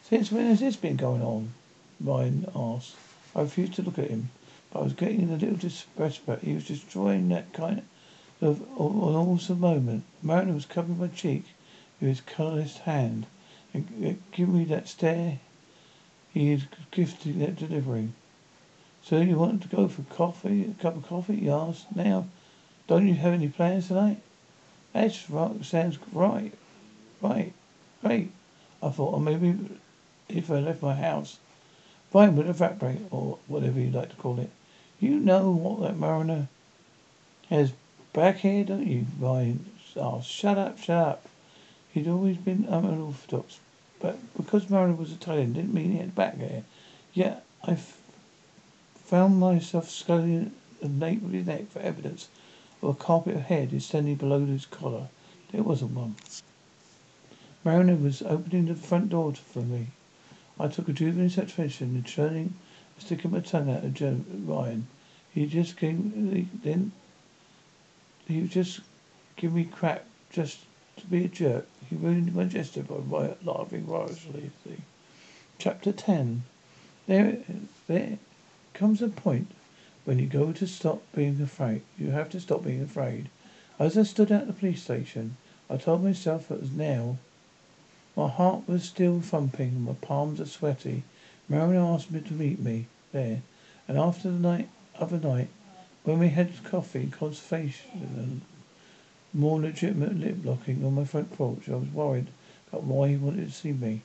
Since 0.03 0.31
when 0.31 0.47
has 0.47 0.59
this 0.59 0.75
been 0.75 0.97
going 0.97 1.21
on? 1.21 1.53
Ryan 1.99 2.47
asked. 2.55 2.95
I 3.35 3.41
refused 3.41 3.75
to 3.75 3.83
look 3.83 3.99
at 3.99 4.09
him, 4.09 4.29
but 4.71 4.79
I 4.79 4.83
was 4.83 4.93
getting 4.93 5.29
a 5.29 5.37
little 5.37 5.71
desperate. 5.97 6.41
He 6.41 6.53
was 6.53 6.67
destroying 6.67 7.29
that 7.29 7.53
kind 7.53 7.83
of 8.41 8.61
an 8.61 8.65
awesome 8.77 9.59
moment. 9.59 10.03
Mariner 10.21 10.53
was 10.53 10.65
covering 10.65 10.99
my 10.99 11.07
cheek 11.07 11.45
with 11.99 12.09
his 12.09 12.21
colourless 12.21 12.79
hand 12.79 13.27
and 13.73 14.19
giving 14.31 14.57
me 14.57 14.65
that 14.65 14.87
stare 14.87 15.39
he 16.33 16.51
had 16.51 16.67
gifted 16.91 17.39
that 17.39 17.57
delivering. 17.57 18.13
So 19.03 19.19
you 19.19 19.37
want 19.37 19.61
to 19.63 19.67
go 19.67 19.87
for 19.87 20.03
coffee, 20.03 20.63
a 20.63 20.81
cup 20.81 20.95
of 20.95 21.07
coffee? 21.07 21.35
He 21.35 21.49
asked. 21.49 21.93
Now, 21.95 22.27
don't 22.87 23.07
you 23.07 23.15
have 23.15 23.33
any 23.33 23.49
plans 23.49 23.87
tonight? 23.87 24.21
That's 24.93 25.29
right. 25.29 25.63
Sounds 25.63 25.97
right. 26.11 26.53
Right. 27.21 27.53
Great. 28.03 28.31
I 28.83 28.89
thought, 28.89 29.13
or 29.13 29.19
maybe 29.21 29.57
if 30.27 30.49
I 30.49 30.59
left 30.59 30.81
my 30.81 30.95
house, 30.95 31.37
fine 32.11 32.35
would 32.35 32.47
evaporate, 32.47 33.01
or 33.11 33.37
whatever 33.47 33.79
you 33.79 33.91
like 33.91 34.09
to 34.09 34.15
call 34.15 34.39
it. 34.39 34.49
You 34.99 35.19
know 35.19 35.51
what 35.51 35.81
that 35.81 35.97
mariner 35.97 36.47
has 37.49 37.73
back 38.13 38.37
here, 38.37 38.63
don't 38.63 38.87
you? 38.87 39.05
Ryan 39.19 39.65
Oh, 39.97 40.21
Shut 40.21 40.57
up, 40.57 40.79
shut 40.79 40.97
up. 40.97 41.29
He'd 41.93 42.07
always 42.07 42.37
been 42.37 42.65
unorthodox, 42.69 43.59
but 43.99 44.17
because 44.37 44.69
Mariner 44.69 44.93
was 44.93 45.11
Italian 45.11 45.51
didn't 45.51 45.73
mean 45.73 45.91
he 45.91 45.97
had 45.97 46.15
back 46.15 46.37
hair. 46.37 46.63
Yet 47.13 47.43
I 47.65 47.71
f- 47.73 47.97
found 48.95 49.37
myself 49.37 49.89
sculling 49.89 50.53
the 50.81 50.87
nape 50.87 51.23
of 51.25 51.31
his 51.31 51.45
neck 51.45 51.69
for 51.69 51.79
evidence 51.79 52.29
of 52.81 52.89
a 52.89 52.93
carpet 52.93 53.35
of 53.35 53.41
hair 53.43 53.67
extending 53.71 54.15
below 54.15 54.45
his 54.45 54.65
collar. 54.65 55.07
There 55.51 55.63
wasn't 55.63 55.91
one. 55.91 56.15
Mariner 57.63 57.95
was 57.95 58.21
opening 58.21 58.65
the 58.65 58.75
front 58.75 59.09
door 59.09 59.33
for 59.33 59.61
me. 59.61 59.87
I 60.59 60.67
took 60.67 60.89
a 60.89 60.93
juvenile 60.93 61.29
satisfaction 61.29 61.95
in 61.95 62.03
turning 62.03 62.53
and 62.95 63.05
sticking 63.05 63.31
my 63.31 63.39
tongue 63.39 63.69
out 63.69 63.83
at 63.83 63.93
Joe 63.93 64.21
Ryan. 64.45 64.87
He 65.33 65.45
just 65.45 65.77
gave 65.77 65.97
then 66.63 66.91
he 68.27 68.47
just 68.47 68.81
give 69.35 69.53
me 69.53 69.65
crap 69.65 70.05
just 70.29 70.59
to 70.97 71.05
be 71.05 71.25
a 71.25 71.27
jerk. 71.27 71.67
He 71.89 71.95
ruined 71.95 72.33
my 72.33 72.45
gesture 72.45 72.83
by 72.83 73.35
laughing 73.43 73.87
riotously. 73.87 74.51
Chapter 75.57 75.91
ten. 75.91 76.43
There, 77.07 77.37
there 77.87 78.17
comes 78.73 79.01
a 79.01 79.09
point 79.09 79.51
when 80.05 80.19
you 80.19 80.25
go 80.25 80.51
to 80.51 80.65
stop 80.65 81.01
being 81.13 81.41
afraid. 81.41 81.81
You 81.97 82.11
have 82.11 82.29
to 82.31 82.39
stop 82.39 82.63
being 82.63 82.81
afraid. 82.81 83.29
As 83.79 83.97
I 83.97 84.03
stood 84.03 84.31
at 84.31 84.47
the 84.47 84.53
police 84.53 84.81
station, 84.81 85.37
I 85.69 85.77
told 85.77 86.03
myself 86.03 86.47
that 86.49 86.71
now. 86.73 87.17
My 88.17 88.27
heart 88.27 88.67
was 88.67 88.83
still 88.83 89.21
thumping 89.21 89.81
my 89.81 89.93
palms 89.93 90.41
are 90.41 90.45
sweaty. 90.45 91.03
Mariner 91.47 91.79
asked 91.79 92.11
me 92.11 92.21
to 92.21 92.33
meet 92.33 92.59
me 92.59 92.87
there, 93.11 93.41
and 93.87 93.97
after 93.97 94.29
the 94.29 94.39
night, 94.39 94.69
other 94.99 95.17
night, 95.17 95.47
when 96.03 96.19
we 96.19 96.29
had 96.29 96.63
coffee, 96.63 97.07
conversation, 97.07 98.41
more 99.33 99.61
legitimate 99.61 100.19
lip 100.19 100.37
locking 100.43 100.83
on 100.83 100.95
my 100.95 101.05
front 101.05 101.31
porch. 101.33 101.69
I 101.69 101.75
was 101.75 101.89
worried 101.89 102.27
about 102.69 102.83
why 102.83 103.09
he 103.09 103.17
wanted 103.17 103.47
to 103.47 103.53
see 103.53 103.71
me. 103.71 104.01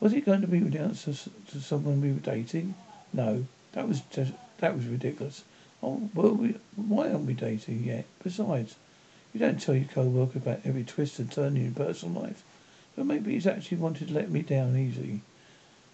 Was 0.00 0.12
he 0.12 0.20
going 0.20 0.42
to 0.42 0.46
be 0.46 0.58
announced 0.58 1.04
to 1.04 1.60
someone 1.60 2.00
we 2.00 2.12
were 2.12 2.20
dating? 2.20 2.74
No, 3.12 3.46
that 3.72 3.88
was 3.88 4.00
just 4.10 4.32
that 4.58 4.76
was 4.76 4.86
ridiculous. 4.86 5.44
Oh, 5.82 6.08
well, 6.14 6.32
we, 6.32 6.56
why 6.76 7.10
aren't 7.10 7.26
we 7.26 7.34
dating 7.34 7.84
yet? 7.84 8.04
Besides, 8.22 8.76
you 9.32 9.40
don't 9.40 9.60
tell 9.60 9.74
your 9.74 9.88
co-worker 9.88 10.38
about 10.38 10.60
every 10.64 10.84
twist 10.84 11.18
and 11.18 11.30
turn 11.30 11.56
in 11.56 11.64
your 11.64 11.86
personal 11.86 12.22
life. 12.22 12.42
But 12.96 13.06
maybe 13.06 13.32
he's 13.34 13.46
actually 13.46 13.78
wanted 13.78 14.08
to 14.08 14.14
let 14.14 14.30
me 14.30 14.42
down 14.42 14.76
easy. 14.76 15.20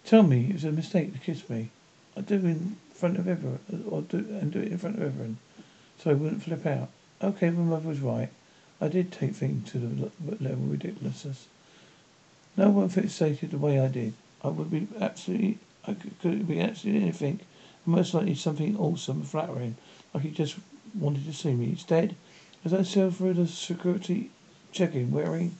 Tell 0.05 0.23
me 0.23 0.47
it 0.49 0.53
was 0.53 0.63
a 0.63 0.71
mistake 0.71 1.13
to 1.13 1.19
kiss 1.19 1.49
me. 1.49 1.69
I 2.15 2.21
do 2.21 2.35
in 2.35 2.77
front 2.93 3.17
of 3.17 3.27
everyone, 3.27 3.59
or 3.89 4.01
do 4.01 4.17
and 4.17 4.51
do 4.51 4.59
it 4.59 4.71
in 4.71 4.77
front 4.77 4.97
of 4.97 5.01
everyone, 5.01 5.37
so 5.99 6.11
I 6.11 6.13
wouldn't 6.13 6.43
flip 6.43 6.65
out. 6.65 6.89
Okay, 7.21 7.49
my 7.49 7.63
mother 7.63 7.89
was 7.89 7.99
right. 7.99 8.29
I 8.79 8.87
did 8.87 9.11
take 9.11 9.33
things 9.33 9.71
to 9.71 9.79
the 9.79 10.11
level 10.39 10.63
of 10.63 10.71
ridiculousness. 10.71 11.47
No 12.55 12.69
one 12.69 12.89
fixated 12.89 13.51
the 13.51 13.57
way 13.57 13.79
I 13.79 13.87
did. 13.87 14.13
I 14.43 14.49
would 14.49 14.69
be 14.69 14.87
absolutely, 14.99 15.57
I 15.87 15.93
could, 15.93 16.19
could 16.21 16.47
be 16.47 16.59
absolutely 16.59 17.01
anything, 17.01 17.39
most 17.85 18.13
likely 18.13 18.35
something 18.35 18.77
awesome 18.77 19.23
flattering, 19.23 19.75
like 20.13 20.23
he 20.23 20.31
just 20.31 20.55
wanted 20.93 21.25
to 21.25 21.33
see 21.33 21.53
me. 21.53 21.69
Instead, 21.69 22.15
as 22.63 22.73
I 22.73 22.83
sailed 22.83 23.15
through 23.15 23.33
the 23.33 23.47
security 23.47 24.31
check-in 24.71 25.11
wearing 25.11 25.55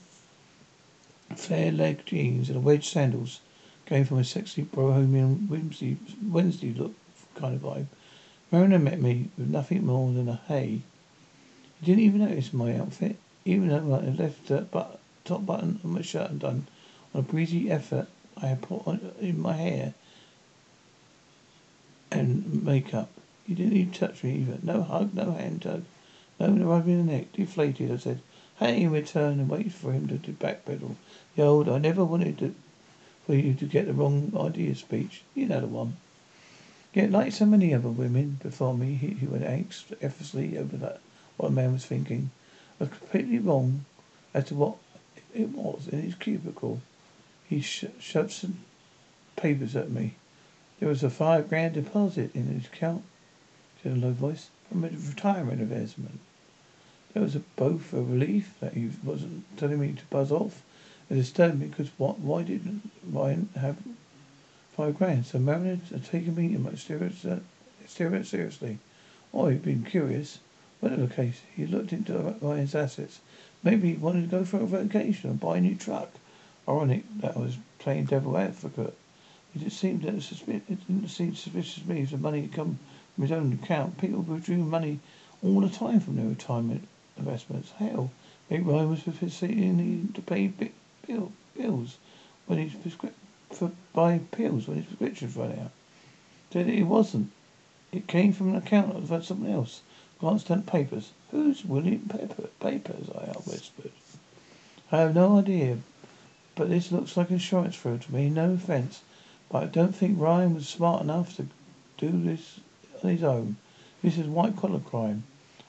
flare 1.36 1.72
leg 1.72 2.04
jeans 2.06 2.48
and 2.50 2.64
wedge 2.64 2.88
sandals, 2.88 3.40
going 3.86 4.04
for 4.04 4.14
my 4.14 4.22
sexy 4.22 4.62
bohemian 4.62 5.48
Wednesday, 5.50 5.96
Wednesday 6.26 6.72
look 6.72 6.94
kind 7.34 7.54
of 7.54 7.62
vibe, 7.62 7.86
Mariner 8.50 8.78
met 8.78 9.00
me 9.00 9.30
with 9.36 9.48
nothing 9.48 9.84
more 9.84 10.12
than 10.12 10.28
a 10.28 10.40
hey. 10.46 10.82
He 11.80 11.86
didn't 11.86 12.04
even 12.04 12.20
notice 12.20 12.52
my 12.52 12.76
outfit, 12.76 13.16
even 13.44 13.68
though 13.68 13.96
I 13.96 14.04
had 14.04 14.18
left 14.18 14.46
the 14.46 14.62
but, 14.62 15.00
top 15.24 15.44
button 15.44 15.80
of 15.82 15.90
my 15.90 16.02
shirt 16.02 16.30
undone. 16.30 16.68
On 17.12 17.20
a 17.20 17.22
breezy 17.22 17.70
effort 17.70 18.08
I 18.36 18.46
had 18.46 18.62
put 18.62 18.86
on 18.86 19.12
in 19.20 19.40
my 19.40 19.54
hair 19.54 19.94
and 22.14 22.64
makeup. 22.64 23.10
He 23.46 23.54
didn't 23.54 23.76
even 23.76 23.92
touch 23.92 24.22
me 24.22 24.36
either. 24.36 24.58
No 24.62 24.82
hug, 24.82 25.14
no 25.14 25.32
hand 25.32 25.62
tug, 25.62 25.84
no 26.40 26.48
rub 26.48 26.86
in 26.88 27.06
the 27.06 27.12
neck. 27.12 27.32
Deflated, 27.32 27.90
I 27.90 27.96
said, 27.96 28.20
hey 28.58 28.82
in 28.82 28.92
return 28.92 29.40
and 29.40 29.48
waited 29.48 29.74
for 29.74 29.92
him 29.92 30.06
to 30.08 30.32
backpedal. 30.32 30.94
The 31.36 31.42
old, 31.42 31.68
I 31.68 31.78
never 31.78 32.04
wanted 32.04 32.38
to, 32.38 32.54
for 33.26 33.34
you 33.34 33.54
to 33.54 33.66
get 33.66 33.86
the 33.86 33.92
wrong 33.92 34.32
idea 34.38 34.74
speech. 34.76 35.22
You 35.34 35.46
know 35.46 35.60
the 35.60 35.66
one. 35.66 35.96
Yet, 36.92 37.10
like 37.10 37.32
so 37.32 37.44
many 37.44 37.74
other 37.74 37.88
women 37.88 38.38
before 38.40 38.74
me, 38.74 38.94
he, 38.94 39.08
he 39.08 39.26
went 39.26 39.44
angst 39.44 39.92
effortlessly 40.00 40.56
over 40.56 40.76
that 40.76 41.00
what 41.36 41.48
a 41.48 41.52
man 41.52 41.72
was 41.72 41.84
thinking. 41.84 42.30
I 42.80 42.84
was 42.84 42.96
completely 42.96 43.40
wrong 43.40 43.84
as 44.32 44.44
to 44.46 44.54
what 44.54 44.76
it 45.34 45.48
was 45.48 45.88
in 45.88 46.02
his 46.02 46.14
cubicle. 46.14 46.80
He 47.48 47.60
sh- 47.60 47.86
shoved 47.98 48.30
some 48.30 48.58
papers 49.34 49.74
at 49.74 49.90
me. 49.90 50.14
There 50.80 50.88
was 50.88 51.04
a 51.04 51.10
five 51.10 51.48
grand 51.48 51.74
deposit 51.74 52.34
in 52.34 52.46
his 52.46 52.66
account, 52.66 53.04
said 53.82 53.92
a 53.92 53.94
low 53.94 54.10
voice, 54.10 54.50
from 54.68 54.84
a 54.84 54.88
retirement 54.88 55.60
investment. 55.60 56.18
There 57.12 57.22
was 57.22 57.36
a, 57.36 57.40
both 57.54 57.92
a 57.92 58.02
relief 58.02 58.54
that 58.58 58.74
he 58.74 58.90
wasn't 59.04 59.44
telling 59.56 59.78
me 59.78 59.92
to 59.92 60.04
buzz 60.06 60.32
off, 60.32 60.62
and 61.08 61.16
disturbed 61.16 61.60
me 61.60 61.68
because 61.68 61.90
what, 61.96 62.18
why 62.18 62.42
didn't 62.42 62.90
Ryan 63.08 63.50
have 63.54 63.76
five 64.76 64.98
grand? 64.98 65.26
So 65.26 65.38
Mariner 65.38 65.78
had 65.90 66.04
taken 66.04 66.34
me 66.34 66.54
and 66.54 66.64
my 66.64 66.70
uh, 66.70 67.38
seriously. 67.86 68.78
Oh, 69.32 69.46
he'd 69.46 69.62
been 69.62 69.84
curious. 69.84 70.40
Whatever 70.80 71.06
the 71.06 71.14
case, 71.14 71.40
he 71.54 71.66
looked 71.66 71.92
into 71.92 72.34
Ryan's 72.40 72.74
assets. 72.74 73.20
Maybe 73.62 73.90
he 73.90 73.96
wanted 73.96 74.22
to 74.22 74.36
go 74.38 74.44
for 74.44 74.60
a 74.60 74.66
vacation 74.66 75.30
and 75.30 75.40
buy 75.40 75.58
a 75.58 75.60
new 75.60 75.76
truck. 75.76 76.10
Ironic 76.68 77.04
that 77.20 77.36
I 77.36 77.40
was 77.40 77.58
playing 77.78 78.06
devil 78.06 78.36
advocate. 78.36 78.96
It 79.54 79.60
did 79.60 79.72
seem 79.72 80.00
that 80.00 80.14
it 80.14 80.66
didn't 80.88 81.08
seem 81.10 81.36
suspicious 81.36 81.80
to 81.84 81.88
me 81.88 82.00
if 82.00 82.10
the 82.10 82.18
money 82.18 82.40
had 82.40 82.52
come 82.52 82.80
from 83.14 83.22
his 83.22 83.30
own 83.30 83.52
account. 83.52 83.98
People 83.98 84.22
withdrew 84.22 84.56
money 84.56 84.98
all 85.44 85.60
the 85.60 85.68
time 85.68 86.00
from 86.00 86.16
their 86.16 86.26
retirement 86.26 86.88
investments. 87.16 87.70
Hell, 87.78 88.10
maybe 88.50 88.64
Ryan 88.64 88.90
was 88.90 89.02
facilitating 89.02 90.10
to 90.12 90.22
pay 90.22 90.48
bill, 91.06 91.30
bills 91.56 91.98
when 92.46 92.58
his 92.58 92.74
prescription 92.74 93.20
for 93.52 93.70
buying 93.92 94.26
pills 94.32 94.66
when 94.66 94.78
his 94.78 94.86
prescriptions 94.86 95.36
ran 95.36 95.52
out. 95.52 95.70
Said 96.52 96.68
it 96.68 96.82
wasn't. 96.82 97.30
It 97.92 98.08
came 98.08 98.32
from 98.32 98.48
an 98.48 98.56
account 98.56 98.96
of 98.96 99.24
someone 99.24 99.52
else. 99.52 99.82
Glanced 100.18 100.50
at 100.50 100.66
papers. 100.66 101.12
Who's 101.30 101.64
William 101.64 102.08
Pepper? 102.08 102.48
Papers, 102.58 103.08
I 103.10 103.26
whispered. 103.48 103.92
I 104.90 104.98
have 104.98 105.14
no 105.14 105.38
idea, 105.38 105.78
but 106.56 106.68
this 106.68 106.90
looks 106.90 107.16
like 107.16 107.30
insurance 107.30 107.76
fraud 107.76 108.02
to 108.02 108.12
me. 108.12 108.30
No 108.30 108.54
offence, 108.54 109.02
but 109.54 109.62
I 109.62 109.66
don't 109.66 109.94
think 109.94 110.20
Ryan 110.20 110.52
was 110.56 110.66
smart 110.68 111.00
enough 111.00 111.36
to 111.36 111.46
do 111.96 112.10
this 112.10 112.58
on 113.00 113.10
his 113.10 113.22
own. 113.22 113.54
This 114.02 114.18
is 114.18 114.26
white 114.26 114.56
collar 114.56 114.80
crime. 114.80 115.22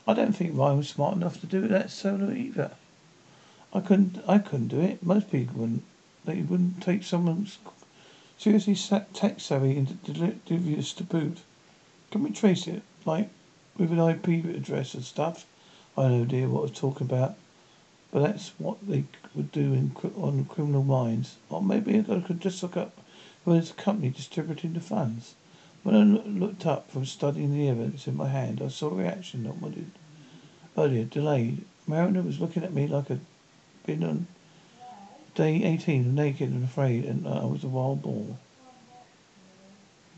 I 0.08 0.16
don't 0.16 0.34
think 0.34 0.58
Ryan 0.58 0.78
was 0.78 0.90
smart 0.90 1.16
enough 1.16 1.40
to 1.42 1.46
do 1.46 1.66
it 1.66 1.68
that 1.68 1.92
solo 1.92 2.32
either. 2.32 2.72
I 3.72 3.82
couldn't. 3.82 4.24
I 4.28 4.40
couldn't 4.40 4.70
do 4.70 4.82
it. 4.82 5.06
Most 5.06 5.30
people 5.30 5.60
wouldn't. 5.60 5.84
They 6.26 6.42
wouldn't 6.42 6.82
take 6.82 7.04
someone's 7.04 7.60
seriously 8.40 8.74
tech 9.14 9.40
savvy 9.40 9.78
and 9.78 10.44
devious 10.46 10.92
to 10.94 11.04
boot. 11.04 11.42
Can 12.10 12.24
we 12.24 12.32
trace 12.32 12.66
it? 12.66 12.82
Like 13.06 13.30
with 13.78 13.92
an 13.92 14.00
IP 14.00 14.46
address 14.46 14.96
and 14.96 15.04
stuff. 15.04 15.46
I 15.96 16.06
have 16.06 16.12
no 16.12 16.24
idea 16.24 16.50
what 16.50 16.60
I 16.62 16.64
was 16.64 16.72
talking 16.72 17.06
about, 17.06 17.36
but 18.12 18.24
that's 18.24 18.50
what 18.58 18.78
they 18.88 19.04
would 19.36 19.52
do 19.52 19.74
in, 19.74 19.96
on 20.18 20.46
criminal 20.46 20.84
minds. 20.84 21.36
Or 21.52 21.62
maybe 21.62 22.00
I 22.00 22.20
could 22.22 22.42
just 22.42 22.64
look 22.64 22.78
up 22.78 22.98
is 23.54 23.70
the 23.70 23.82
company 23.82 24.10
distributing 24.10 24.74
the 24.74 24.80
funds. 24.80 25.36
When 25.84 25.96
I 25.96 26.04
looked 26.04 26.66
up 26.66 26.90
from 26.90 27.06
studying 27.06 27.54
the 27.54 27.70
evidence 27.70 28.08
in 28.08 28.18
my 28.18 28.28
hand, 28.28 28.62
I 28.62 28.70
saw 28.70 28.88
a 28.88 28.96
reaction 28.96 29.44
that 29.44 29.62
wanted 29.62 29.92
earlier 30.76 31.04
delayed. 31.04 31.64
Mariner 31.86 32.24
was 32.24 32.40
looking 32.40 32.64
at 32.64 32.74
me 32.74 32.88
like 32.88 33.12
I'd 33.12 33.20
been 33.86 34.04
on 34.04 34.28
Day 35.36 35.64
18, 35.64 36.16
naked 36.16 36.50
and 36.50 36.64
afraid, 36.64 37.06
and 37.06 37.28
I 37.28 37.46
was 37.46 37.64
a 37.64 37.68
wild 37.68 38.02
boar. 38.02 38.38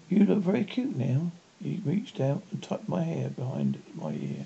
You 0.09 0.25
look 0.25 0.39
very 0.39 0.63
cute 0.63 0.95
now. 0.95 1.31
He 1.61 1.81
reached 1.83 2.21
out 2.21 2.43
and 2.51 2.63
tucked 2.63 2.87
my 2.87 3.03
hair 3.03 3.29
behind 3.29 3.81
my 3.95 4.11
ear. 4.11 4.45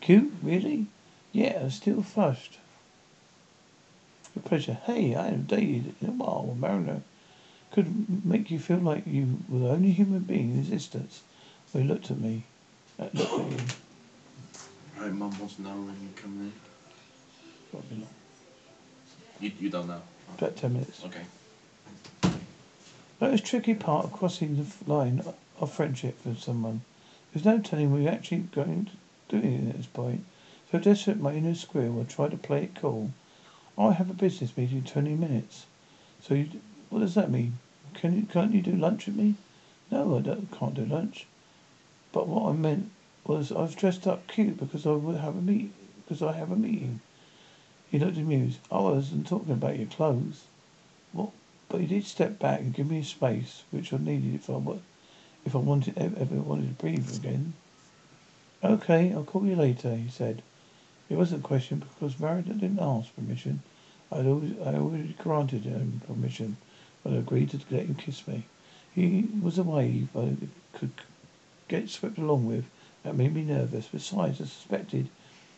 Cute? 0.00 0.32
Really? 0.42 0.86
Yeah, 1.32 1.62
I'm 1.62 1.70
still 1.70 2.02
flushed. 2.02 2.58
With 4.34 4.44
pleasure. 4.44 4.78
Hey, 4.84 5.16
I 5.16 5.24
haven't 5.24 5.48
dated 5.48 5.94
in 6.00 6.08
a 6.08 6.12
while. 6.12 6.54
Mariner 6.56 7.00
could 7.74 8.24
make 8.24 8.52
you 8.52 8.58
feel 8.60 8.78
like 8.78 9.04
you 9.04 9.38
were 9.48 9.58
the 9.58 9.68
only 9.70 9.90
human 9.90 10.20
being 10.20 10.52
in 10.52 10.58
existence. 10.60 11.22
He 11.72 11.82
looked 11.82 12.08
at 12.08 12.20
me. 12.20 12.44
Uh, 13.00 13.08
looked 13.12 13.32
at 13.32 13.50
you. 13.50 13.66
Right, 14.96 15.12
Mum 15.12 15.36
wants 15.40 15.56
to 15.56 15.62
know 15.62 15.70
when 15.70 15.96
you 16.00 16.10
come 16.14 16.52
in. 17.72 17.90
Long. 17.98 18.06
You, 19.40 19.50
you 19.58 19.70
don't 19.70 19.88
know. 19.88 20.00
About 20.38 20.54
ten 20.54 20.74
minutes. 20.74 21.04
Okay. 21.04 21.22
The 23.18 23.28
most 23.28 23.44
tricky 23.44 23.74
part 23.74 24.04
of 24.04 24.12
crossing 24.12 24.56
the 24.56 24.92
line 24.92 25.24
of 25.58 25.72
friendship 25.72 26.16
with 26.24 26.38
someone. 26.40 26.82
There's 27.32 27.44
no 27.44 27.58
telling 27.58 27.92
we're 27.92 28.08
actually 28.08 28.38
going 28.38 28.84
to 28.86 29.40
do 29.40 29.48
it 29.48 29.68
at 29.70 29.76
this 29.78 29.86
point. 29.86 30.24
So 30.70 30.78
desperate 30.78 31.20
my 31.20 31.32
inner 31.32 31.56
squirrel 31.56 31.94
will 31.94 32.04
try 32.04 32.28
to 32.28 32.36
play 32.36 32.64
it 32.64 32.76
cool. 32.80 33.10
I 33.76 33.90
have 33.90 34.10
a 34.10 34.14
business 34.14 34.56
meeting 34.56 34.78
in 34.78 34.84
twenty 34.84 35.16
minutes. 35.16 35.66
So 36.22 36.34
you, 36.34 36.48
what 36.90 37.00
does 37.00 37.14
that 37.14 37.32
mean? 37.32 37.58
Can 37.94 38.16
you 38.16 38.26
can't 38.26 38.52
you 38.52 38.60
do 38.60 38.72
lunch 38.72 39.06
with 39.06 39.16
me? 39.16 39.36
No, 39.90 40.18
I 40.18 40.20
don't, 40.20 40.50
can't 40.50 40.74
do 40.74 40.84
lunch. 40.84 41.26
But 42.12 42.26
what 42.26 42.48
I 42.48 42.52
meant 42.52 42.90
was 43.24 43.52
I 43.52 43.60
was 43.60 43.74
dressed 43.74 44.06
up 44.06 44.26
cute 44.26 44.58
because 44.58 44.86
I 44.86 44.92
would 44.92 45.16
have 45.16 45.36
a 45.36 45.40
meet 45.40 45.72
because 45.96 46.22
I 46.22 46.32
have 46.32 46.50
a 46.50 46.56
meeting. 46.56 47.00
He 47.90 47.98
looked 47.98 48.16
amused. 48.16 48.58
I 48.70 48.80
wasn't 48.80 49.26
talking 49.26 49.52
about 49.52 49.78
your 49.78 49.86
clothes. 49.86 50.44
What? 51.12 51.30
But 51.68 51.80
he 51.80 51.86
did 51.86 52.04
step 52.04 52.38
back 52.38 52.60
and 52.60 52.74
give 52.74 52.90
me 52.90 53.02
space 53.02 53.62
which 53.70 53.92
I 53.92 53.98
needed 53.98 54.34
if 54.34 54.50
I 54.50 54.60
if 55.44 55.54
I 55.54 55.58
wanted 55.58 55.96
ever, 55.96 56.24
wanted 56.36 56.68
to 56.68 56.82
breathe 56.82 57.14
again. 57.14 57.54
Okay, 58.62 59.12
I'll 59.12 59.24
call 59.24 59.46
you 59.46 59.56
later, 59.56 59.94
he 59.94 60.08
said. 60.08 60.42
It 61.08 61.16
wasn't 61.16 61.44
a 61.44 61.46
question 61.46 61.78
because 61.78 62.18
Mariner 62.18 62.54
didn't 62.54 62.80
ask 62.80 63.14
permission. 63.14 63.62
I'd 64.10 64.26
always, 64.26 64.54
I 64.64 64.74
already 64.74 65.14
granted 65.18 65.64
him 65.64 66.00
permission 66.06 66.56
I 67.06 67.16
agreed 67.16 67.50
to 67.50 67.60
let 67.70 67.84
him 67.84 67.96
kiss 67.96 68.26
me. 68.26 68.44
He 68.94 69.28
was 69.42 69.58
a 69.58 69.62
wave 69.62 70.08
I 70.16 70.36
could 70.72 70.92
get 71.68 71.90
swept 71.90 72.16
along 72.16 72.46
with. 72.46 72.64
That 73.02 73.14
made 73.14 73.34
me 73.34 73.42
nervous. 73.42 73.88
Besides, 73.88 74.40
I 74.40 74.44
suspected 74.44 75.10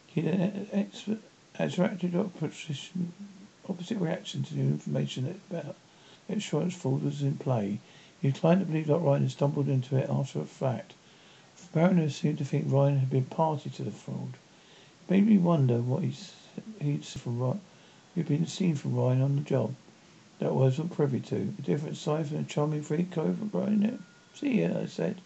he 0.09 0.22
had 0.22 0.40
an 0.40 0.68
ex- 0.72 1.09
attracted 1.56 2.16
opposition, 2.16 3.12
opposite 3.68 3.98
reaction 3.98 4.42
to 4.42 4.54
the 4.54 4.61
information 4.61 5.40
about 5.48 5.76
insurance 6.28 6.74
fraud 6.74 7.04
was 7.04 7.22
in 7.22 7.37
play. 7.37 7.78
He 8.20 8.28
inclined 8.28 8.61
to 8.61 8.66
believe 8.66 8.88
that 8.88 8.98
Ryan 8.98 9.22
had 9.22 9.30
stumbled 9.30 9.68
into 9.68 9.96
it 9.96 10.11
after 10.11 10.40
a 10.40 10.46
fact. 10.46 10.94
The 11.72 11.78
Mariner 11.78 12.11
seemed 12.11 12.38
to 12.38 12.44
think 12.44 12.64
Ryan 12.66 12.98
had 12.98 13.11
been 13.11 13.24
party 13.26 13.70
to 13.70 13.85
the 13.85 13.92
fraud. 13.92 14.35
It 15.04 15.11
made 15.11 15.26
me 15.28 15.38
wonder 15.38 15.78
what 15.78 16.02
he'd 16.02 17.04
from 17.04 17.38
Ryan, 17.38 17.61
he'd 18.16 18.26
been 18.26 18.46
seen 18.46 18.74
from 18.74 18.96
Ryan 18.96 19.22
on 19.22 19.37
the 19.37 19.42
job. 19.42 19.74
That 20.38 20.49
I 20.49 20.53
wasn't 20.53 20.92
privy 20.92 21.20
to. 21.20 21.55
A 21.59 21.62
different 21.62 21.96
side 21.96 22.27
from 22.27 22.38
the 22.38 22.42
charming 22.44 22.83
freak 22.83 23.16
over 23.16 23.59
Ryan. 23.59 24.03
See 24.35 24.61
ya, 24.62 24.81
I 24.81 24.87
said. 24.87 25.20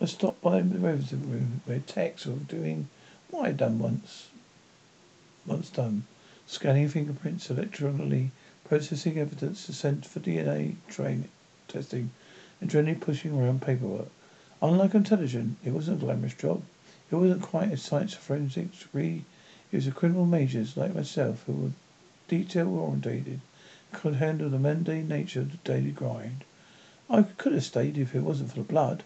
I 0.00 0.06
stopped 0.06 0.42
by 0.42 0.60
the 0.60 0.78
resident 0.78 1.26
room 1.26 1.60
where 1.64 1.80
techs 1.80 2.26
was 2.26 2.38
doing 2.48 2.88
what 3.30 3.46
I'd 3.46 3.56
done 3.56 3.78
once. 3.78 4.28
Once 5.46 5.70
done. 5.70 6.04
Scanning 6.46 6.88
fingerprints, 6.88 7.50
electronically 7.50 8.30
processing 8.64 9.18
evidence 9.18 9.66
to 9.66 9.72
send 9.72 10.06
for 10.06 10.20
DNA 10.20 10.76
train 10.88 11.28
testing, 11.68 12.10
and 12.60 12.70
generally 12.70 12.94
pushing 12.94 13.38
around 13.38 13.60
paperwork. 13.60 14.08
Unlike 14.62 15.04
television, 15.04 15.56
it 15.64 15.72
wasn't 15.72 16.00
a 16.00 16.04
glamorous 16.04 16.34
job. 16.34 16.62
It 17.10 17.16
wasn't 17.16 17.42
quite 17.42 17.72
a 17.72 17.76
science 17.76 18.14
forensics 18.14 18.84
degree. 18.84 19.24
It 19.70 19.76
was 19.76 19.86
a 19.86 19.90
criminal 19.90 20.24
majors 20.24 20.76
like 20.76 20.94
myself 20.94 21.42
who 21.46 21.52
were 21.52 21.70
detail 22.28 22.68
orientated, 22.68 23.40
could 23.94 24.16
handle 24.16 24.50
the 24.50 24.58
mundane 24.58 25.08
nature 25.08 25.40
of 25.40 25.52
the 25.52 25.56
daily 25.58 25.92
grind. 25.92 26.44
I 27.08 27.22
could 27.22 27.52
have 27.52 27.64
stayed 27.64 27.96
if 27.96 28.14
it 28.14 28.22
wasn't 28.22 28.50
for 28.50 28.56
the 28.56 28.62
blood, 28.64 29.04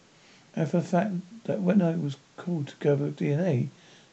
and 0.57 0.69
for 0.69 0.81
the 0.81 0.87
fact 0.87 1.13
that 1.45 1.61
when 1.61 1.83
I 1.83 1.93
was 1.93 2.17
called 2.37 2.69
to 2.69 2.77
gather 2.81 3.11
DNA, 3.11 3.69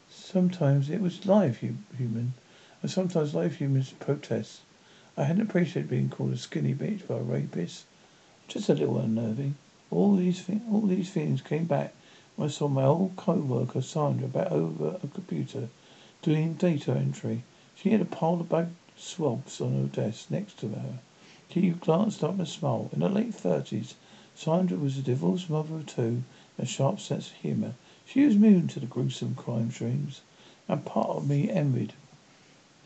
sometimes 0.09 0.89
it 0.89 1.01
was 1.01 1.25
live 1.25 1.57
hu- 1.57 1.77
human, 1.97 2.33
and 2.81 2.91
sometimes 2.91 3.33
live 3.33 3.55
humans 3.55 3.93
protest. 3.99 4.61
I 5.17 5.23
hadn't 5.23 5.43
appreciated 5.49 5.89
being 5.89 6.09
called 6.09 6.33
a 6.33 6.37
skinny 6.37 6.73
bitch 6.73 7.07
by 7.07 7.15
a 7.15 7.21
rapist. 7.21 7.85
Just 8.47 8.69
a 8.69 8.73
little 8.73 8.99
unnerving. 8.99 9.55
All 9.89 10.15
these 10.15 10.41
thi- 10.41 10.61
all 10.69 10.81
these 10.81 11.09
feelings 11.09 11.41
came 11.41 11.65
back 11.65 11.93
when 12.35 12.49
I 12.49 12.51
saw 12.51 12.67
my 12.67 12.83
old 12.83 13.15
co-worker 13.15 13.81
Sandra 13.81 14.27
back 14.27 14.51
over 14.51 14.99
a 15.01 15.07
computer 15.07 15.69
doing 16.21 16.55
data 16.55 16.91
entry. 16.91 17.43
She 17.75 17.91
had 17.91 18.01
a 18.01 18.05
pile 18.05 18.41
of 18.41 18.49
bag 18.49 18.67
swabs 18.97 19.59
on 19.61 19.73
her 19.73 19.87
desk 19.87 20.31
next 20.31 20.57
to 20.59 20.69
her. 20.69 20.99
She 21.49 21.69
glanced 21.69 22.23
up 22.23 22.37
and 22.37 22.47
smiled. 22.47 22.91
In 22.93 23.01
her 23.01 23.09
late 23.09 23.33
thirties, 23.33 23.95
Sandra 24.35 24.77
was 24.77 24.97
a 24.97 25.01
divorced 25.01 25.49
mother 25.49 25.75
of 25.75 25.85
two 25.85 26.23
and 26.57 26.65
a 26.65 26.65
sharp 26.65 26.99
sense 26.99 27.27
of 27.27 27.35
humour. 27.35 27.73
She 28.05 28.25
was 28.25 28.35
immune 28.35 28.67
to 28.69 28.79
the 28.79 28.85
gruesome 28.85 29.35
crime 29.35 29.71
streams, 29.71 30.21
and 30.67 30.85
part 30.85 31.09
of 31.09 31.27
me 31.27 31.49
envied 31.49 31.93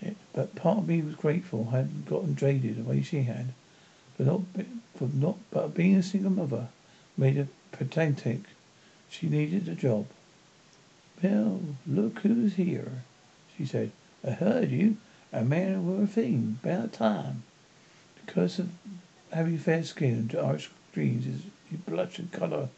it, 0.02 0.16
but 0.34 0.56
part 0.56 0.78
of 0.78 0.88
me 0.88 1.02
was 1.02 1.16
grateful 1.16 1.68
I 1.70 1.78
hadn't 1.78 2.06
gotten 2.06 2.36
jaded 2.36 2.78
the 2.78 2.84
way 2.84 3.02
she 3.02 3.24
had. 3.24 3.54
For 4.16 4.24
not, 4.24 4.42
for 4.96 5.10
not, 5.14 5.38
but 5.52 5.74
being 5.74 5.96
a 5.96 6.04
single 6.04 6.32
mother 6.32 6.70
made 7.18 7.36
her 7.36 7.48
pedantic. 7.72 8.42
She 9.10 9.28
needed 9.28 9.68
a 9.68 9.76
job. 9.76 10.06
Well, 11.22 11.62
look 11.86 12.20
who's 12.20 12.56
here, 12.56 13.04
she 13.58 13.66
said. 13.66 13.92
I 14.26 14.32
heard 14.32 14.72
you. 14.72 14.98
A 15.32 15.44
man 15.44 15.86
were 15.86 16.04
a 16.04 16.08
thing. 16.08 16.58
About 16.64 16.86
a 16.86 16.88
time. 16.88 17.44
Because 18.26 18.58
of 18.58 18.70
having 19.32 19.60
fair 19.60 19.84
skin 19.84 20.28
and 20.32 20.36
Irish 20.36 20.72
greens 20.92 21.28
is 21.28 21.44
you 21.72 21.78
blush 21.78 22.18
and 22.18 22.32
colour 22.32 22.70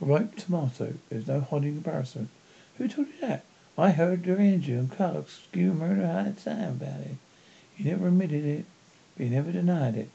ripe 0.00 0.34
tomato. 0.34 0.94
There's 1.08 1.28
no 1.28 1.40
hiding 1.40 1.76
embarrassment. 1.76 2.30
Who 2.78 2.88
told 2.88 3.06
you 3.06 3.20
that? 3.20 3.44
I 3.78 3.92
heard 3.92 4.26
your 4.26 4.40
engine 4.40 4.90
and 4.98 5.26
giving 5.52 5.78
murder 5.78 6.02
a 6.02 6.12
hard 6.12 6.38
time 6.38 6.70
about 6.70 7.00
it. 7.00 7.16
He 7.76 7.84
never 7.84 8.08
admitted 8.08 8.44
it, 8.44 8.64
but 9.16 9.24
he 9.24 9.30
never 9.30 9.52
denied 9.52 9.96
it. 9.96 10.10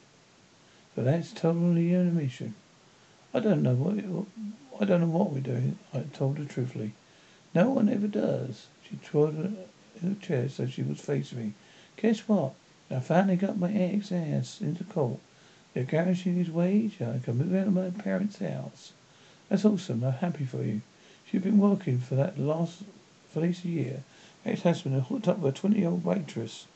So 0.94 1.02
that's 1.02 1.32
totally 1.32 1.94
an 1.94 2.08
admission. 2.08 2.54
I 3.32 3.40
don't 3.40 3.62
know 3.62 3.74
what 3.74 3.96
I 4.82 4.84
don't 4.84 5.00
know 5.00 5.06
what 5.06 5.30
we're 5.30 5.40
doing. 5.40 5.78
I 5.94 6.00
told 6.12 6.36
her 6.36 6.44
truthfully. 6.44 6.92
No 7.54 7.70
one 7.70 7.88
ever 7.88 8.06
does. 8.06 8.66
She 8.88 8.96
twirled 8.96 9.56
her 10.02 10.14
chair 10.20 10.50
so 10.50 10.66
she 10.66 10.82
was 10.82 11.00
facing 11.00 11.38
me. 11.38 11.52
Guess 12.00 12.20
what? 12.28 12.54
I 12.90 12.98
finally 13.00 13.36
got 13.36 13.58
my 13.58 13.70
ex 13.70 14.10
ass 14.10 14.62
into 14.62 14.84
court. 14.84 15.18
They're 15.74 15.84
guaranteeing 15.84 16.36
his 16.36 16.50
wage. 16.50 16.96
and 16.98 17.16
I 17.16 17.24
can 17.24 17.36
move 17.36 17.54
out 17.54 17.66
of 17.66 17.74
my 17.74 17.90
parents' 17.90 18.38
house. 18.38 18.92
That's 19.48 19.66
awesome. 19.66 20.02
I'm 20.02 20.12
happy 20.12 20.46
for 20.46 20.62
you. 20.62 20.80
She's 21.26 21.42
been 21.42 21.58
working 21.58 21.98
for 21.98 22.14
that 22.14 22.38
last 22.38 22.84
for 23.30 23.40
at 23.40 23.42
least 23.46 23.64
a 23.64 23.68
year. 23.68 24.02
Ex-husband 24.46 25.00
hooked 25.02 25.28
up 25.28 25.38
with 25.38 25.54
a 25.54 25.58
twenty-year-old 25.58 26.02
waitress. 26.02 26.66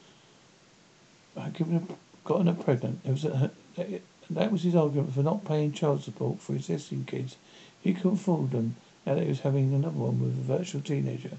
I 1.36 1.48
given 1.48 1.80
her, 1.80 1.94
gotten 2.24 2.46
her 2.46 2.52
pregnant. 2.62 3.00
It 3.04 3.10
was 3.10 3.24
a, 3.24 3.50
that, 3.76 4.02
that 4.28 4.52
was 4.52 4.62
his 4.62 4.76
argument 4.76 5.14
for 5.14 5.22
not 5.22 5.46
paying 5.46 5.72
child 5.72 6.02
support 6.02 6.40
for 6.40 6.52
his 6.52 6.68
existing 6.68 7.06
kids. 7.06 7.36
He 7.80 7.94
couldn't 7.94 8.18
afford 8.18 8.50
them. 8.50 8.76
Now 9.06 9.14
that 9.14 9.22
he 9.22 9.28
was 9.30 9.40
having 9.40 9.72
another 9.72 9.96
one 9.96 10.20
with 10.20 10.38
a 10.38 10.58
virtual 10.58 10.82
teenager. 10.82 11.38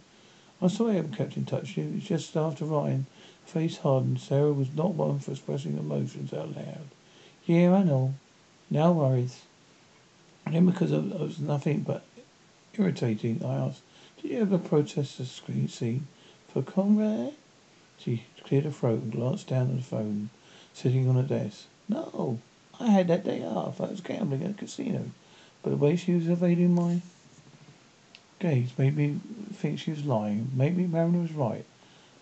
I'm 0.61 0.69
sorry 0.69 0.93
I 0.93 0.95
haven't 0.95 1.17
kept 1.17 1.37
in 1.37 1.45
touch 1.45 1.75
with 1.75 1.77
you. 1.77 1.93
It's 1.97 2.07
just 2.07 2.35
after 2.35 2.65
Ryan 2.65 3.05
face 3.45 3.77
hardened, 3.77 4.19
Sarah 4.19 4.53
was 4.53 4.73
not 4.73 4.95
one 4.95 5.19
for 5.19 5.31
expressing 5.31 5.77
emotions 5.77 6.33
out 6.33 6.55
loud. 6.55 6.87
Yeah, 7.45 7.73
I 7.73 7.83
know. 7.83 8.15
No 8.69 8.91
worries. 8.91 9.41
Then 10.49 10.65
because 10.65 10.91
I 10.91 10.97
I 10.97 11.21
was 11.21 11.39
nothing 11.39 11.81
but 11.81 12.03
irritating, 12.77 13.43
I 13.43 13.55
asked, 13.55 13.81
Did 14.21 14.31
you 14.31 14.41
ever 14.41 14.57
protest 14.57 15.17
the 15.17 15.25
screen 15.25 15.67
scene 15.67 16.07
for 16.47 16.61
Conrad? 16.61 17.33
She 17.97 18.23
cleared 18.43 18.65
her 18.65 18.71
throat 18.71 19.01
and 19.01 19.11
glanced 19.11 19.47
down 19.47 19.69
at 19.69 19.77
the 19.77 19.83
phone 19.83 20.29
sitting 20.73 21.07
on 21.07 21.15
her 21.15 21.23
desk. 21.23 21.65
No, 21.87 22.39
I 22.79 22.87
had 22.87 23.07
that 23.07 23.23
day 23.23 23.43
off. 23.43 23.79
I 23.79 23.85
was 23.85 24.01
gambling 24.01 24.43
at 24.43 24.51
a 24.51 24.53
casino. 24.53 25.11
But 25.63 25.69
the 25.69 25.77
way 25.77 25.95
she 25.95 26.13
was 26.13 26.27
evading 26.27 26.75
my 26.75 27.01
gaze 28.39 28.71
made 28.77 28.95
me 28.95 29.19
think 29.53 29.79
she 29.79 29.91
was 29.91 30.05
lying. 30.05 30.51
Maybe 30.53 30.85
Mariner 30.85 31.21
was 31.21 31.31
right. 31.31 31.65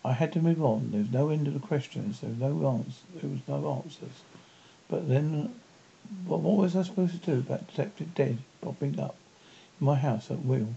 I 0.06 0.12
had 0.12 0.34
to 0.34 0.42
move 0.42 0.62
on. 0.62 0.92
There 0.92 1.00
was 1.00 1.12
no 1.12 1.30
end 1.30 1.46
to 1.46 1.52
the 1.52 1.60
questions. 1.60 2.20
There 2.20 2.30
was 2.30 2.40
no 2.40 2.68
answer. 2.68 3.02
There 3.16 3.30
was 3.30 3.40
no 3.48 3.82
answers. 3.84 4.22
But 4.90 5.08
then, 5.08 5.56
what, 6.26 6.42
was 6.42 6.76
I 6.76 6.84
supposed 6.84 7.14
to 7.24 7.32
do 7.32 7.40
about 7.40 7.68
Detective 7.68 8.14
Dead 8.14 8.40
popping 8.60 9.00
up 9.00 9.16
in 9.80 9.86
my 9.86 9.96
house 9.96 10.30
at 10.30 10.44
will? 10.44 10.76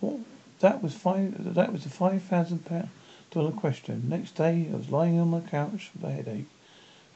What? 0.00 0.18
That 0.58 0.82
was 0.82 0.94
five. 0.94 1.54
That 1.54 1.72
was 1.72 1.84
the 1.84 1.90
five 1.90 2.22
thousand 2.24 2.64
pound 2.64 2.88
dollar 3.30 3.52
question. 3.52 4.08
Next 4.08 4.34
day, 4.34 4.68
I 4.72 4.76
was 4.76 4.90
lying 4.90 5.20
on 5.20 5.28
my 5.28 5.40
couch 5.40 5.90
with 5.94 6.10
a 6.10 6.12
headache. 6.12 6.48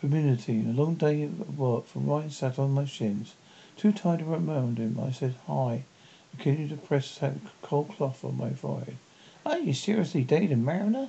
Humility. 0.00 0.60
A 0.60 0.72
long 0.72 0.94
day 0.94 1.24
of 1.24 1.58
work 1.58 1.86
from 1.86 2.06
Ryan 2.06 2.30
sat 2.30 2.60
on 2.60 2.70
my 2.70 2.84
shins. 2.84 3.34
Too 3.76 3.90
tired 3.90 4.20
to 4.20 4.26
round 4.26 4.78
him, 4.78 5.00
I 5.00 5.10
said 5.10 5.34
hi, 5.48 5.82
and 6.30 6.40
continued 6.40 6.70
to 6.70 6.76
press 6.76 7.20
a 7.20 7.34
cold 7.62 7.88
cloth 7.88 8.24
on 8.24 8.36
my 8.36 8.50
forehead. 8.50 8.96
Are 9.44 9.58
you 9.58 9.74
seriously 9.74 10.22
dating 10.22 10.64
Mariner? 10.64 11.08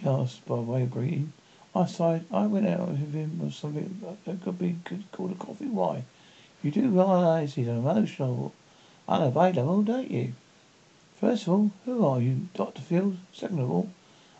He 0.00 0.08
asked 0.08 0.46
by 0.46 0.54
way 0.54 0.82
of 0.84 0.92
greeting. 0.92 1.32
I 1.74 1.86
sighed. 1.86 2.24
I 2.32 2.46
went 2.46 2.68
out 2.68 2.88
with 2.88 3.12
him 3.12 3.40
on 3.42 3.50
something 3.50 4.00
that 4.24 4.42
could 4.42 4.58
be 4.58 4.76
called 5.12 5.32
a 5.32 5.34
coffee. 5.34 5.66
Why? 5.66 6.04
You 6.62 6.70
do 6.70 6.88
realize 6.88 7.54
he's 7.54 7.68
emotional, 7.68 8.52
unavailable, 9.08 9.82
don't 9.82 10.10
you? 10.10 10.34
First 11.20 11.48
of 11.48 11.52
all, 11.52 11.70
who 11.84 12.06
are 12.06 12.20
you, 12.20 12.48
Doctor 12.54 12.80
Phil? 12.80 13.14
Second 13.32 13.58
of 13.58 13.70
all, 13.70 13.90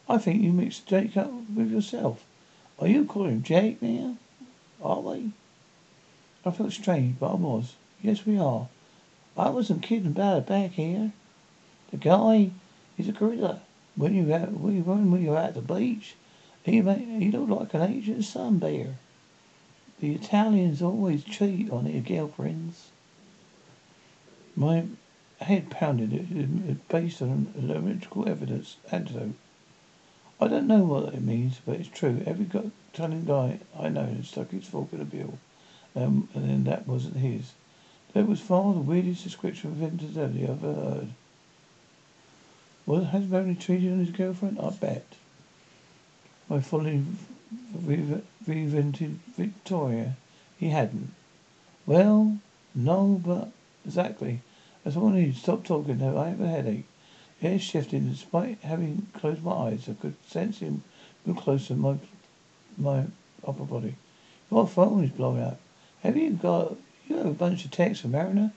I 0.09 0.19
think 0.19 0.43
you 0.43 0.53
mixed 0.53 0.87
Jake 0.87 1.17
up 1.17 1.33
with 1.53 1.73
yourself. 1.73 2.25
Are 2.79 2.87
you 2.87 3.05
calling 3.05 3.33
him 3.33 3.43
Jake 3.43 3.83
now? 3.83 4.17
Are 4.81 5.01
we? 5.01 5.33
I 6.45 6.53
felt 6.53 6.73
strange, 6.73 7.19
but 7.19 7.33
I 7.33 7.35
was. 7.35 7.75
Yes, 8.01 8.25
we 8.25 8.39
are. 8.39 8.69
I 9.37 9.51
wasn't 9.51 9.83
kidding 9.83 10.07
about 10.07 10.39
it 10.39 10.47
back 10.47 10.71
here. 10.73 11.13
The 11.91 11.97
guy 11.97 12.53
is 12.97 13.09
a 13.09 13.13
gorilla. 13.13 13.61
When 13.99 14.15
you 14.15 14.33
at 14.33 14.53
when 14.53 15.11
we 15.11 15.29
were 15.29 15.37
at 15.37 15.55
the 15.55 15.61
beach, 15.61 16.15
he 16.63 16.81
made, 16.81 17.21
he 17.21 17.33
looked 17.33 17.51
like 17.51 17.75
an 17.75 17.83
ancient 17.83 18.25
sun 18.25 18.61
bear. 18.61 18.95
The 19.99 20.15
Italians 20.15 20.81
always 20.81 21.25
cheat 21.25 21.69
on 21.73 21.83
their 21.83 22.01
girlfriends. 22.01 22.93
My 24.55 24.85
head 25.41 25.69
pounded. 25.71 26.79
Based 26.89 27.21
on 27.21 27.53
electrical 27.59 28.29
evidence 28.29 28.77
antidote. 28.93 29.35
I 30.41 30.47
don't 30.47 30.69
know 30.69 30.85
what 30.85 31.13
it 31.13 31.21
means, 31.21 31.61
but 31.67 31.81
it's 31.81 31.89
true. 31.89 32.23
Every 32.25 32.49
Italian 32.95 33.25
guy 33.25 33.59
I 33.77 33.89
know 33.89 34.07
has 34.07 34.29
stuck 34.29 34.53
his 34.53 34.69
fork 34.69 34.93
in 34.93 35.01
a 35.01 35.05
bill, 35.05 35.41
um, 35.97 36.29
and 36.35 36.49
then 36.49 36.65
that 36.65 36.87
wasn't 36.87 37.17
his. 37.17 37.51
That 38.13 38.29
was 38.29 38.39
far 38.39 38.75
the 38.75 38.79
weirdest 38.79 39.25
description 39.25 39.73
of 39.73 39.83
infidelity 39.83 40.45
I've 40.45 40.63
ever 40.63 40.73
heard. 40.73 41.09
Well, 42.89 43.05
has 43.05 43.27
Barry 43.27 43.55
cheated 43.55 43.93
on 43.93 43.99
his 43.99 44.17
girlfriend? 44.17 44.59
I 44.59 44.71
bet. 44.71 45.05
My 46.49 46.61
fully 46.61 47.05
reinvented 47.77 49.17
Victoria. 49.37 50.17
He 50.57 50.71
hadn't. 50.71 51.13
Well, 51.85 52.39
no, 52.75 53.21
but 53.23 53.51
exactly. 53.85 54.41
All 54.87 55.09
I 55.09 55.17
need. 55.17 55.37
Stop 55.37 55.65
talking 55.65 55.99
now. 55.99 56.17
I 56.17 56.31
have 56.31 56.41
a 56.41 56.49
headache. 56.49 56.87
Air 57.43 57.59
shifted. 57.59 58.09
Despite 58.09 58.63
having 58.63 59.09
closed 59.13 59.43
my 59.43 59.53
eyes, 59.53 59.87
I 59.87 59.93
could 59.93 60.17
sense 60.27 60.61
him 60.61 60.83
move 61.27 61.37
closer 61.37 61.75
to 61.75 61.75
my 61.75 61.99
my 62.79 63.05
upper 63.47 63.65
body. 63.65 63.97
Your 64.51 64.67
phone 64.67 65.05
is 65.05 65.11
blowing 65.11 65.43
up. 65.43 65.61
Have 66.03 66.17
you 66.17 66.31
got 66.31 66.75
you 67.07 67.17
have 67.17 67.27
a 67.27 67.33
bunch 67.33 67.67
of 67.67 67.71
texts 67.71 68.01
from 68.01 68.13
Mariner? 68.13 68.51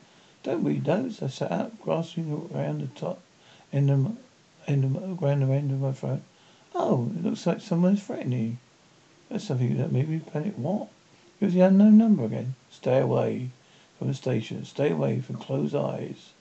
Don't 0.44 0.63
read 0.63 0.86
those. 0.86 1.22
I 1.22 1.28
sat 1.28 1.52
up, 1.52 1.82
grasping 1.82 2.50
around 2.56 2.80
the 2.80 2.88
top 2.98 3.22
end 3.73 3.89
of 3.89 4.17
end 4.67 4.84
of 4.84 5.23
around 5.23 5.47
the 5.47 5.53
end 5.53 5.71
of 5.71 5.81
my 5.81 5.91
throat. 5.91 6.21
Oh, 6.75 7.12
it 7.15 7.23
looks 7.23 7.45
like 7.45 7.62
someone's 7.62 8.03
threatening 8.03 8.43
you. 8.43 8.57
That's 9.29 9.45
something 9.45 9.77
that 9.77 9.91
made 9.91 10.10
me 10.10 10.19
panic. 10.19 10.53
What? 10.55 10.89
It 11.39 11.45
was 11.45 11.53
the 11.53 11.62
unknown 11.62 11.97
number 11.97 12.25
again. 12.25 12.55
Stay 12.69 12.99
away 12.99 13.49
from 13.97 14.07
the 14.07 14.13
station. 14.13 14.65
Stay 14.65 14.91
away 14.91 15.21
from 15.21 15.38
closed 15.38 15.75
eyes 15.75 16.31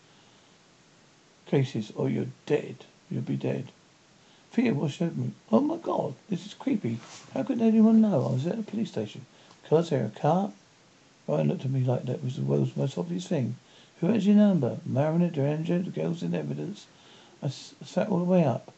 cases, 1.51 1.93
or 1.97 2.09
you're 2.09 2.27
dead. 2.47 2.77
You'll 3.11 3.23
be 3.23 3.37
dead. 3.37 3.73
Fear 4.53 4.75
washed 4.75 5.03
over 5.03 5.21
me. 5.21 5.33
Oh 5.51 5.61
my 5.61 5.77
god, 5.77 6.15
this 6.29 6.47
is 6.47 6.55
creepy. 6.55 7.01
How 7.35 7.43
could 7.43 7.61
anyone 7.61 8.01
know 8.01 8.27
I 8.27 8.33
was 8.33 8.47
at 8.47 8.59
a 8.59 8.63
police 8.63 8.91
station? 8.91 9.27
Because 9.63 9.91
they're 9.91 10.07
a 10.07 10.21
car? 10.21 10.53
Ryan 11.27 11.49
looked 11.49 11.65
at 11.65 11.71
me 11.71 11.83
like 11.83 12.05
that 12.05 12.23
was 12.23 12.37
the 12.37 12.43
world's 12.43 12.77
most 12.77 12.97
obvious 12.97 13.27
thing. 13.27 13.57
Who 14.01 14.07
has 14.09 14.27
your 14.27 14.37
number? 14.37 14.79
Mariner, 14.87 15.29
DeAndre, 15.29 15.85
the 15.85 15.91
girls 15.91 16.23
in 16.23 16.35
evidence. 16.35 16.87
I 17.43 17.49
sat 17.49 18.09
all 18.09 18.19
the 18.19 18.25
way 18.25 18.45
up. 18.45 18.73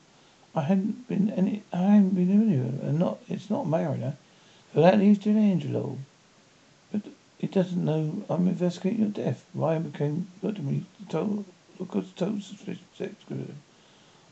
I 0.55 0.62
hadn't 0.62 1.09
been 1.09 1.31
any. 1.31 1.62
I 1.72 1.79
hadn't 1.79 2.14
been 2.14 2.31
anywhere, 2.31 2.88
and 2.88 2.98
not. 2.98 3.18
It's 3.29 3.51
not 3.51 3.66
Mariner. 3.66 4.16
So 4.72 4.81
that 4.83 4.98
leaves 4.98 5.18
D'Angelo. 5.18 5.98
But 6.92 7.03
he 7.38 7.46
doesn't 7.46 7.85
know 7.85 8.25
I'm 8.31 8.46
investigating 8.46 9.01
your 9.01 9.09
death. 9.09 9.44
Ryan 9.55 9.90
became 9.90 10.29
looked 10.42 10.59
at 10.59 10.64
me, 10.64 10.85
because 11.79 12.12
told 12.12 12.42
suspicious 12.42 12.85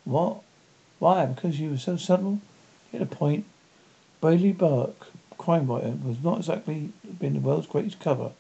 What? 0.05 0.43
Why? 0.99 1.27
Because 1.27 1.59
you 1.59 1.71
were 1.71 1.79
so 1.79 1.97
subtle? 1.97 2.41
Hit 2.93 3.03
a 3.03 3.07
point. 3.07 3.47
Bailey 4.21 4.53
Burke, 4.53 5.09
crime 5.39 5.67
writer, 5.67 5.97
was 6.05 6.23
not 6.23 6.39
exactly 6.39 6.93
been 7.19 7.35
the 7.35 7.41
world's 7.41 7.67
greatest 7.67 7.99
cover. 7.99 8.33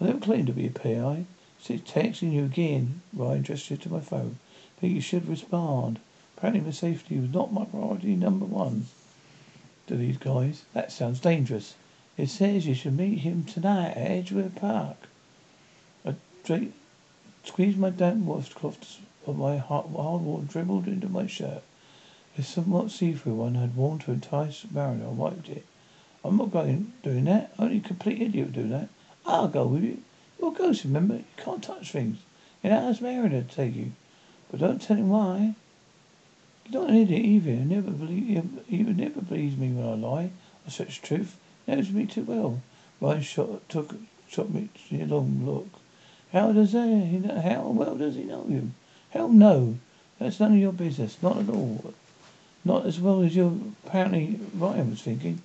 I 0.00 0.04
never 0.04 0.18
claimed 0.18 0.48
to 0.48 0.52
be 0.52 0.66
a 0.66 0.70
PI. 0.70 1.24
Since 1.60 1.88
texting 1.88 2.32
you 2.32 2.44
again, 2.44 3.02
Ryan 3.14 3.44
gestured 3.44 3.82
to 3.82 3.92
my 3.92 4.00
phone. 4.00 4.38
Think 4.80 4.94
you 4.94 5.00
should 5.00 5.28
respond. 5.28 6.00
Apparently 6.36 6.62
my 6.62 6.70
safety 6.70 7.18
was 7.18 7.30
not 7.30 7.52
my 7.52 7.64
priority 7.64 8.16
number 8.16 8.46
one 8.46 8.86
to 9.86 9.96
these 9.96 10.16
guys. 10.16 10.64
That 10.72 10.90
sounds 10.90 11.20
dangerous. 11.20 11.74
It 12.16 12.28
says 12.28 12.66
you 12.66 12.74
should 12.74 12.96
meet 12.96 13.18
him 13.18 13.44
tonight 13.44 13.90
at 13.90 14.10
Edgewood 14.10 14.56
Park. 14.56 14.96
I 16.04 16.14
straight 16.42 16.72
Squeezed 17.42 17.78
my 17.78 17.88
damp 17.88 18.26
washcloth 18.26 19.00
of 19.26 19.38
my 19.38 19.56
hard 19.56 19.90
water 19.90 20.44
dribbled 20.44 20.86
into 20.86 21.08
my 21.08 21.26
shirt. 21.26 21.62
A 22.36 22.42
somewhat 22.42 22.90
see-through 22.90 23.34
one 23.34 23.56
I 23.56 23.62
had 23.62 23.74
worn 23.74 23.98
to 24.00 24.12
entice 24.12 24.66
Mariner. 24.70 25.06
I 25.06 25.08
wiped 25.08 25.48
it. 25.48 25.64
I'm 26.22 26.36
not 26.36 26.50
going 26.50 26.92
doing 27.02 27.24
that. 27.24 27.54
Only 27.58 27.78
a 27.78 27.80
complete 27.80 28.20
idiot 28.20 28.48
would 28.48 28.54
do 28.54 28.68
that. 28.68 28.90
I'll 29.24 29.48
go 29.48 29.66
with 29.66 29.84
you. 29.84 30.02
You're 30.38 30.52
a 30.52 30.54
ghost, 30.54 30.84
remember? 30.84 31.14
You 31.14 31.24
can't 31.38 31.62
touch 31.62 31.92
things. 31.92 32.18
And 32.62 32.74
ask 32.74 33.00
Mariner 33.00 33.42
to 33.42 33.54
take 33.54 33.74
you. 33.74 33.92
But 34.50 34.60
don't 34.60 34.82
tell 34.82 34.96
him 34.96 35.10
why. 35.10 35.54
You're 36.68 36.82
not 36.82 36.90
an 36.90 36.96
idiot 36.96 37.24
either. 37.24 37.50
You 37.50 37.64
never 37.64 37.90
believe 37.90 38.96
never 38.96 39.20
believes 39.20 39.56
me 39.56 39.72
when 39.72 39.86
I 39.86 39.94
lie. 39.94 40.30
I 40.66 40.70
such 40.70 41.00
truth. 41.02 41.36
Knows 41.68 41.90
me 41.90 42.06
too 42.06 42.24
well. 42.24 42.60
Ryan 43.00 43.22
shot 43.22 43.68
took 43.68 43.94
shot 44.28 44.50
me 44.50 44.68
a 44.92 45.04
long 45.04 45.46
look. 45.46 45.68
How 46.32 46.52
does 46.52 46.72
he 46.72 47.22
how 47.44 47.68
well 47.68 47.94
does 47.94 48.16
he 48.16 48.24
know 48.24 48.44
you? 48.48 48.72
Hell 49.10 49.28
no. 49.28 49.78
That's 50.18 50.40
none 50.40 50.54
of 50.54 50.58
your 50.58 50.72
business. 50.72 51.16
Not 51.22 51.38
at 51.38 51.48
all. 51.48 51.94
Not 52.64 52.86
as 52.86 53.00
well 53.00 53.22
as 53.22 53.36
you 53.36 53.74
apparently 53.86 54.40
Ryan 54.54 54.90
was 54.90 55.02
thinking. 55.02 55.42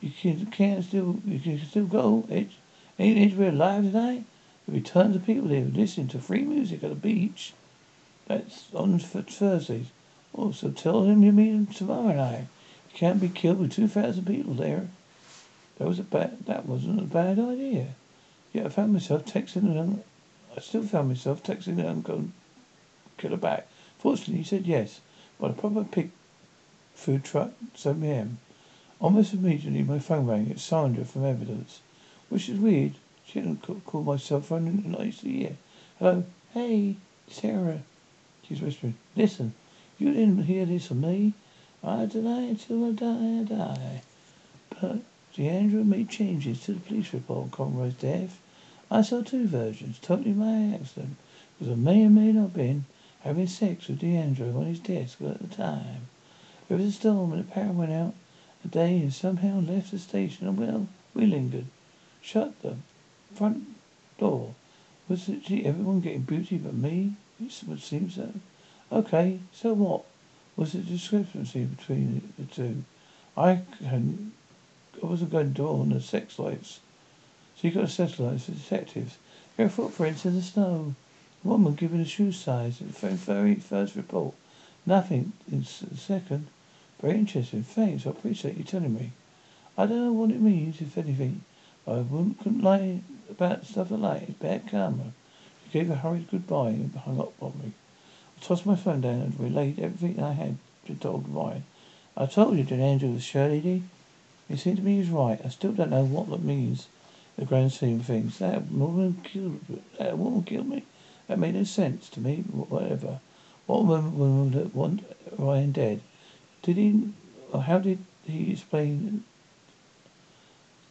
You 0.00 0.10
can, 0.10 0.46
can 0.46 0.82
still 0.82 1.20
you 1.24 1.38
can 1.38 1.64
still 1.64 1.86
go. 1.86 2.26
It 2.28 2.50
ain't 2.98 3.32
Israel 3.32 3.54
alive 3.54 3.84
today? 3.84 4.24
Be 4.70 4.80
tons 4.80 5.16
of 5.16 5.26
people 5.26 5.48
here 5.48 5.64
listening 5.64 6.08
to 6.08 6.18
free 6.18 6.42
music 6.42 6.84
at 6.84 6.90
the 6.90 6.94
beach. 6.94 7.54
That's 8.30 8.72
on 8.72 9.00
for 9.00 9.22
Thursdays. 9.22 9.88
Oh, 10.36 10.52
so 10.52 10.70
tell 10.70 11.02
him 11.02 11.24
you 11.24 11.32
meet 11.32 11.50
him 11.50 11.66
tomorrow 11.66 12.14
night. 12.14 12.46
You 12.92 12.94
can't 12.94 13.20
be 13.20 13.28
killed 13.28 13.58
with 13.58 13.72
two 13.72 13.88
thousand 13.88 14.24
people 14.24 14.54
there. 14.54 14.88
That 15.78 15.88
was 15.88 15.98
a 15.98 16.04
bad 16.04 16.46
that 16.46 16.64
wasn't 16.64 17.00
a 17.00 17.02
bad 17.02 17.40
idea. 17.40 17.88
Yet 18.52 18.66
I 18.66 18.68
found 18.68 18.92
myself 18.92 19.24
texting 19.24 19.76
an 19.76 20.04
I 20.56 20.60
still 20.60 20.84
found 20.84 21.08
myself 21.08 21.42
texting 21.42 21.80
an 21.80 21.86
uncle 21.86 22.28
killer 23.18 23.36
back. 23.36 23.66
Fortunately, 23.98 24.36
he 24.36 24.44
said 24.44 24.64
yes, 24.64 25.00
but 25.40 25.50
a 25.50 25.54
proper 25.54 25.82
pig 25.82 26.12
food 26.94 27.24
truck, 27.24 27.50
7 27.74 28.00
a.m. 28.04 28.38
Almost 29.00 29.34
immediately, 29.34 29.82
my 29.82 29.98
phone 29.98 30.28
rang. 30.28 30.48
It's 30.52 30.62
Sandra 30.62 31.04
from 31.04 31.24
Evidence, 31.24 31.80
which 32.28 32.48
is 32.48 32.60
weird. 32.60 32.92
She 33.26 33.40
hadn't 33.40 33.62
called 33.84 34.06
my 34.06 34.18
cell 34.18 34.40
phone 34.40 34.68
in 34.68 34.94
at 34.94 35.00
least 35.00 35.24
a 35.24 35.28
year. 35.28 35.56
Hello, 35.98 36.22
hey, 36.54 36.94
Sarah. 37.28 37.82
She's 38.50 38.60
whispering. 38.60 38.96
Listen, 39.14 39.54
you 39.96 40.12
didn't 40.12 40.42
hear 40.42 40.66
this 40.66 40.88
from 40.88 41.02
me. 41.02 41.34
I 41.84 42.06
deny 42.06 42.42
until 42.48 42.84
I 42.84 42.90
die, 42.90 43.38
I 43.38 43.44
die. 43.44 44.02
But 44.70 45.02
D'Angelo 45.36 45.84
made 45.84 46.08
changes 46.08 46.60
to 46.64 46.72
the 46.72 46.80
police 46.80 47.12
report 47.12 47.44
on 47.44 47.50
Conroy's 47.50 47.94
death. 47.94 48.40
I 48.90 49.02
saw 49.02 49.22
two 49.22 49.46
versions, 49.46 50.00
totally 50.00 50.32
my 50.32 50.74
accident, 50.74 51.14
because 51.56 51.72
I 51.72 51.76
may 51.76 52.04
or 52.04 52.10
may 52.10 52.32
not 52.32 52.42
have 52.42 52.54
been 52.54 52.86
having 53.20 53.46
sex 53.46 53.86
with 53.86 54.00
D'Angelo 54.00 54.58
on 54.58 54.66
his 54.66 54.80
desk 54.80 55.22
at 55.22 55.38
the 55.38 55.46
time. 55.46 56.08
There 56.66 56.76
was 56.76 56.88
a 56.88 56.92
storm 56.92 57.32
and 57.32 57.44
the 57.44 57.52
power 57.52 57.70
went 57.70 57.92
out 57.92 58.14
a 58.64 58.68
day 58.68 58.98
and 58.98 59.14
somehow 59.14 59.60
left 59.60 59.92
the 59.92 60.00
station 60.00 60.48
and 60.48 60.58
well, 60.58 60.88
we 61.14 61.24
lingered. 61.24 61.66
Shut 62.20 62.60
the 62.62 62.74
front 63.32 63.64
door. 64.18 64.56
Was 65.08 65.28
it 65.28 65.48
everyone 65.64 66.00
getting 66.00 66.22
beauty 66.22 66.58
but 66.58 66.74
me? 66.74 67.14
It 67.42 67.62
would 67.66 67.82
seem 67.82 68.10
so. 68.10 68.22
Eh? 68.22 68.96
Okay, 68.96 69.40
so 69.52 69.72
what? 69.72 70.04
Was 70.56 70.72
the 70.72 70.78
discrepancy 70.78 71.64
between 71.64 72.32
the 72.38 72.44
two? 72.44 72.84
I 73.36 73.62
hadn't 73.82 74.32
I 75.02 75.06
wasn't 75.06 75.30
going 75.30 75.54
to 75.54 75.68
on 75.68 75.88
the 75.88 76.00
sex 76.02 76.38
lights. 76.38 76.80
So 77.56 77.68
you 77.68 77.70
got 77.72 77.84
a 77.84 77.88
satellite 77.88 78.42
for 78.42 78.52
detectives. 78.52 79.16
There 79.56 79.64
are 79.64 79.70
footprints 79.70 80.26
in 80.26 80.34
the 80.34 80.42
snow. 80.42 80.94
A 81.42 81.48
woman 81.48 81.74
giving 81.74 82.00
a 82.00 82.04
shoe 82.04 82.32
size. 82.32 82.82
In 82.82 82.88
very 82.88 83.54
first 83.54 83.96
report. 83.96 84.34
Nothing 84.84 85.32
in 85.50 85.64
second. 85.64 86.48
Very 87.00 87.14
interesting. 87.14 87.62
Thanks. 87.62 88.06
I 88.06 88.10
appreciate 88.10 88.58
you 88.58 88.64
telling 88.64 88.94
me. 88.94 89.12
I 89.78 89.86
don't 89.86 90.04
know 90.04 90.12
what 90.12 90.30
it 90.30 90.40
means, 90.40 90.82
if 90.82 90.98
anything. 90.98 91.42
I 91.86 92.00
wouldn't 92.00 92.40
couldn't 92.40 92.62
lie 92.62 93.00
about 93.30 93.64
stuff 93.64 93.90
like. 93.90 94.22
It's 94.28 94.38
bad 94.38 94.68
karma. 94.70 95.14
She 95.70 95.78
gave 95.78 95.90
a 95.90 95.94
hurried 95.94 96.28
goodbye 96.32 96.70
and 96.70 96.92
hung 96.96 97.20
up 97.20 97.40
on 97.40 97.52
me. 97.62 97.70
I 98.36 98.44
tossed 98.44 98.66
my 98.66 98.74
phone 98.74 99.02
down 99.02 99.20
and 99.20 99.38
relayed 99.38 99.78
everything 99.78 100.20
I 100.20 100.32
had 100.32 100.56
to 100.86 100.96
told 100.96 101.28
Ryan. 101.28 101.62
I 102.16 102.26
told 102.26 102.58
you, 102.58 102.64
DeAndre, 102.64 103.14
was 103.14 103.22
Shirley? 103.22 103.84
It 104.48 104.58
seemed 104.58 104.78
to 104.78 104.82
me 104.82 104.94
he 104.94 104.98
was 104.98 105.10
right. 105.10 105.40
I 105.44 105.48
still 105.48 105.70
don't 105.70 105.90
know 105.90 106.04
what 106.04 106.28
that 106.30 106.42
means. 106.42 106.88
The 107.36 107.44
grand 107.44 107.72
scheme 107.72 108.00
of 108.00 108.06
things. 108.06 108.38
That 108.38 108.72
woman 108.72 109.20
killed. 109.22 109.60
That 109.96 110.18
woman 110.18 110.42
killed 110.42 110.68
me. 110.68 110.82
That 111.28 111.38
made 111.38 111.54
no 111.54 111.62
sense 111.62 112.08
to 112.10 112.20
me. 112.20 112.38
Whatever. 112.50 113.20
What 113.66 113.84
woman 113.84 114.50
would 114.50 114.74
want 114.74 115.04
Ryan 115.38 115.70
dead? 115.70 116.00
Did 116.62 116.78
he? 116.78 117.12
Or 117.52 117.62
how 117.62 117.78
did 117.78 118.04
he 118.24 118.50
explain 118.50 119.22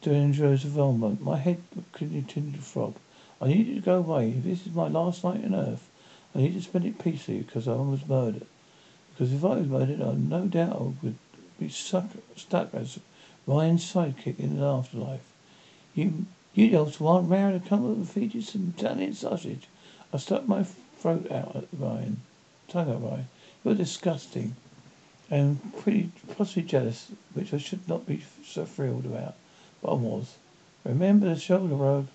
DeAndre's 0.04 0.64
involvement? 0.64 1.22
My 1.22 1.38
head 1.38 1.62
continued 1.92 2.30
to 2.30 2.62
throb. 2.62 2.96
I 3.42 3.48
needed 3.48 3.76
to 3.76 3.82
go 3.82 3.98
away. 3.98 4.32
This 4.32 4.68
is 4.68 4.74
my 4.74 4.88
last 4.88 5.24
night 5.24 5.44
on 5.46 5.56
earth, 5.56 5.90
I 6.36 6.40
need 6.40 6.54
to 6.54 6.62
spend 6.62 6.86
it 6.86 7.00
peacefully 7.00 7.40
because 7.40 7.68
I 7.68 7.74
was 7.74 8.08
murdered. 8.08 8.46
Because 9.12 9.34
if 9.34 9.44
I 9.44 9.56
was 9.56 9.68
murdered, 9.68 10.02
I 10.02 10.14
no 10.14 10.46
doubt 10.46 10.94
would 11.02 11.16
be 11.60 11.70
stuck, 11.70 12.06
stuck 12.36 12.74
as 12.74 13.00
Ryan's 13.48 13.92
sidekick 13.92 14.40
in 14.40 14.60
the 14.60 14.66
afterlife. 14.66 15.24
You, 15.96 16.28
you 16.54 16.78
also 16.78 17.04
want 17.04 17.30
Ryan 17.30 17.60
to 17.60 17.68
come 17.68 17.84
over 17.84 17.94
and 17.94 18.10
feed 18.10 18.36
you 18.36 18.42
some 18.42 18.74
Italian 18.78 19.14
sausage. 19.14 19.68
I 20.14 20.18
stuck 20.18 20.48
my 20.48 20.64
throat 20.98 21.32
out 21.32 21.56
at 21.56 21.68
Ryan, 21.74 22.22
tongue 22.68 22.92
at 22.92 23.02
Ryan. 23.02 23.28
You're 23.64 23.76
disgusting 23.76 24.56
and 25.32 25.60
pretty 25.78 26.12
possibly 26.38 26.64
jealous, 26.64 27.12
which 27.34 27.54
I 27.54 27.58
should 27.58 27.88
not 27.88 28.06
be 28.06 28.24
so 28.46 28.66
thrilled 28.66 29.06
about. 29.06 29.36
But 29.82 29.92
I 29.92 29.96
was. 29.96 30.36
Remember 30.84 31.28
the 31.28 31.40
shoulder 31.40 31.76
road? 31.76 32.08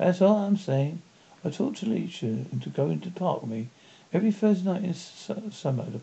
That's 0.00 0.22
all 0.22 0.38
I'm 0.38 0.56
saying. 0.56 1.02
I 1.44 1.50
talked 1.50 1.80
to 1.80 1.86
Alicia 1.86 2.46
into 2.50 2.70
going 2.70 3.00
to 3.00 3.10
park 3.10 3.42
with 3.42 3.50
me. 3.50 3.68
Every 4.14 4.32
Thursday 4.32 4.64
night 4.64 4.82
in 4.82 4.94
su- 4.94 5.50
summer, 5.52 5.84
the 5.84 6.00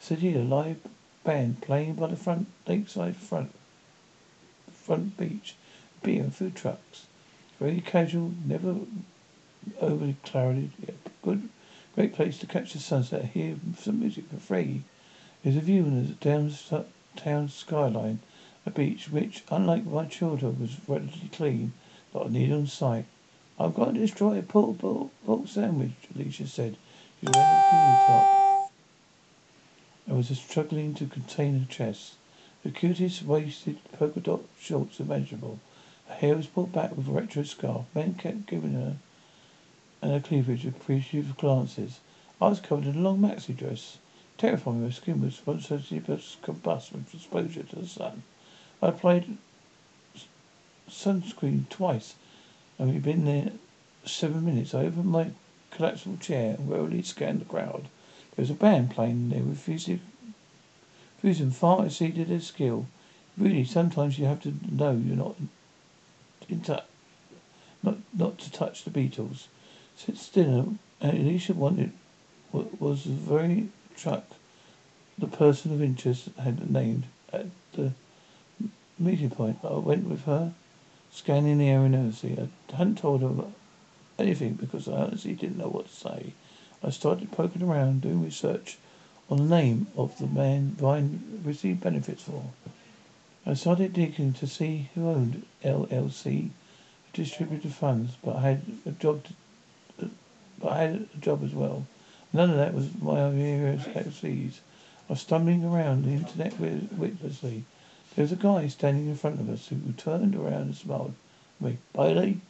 city 0.00 0.34
a 0.34 0.38
live 0.38 0.78
band 1.24 1.60
playing 1.60 1.96
by 1.96 2.06
the 2.06 2.16
front 2.16 2.46
lakeside 2.66 3.16
front 3.16 3.52
front 4.72 5.18
beach, 5.18 5.56
beer 6.02 6.22
and 6.22 6.34
food 6.34 6.56
trucks. 6.56 7.06
Very 7.60 7.82
casual, 7.82 8.32
never 8.46 8.76
overly 9.78 10.16
clouded. 10.24 10.70
Yet 10.80 10.96
good, 11.20 11.50
great 11.94 12.14
place 12.14 12.38
to 12.38 12.46
catch 12.46 12.72
the 12.72 12.78
sunset. 12.78 13.26
Hear 13.26 13.56
some 13.78 14.00
music 14.00 14.30
for 14.30 14.38
free. 14.38 14.84
There's 15.44 15.56
a 15.56 15.60
view 15.60 15.82
of 15.82 16.08
the 16.08 16.14
downtown 16.14 17.50
skyline, 17.50 18.20
a 18.64 18.70
beach 18.70 19.10
which, 19.10 19.44
unlike 19.50 19.84
my 19.84 20.06
childhood, 20.06 20.58
was 20.58 20.78
relatively 20.88 21.28
clean, 21.28 21.74
not 22.14 22.28
a 22.28 22.32
needle 22.32 22.60
in 22.60 22.66
sight. 22.66 23.04
I'm 23.60 23.72
going 23.72 23.94
to 23.94 24.00
destroy 24.00 24.38
a 24.38 24.42
pork, 24.42 24.78
pork, 24.78 25.08
pork 25.26 25.48
sandwich, 25.48 25.92
Alicia 26.14 26.46
said. 26.46 26.76
She 27.20 27.26
went 27.26 27.36
up 27.36 27.70
to 27.70 27.74
the 27.74 28.04
top. 28.06 28.70
I 30.08 30.12
was 30.12 30.28
struggling 30.38 30.94
to 30.94 31.06
contain 31.06 31.58
her 31.58 31.66
chest. 31.66 32.14
The 32.62 32.70
cutest 32.70 33.24
waisted 33.24 33.78
polka 33.92 34.20
dot 34.20 34.42
shorts 34.60 35.00
imaginable. 35.00 35.58
Her 36.06 36.14
hair 36.14 36.36
was 36.36 36.46
pulled 36.46 36.72
back 36.72 36.96
with 36.96 37.08
a 37.08 37.10
retro 37.10 37.42
scarf. 37.42 37.86
Men 37.94 38.14
kept 38.14 38.46
giving 38.46 38.74
her 38.74 38.96
and 40.00 40.12
her 40.12 40.20
cleavage 40.20 40.64
appreciative 40.64 41.36
glances. 41.36 42.00
I 42.40 42.48
was 42.48 42.60
covered 42.60 42.86
in 42.86 42.96
a 42.96 43.00
long 43.00 43.18
maxi 43.18 43.56
dress. 43.56 43.98
Terrifying, 44.36 44.84
my 44.84 44.90
skin 44.90 45.20
was 45.20 45.34
spontaneously 45.34 46.00
combust 46.00 46.92
with 46.92 47.12
exposure 47.12 47.64
to 47.64 47.76
the 47.76 47.86
sun. 47.86 48.22
I 48.80 48.88
applied 48.88 49.36
sunscreen 50.88 51.68
twice, 51.68 52.14
and 52.78 52.92
we'd 52.92 53.02
been 53.02 53.24
there 53.24 53.52
seven 54.04 54.44
minutes. 54.44 54.74
I 54.74 54.84
opened 54.84 55.06
my 55.06 55.30
collapsible 55.70 56.16
chair 56.18 56.54
and 56.54 56.68
warily 56.68 57.02
scanned 57.02 57.40
the 57.40 57.44
crowd. 57.44 57.88
There 58.34 58.42
was 58.42 58.50
a 58.50 58.54
band 58.54 58.90
playing 58.90 59.30
there 59.30 59.42
with 59.42 59.66
music 59.66 60.00
Fusion 61.20 61.50
far 61.50 61.86
exceeded 61.86 62.28
their 62.28 62.40
skill. 62.40 62.86
Really, 63.36 63.64
sometimes 63.64 64.18
you 64.18 64.26
have 64.26 64.40
to 64.42 64.54
know 64.70 64.92
you're 64.92 65.16
not 65.16 65.34
in 66.48 66.60
touch, 66.60 66.84
not 67.82 67.98
not 68.14 68.38
to 68.38 68.52
touch 68.52 68.84
the 68.84 68.90
Beatles. 68.90 69.48
Since 69.96 70.28
dinner, 70.28 70.66
Alicia 71.00 71.54
wanted 71.54 71.92
what 72.52 72.80
was 72.80 73.02
the 73.02 73.10
very 73.10 73.68
truck 73.96 74.24
the 75.18 75.26
person 75.26 75.72
of 75.72 75.82
interest 75.82 76.28
had 76.40 76.70
named 76.70 77.06
at 77.32 77.46
the 77.72 77.92
meeting 78.96 79.30
point. 79.30 79.58
I 79.64 79.72
went 79.72 80.08
with 80.08 80.22
her, 80.24 80.54
scanning 81.10 81.58
the 81.58 81.68
area 81.68 81.88
nervously. 81.88 82.38
I 82.38 82.76
hadn't 82.76 82.98
told 82.98 83.22
her 83.22 83.44
anything 84.18 84.54
because 84.54 84.88
I 84.88 84.92
honestly 84.92 85.34
didn't 85.34 85.58
know 85.58 85.68
what 85.68 85.88
to 85.88 85.94
say. 85.94 86.32
I 86.82 86.90
started 86.90 87.32
poking 87.32 87.62
around, 87.62 88.02
doing 88.02 88.22
research 88.22 88.78
on 89.30 89.38
the 89.38 89.56
name 89.56 89.86
of 89.96 90.16
the 90.18 90.26
man 90.26 90.76
Ryan 90.80 91.42
received 91.44 91.80
benefits 91.80 92.22
for. 92.22 92.44
I 93.46 93.54
started 93.54 93.92
digging 93.92 94.32
to 94.34 94.46
see 94.46 94.90
who 94.94 95.08
owned 95.08 95.44
LLC, 95.64 96.50
distributed 97.12 97.72
funds, 97.72 98.16
but 98.22 98.36
I 98.36 98.40
had 98.42 98.62
a 98.86 98.90
job. 98.92 99.24
To, 99.98 100.10
but 100.58 100.72
I 100.72 100.78
had 100.82 101.08
a 101.14 101.18
job 101.18 101.42
as 101.42 101.54
well. 101.54 101.86
None 102.32 102.50
of 102.50 102.56
that 102.56 102.74
was 102.74 102.88
my 103.00 103.20
of 103.20 103.96
expertise. 103.96 104.60
I 105.08 105.12
was 105.12 105.20
stumbling 105.20 105.64
around 105.64 106.04
the 106.04 106.10
internet 106.10 106.58
witlessly. 106.60 107.64
There 108.18 108.24
was 108.24 108.32
a 108.32 108.34
guy 108.34 108.66
standing 108.66 109.06
in 109.06 109.14
front 109.14 109.38
of 109.38 109.48
us 109.48 109.68
who 109.68 109.92
turned 109.92 110.34
around 110.34 110.62
and 110.62 110.74
smiled 110.74 111.14
at 111.60 111.64
me. 111.64 111.78
Bailey, 111.92 112.40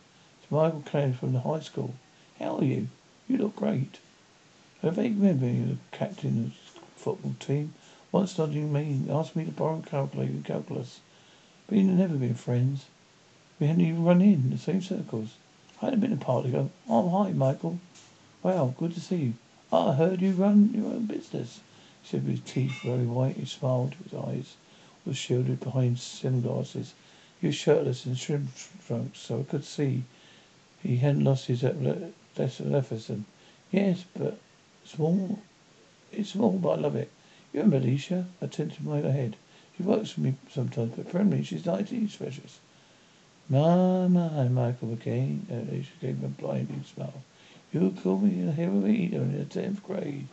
it's 0.41 0.51
Michael 0.51 0.83
Clare 0.87 1.13
from 1.13 1.35
the 1.35 1.41
high 1.41 1.61
school. 1.61 1.93
How 2.39 2.57
are 2.57 2.65
you? 2.65 2.89
You 3.29 3.37
look 3.37 3.57
great. 3.57 3.99
I 4.83 4.89
vaguely 4.89 5.29
remember 5.29 5.47
you 5.47 5.67
the 5.67 5.77
captain 5.93 6.39
of 6.47 6.75
the 6.75 6.81
football 6.97 7.35
team. 7.39 7.75
Once 8.13 8.31
studying 8.31 8.73
me, 8.73 9.03
asked 9.11 9.37
me 9.37 9.45
to 9.45 9.51
borrow 9.51 9.81
a 9.81 9.83
calculator 9.83 10.33
in 10.33 10.43
calculus. 10.43 11.01
We'd 11.69 11.83
never 11.83 12.15
been 12.15 12.33
friends. 12.33 12.87
We 13.61 13.67
hadn't 13.67 13.85
even 13.85 14.05
run 14.05 14.23
in 14.23 14.49
the 14.49 14.57
same 14.57 14.81
circles. 14.81 15.35
I 15.83 15.85
hadn't 15.85 16.01
been 16.01 16.15
a 16.15 16.17
part 16.17 16.47
ago. 16.47 16.71
Oh, 16.89 17.11
hi, 17.11 17.33
Michael. 17.33 17.79
Well, 18.43 18.75
good 18.79 18.95
to 18.95 19.01
see 19.01 19.17
you. 19.17 19.35
I 19.71 19.93
heard 19.93 20.23
you 20.23 20.33
run 20.33 20.73
your 20.73 20.87
own 20.87 21.05
business. 21.05 21.61
He 22.01 22.09
said 22.09 22.27
with 22.27 22.43
his 22.43 22.55
teeth 22.55 22.81
very 22.83 23.05
white. 23.05 23.37
He 23.37 23.45
smiled. 23.45 23.97
His 24.03 24.15
eyes 24.15 24.57
were 25.09 25.15
shielded 25.15 25.59
behind 25.61 25.99
sunglasses. 25.99 26.95
He 27.41 27.49
was 27.49 27.57
shirtless 27.57 28.07
and 28.07 28.17
shrimp 28.17 28.51
trunks, 28.87 29.19
so 29.19 29.41
I 29.41 29.43
could 29.43 29.65
see 29.65 30.05
he 30.83 30.99
hadn't 30.99 31.25
lost 31.25 31.47
his 31.47 31.65
athleticism. 31.65 33.21
Yes, 33.73 34.05
but 34.15 34.39
small 34.85 35.41
it's 36.11 36.31
small, 36.31 36.53
but 36.53 36.71
I 36.71 36.77
love 36.77 36.97
it. 36.97 37.11
You 37.53 37.61
remember 37.61 37.85
Alicia? 37.87 38.27
I 38.41 38.47
tilted 38.47 38.83
my 38.83 39.01
head. 39.01 39.37
She 39.77 39.83
works 39.83 40.11
for 40.11 40.23
me 40.23 40.37
sometimes, 40.51 40.95
but 40.97 41.07
apparently 41.07 41.43
she's 41.43 41.67
an 41.67 41.81
IT 41.81 42.11
specialist. 42.11 42.61
My, 43.49 44.09
my, 44.09 44.49
Michael 44.49 44.89
McCain. 44.89 45.41
Uh, 45.51 45.71
Alicia 45.71 45.93
gave 46.01 46.17
him 46.17 46.25
a 46.25 46.41
blinding 46.41 46.83
smile. 46.85 47.23
You 47.73 47.95
called 48.03 48.23
me 48.23 48.49
a 48.49 48.53
hero 48.53 48.87
eater 48.87 49.19
in 49.19 49.39
the 49.39 49.45
tenth 49.45 49.83
grade. 49.83 50.29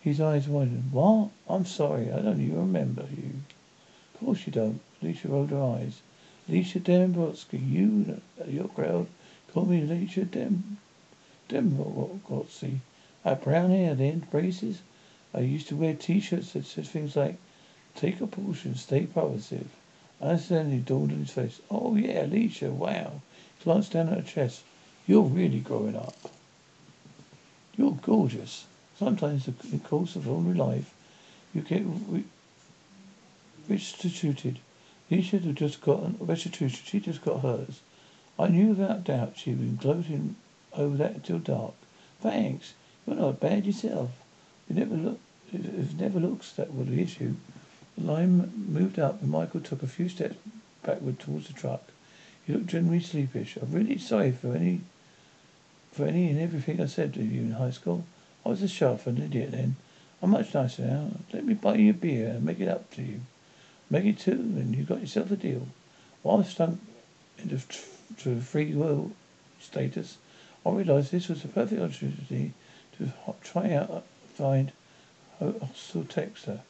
His 0.00 0.20
eyes 0.20 0.48
widened. 0.48 0.90
What? 0.90 1.30
I'm 1.48 1.64
sorry. 1.64 2.10
I 2.12 2.20
don't 2.20 2.40
even 2.40 2.58
remember 2.58 3.06
you. 3.16 3.30
Of 4.16 4.24
course 4.24 4.46
you 4.46 4.52
don't. 4.52 4.80
Alicia 5.02 5.28
rolled 5.28 5.50
her 5.50 5.62
eyes. 5.62 6.00
Alicia 6.48 6.80
Dembrotsky, 6.80 7.58
you, 7.58 8.22
your 8.48 8.68
crowd, 8.68 9.08
call 9.52 9.66
me 9.66 9.82
Alicia 9.82 10.24
Dem, 10.24 10.78
Dembrotsky. 11.50 12.80
I 13.26 13.28
have 13.28 13.44
brown 13.44 13.72
hair 13.72 13.94
then, 13.94 14.20
braces. 14.30 14.80
I 15.34 15.40
used 15.40 15.68
to 15.68 15.76
wear 15.76 15.92
T-shirts 15.92 16.54
that 16.54 16.64
said 16.64 16.86
things 16.86 17.14
like, 17.14 17.36
take 17.94 18.22
a 18.22 18.26
portion, 18.26 18.74
stay 18.76 19.04
positive. 19.04 19.68
Understanding 20.22 20.80
dawned 20.80 21.12
on 21.12 21.18
his 21.18 21.32
face. 21.32 21.60
Oh, 21.70 21.94
yeah, 21.94 22.24
Alicia, 22.24 22.70
wow. 22.70 23.20
He 23.58 23.64
glanced 23.64 23.92
down 23.92 24.08
at 24.08 24.16
her 24.16 24.22
chest. 24.22 24.62
You're 25.06 25.24
really 25.24 25.60
growing 25.60 25.94
up. 25.94 26.16
You're 27.76 27.98
gorgeous. 28.00 28.64
Sometimes 28.98 29.46
in 29.46 29.56
the 29.70 29.78
course 29.78 30.16
of 30.16 30.26
ordinary 30.26 30.56
life, 30.56 30.94
you 31.54 31.60
get 31.60 31.82
re- 33.68 34.60
He 35.08 35.22
should 35.22 35.44
have 35.44 35.54
just 35.54 35.80
got 35.80 36.26
restitution. 36.26 36.80
She 36.84 37.00
just 37.00 37.22
got 37.22 37.40
hers. 37.40 37.80
I 38.38 38.48
knew 38.48 38.68
without 38.68 39.04
doubt 39.04 39.36
she'd 39.36 39.58
been 39.58 39.76
gloating 39.76 40.36
over 40.72 40.96
that 40.98 41.24
till 41.24 41.38
dark. 41.38 41.74
Thanks. 42.20 42.74
You're 43.06 43.16
not 43.16 43.40
bad 43.40 43.66
yourself. 43.66 44.10
You 44.68 44.76
never 44.76 44.94
look 44.94 45.20
it 45.52 45.94
never 45.98 46.18
looks 46.18 46.52
that 46.52 46.74
was 46.74 46.88
the 46.88 47.00
issue. 47.00 47.36
The 47.96 48.04
line 48.04 48.66
moved 48.68 48.98
up 48.98 49.22
and 49.22 49.30
Michael 49.30 49.60
took 49.60 49.82
a 49.82 49.86
few 49.86 50.08
steps 50.08 50.36
backward 50.82 51.18
towards 51.18 51.46
the 51.46 51.52
truck. 51.52 51.82
He 52.46 52.52
looked 52.52 52.66
generally 52.66 53.00
sleepish. 53.00 53.56
I'm 53.56 53.72
really 53.72 53.98
sorry 53.98 54.32
for 54.32 54.54
any 54.54 54.80
for 55.92 56.04
any 56.04 56.28
and 56.28 56.40
everything 56.40 56.80
I 56.80 56.86
said 56.86 57.14
to 57.14 57.22
you 57.22 57.42
in 57.42 57.52
high 57.52 57.70
school. 57.70 58.04
I 58.44 58.50
was 58.50 58.62
a 58.62 58.68
sharp 58.68 59.06
and 59.06 59.18
an 59.18 59.24
idiot 59.24 59.52
then. 59.52 59.76
I'm 60.22 60.30
much 60.30 60.52
nicer 60.52 60.82
now. 60.82 61.10
Let 61.32 61.44
me 61.44 61.54
buy 61.54 61.76
you 61.76 61.90
a 61.90 61.94
beer 61.94 62.28
and 62.28 62.44
make 62.44 62.60
it 62.60 62.68
up 62.68 62.90
to 62.94 63.02
you. 63.02 63.20
Make 63.88 64.04
it 64.04 64.18
two 64.18 64.32
and 64.32 64.74
you 64.74 64.82
got 64.82 65.00
yourself 65.00 65.30
a 65.30 65.36
deal. 65.36 65.68
While 66.22 66.40
I 66.40 66.42
stunk 66.42 66.80
into 67.38 67.60
to 68.18 68.40
free 68.40 68.74
will 68.74 69.12
status, 69.60 70.18
I 70.64 70.70
realised 70.70 71.12
this 71.12 71.28
was 71.28 71.44
a 71.44 71.48
perfect 71.48 71.80
opportunity 71.80 72.52
to 72.98 73.12
try 73.42 73.72
out 73.72 73.90
uh, 73.90 74.00
find 74.34 74.72
a 75.40 75.52
hostile 75.64 76.02
texter. 76.02 76.60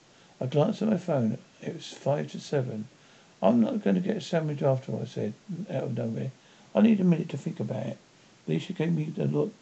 I 0.40 0.46
glanced 0.46 0.82
at 0.82 0.88
my 0.88 0.98
phone. 0.98 1.38
It 1.62 1.74
was 1.74 1.86
five 1.86 2.30
to 2.32 2.40
seven. 2.40 2.88
I'm 3.42 3.60
not 3.60 3.82
going 3.82 3.96
to 3.96 4.02
get 4.02 4.18
a 4.18 4.20
sandwich 4.20 4.62
after 4.62 4.94
I 5.00 5.04
said, 5.04 5.32
out 5.70 5.84
of 5.84 5.96
nowhere. 5.96 6.32
I 6.74 6.82
need 6.82 7.00
a 7.00 7.04
minute 7.04 7.30
to 7.30 7.38
think 7.38 7.60
about 7.60 7.86
it. 7.86 7.98
Alicia 8.46 8.74
gave 8.74 8.92
me 8.92 9.04
the 9.04 9.24
look 9.24 9.52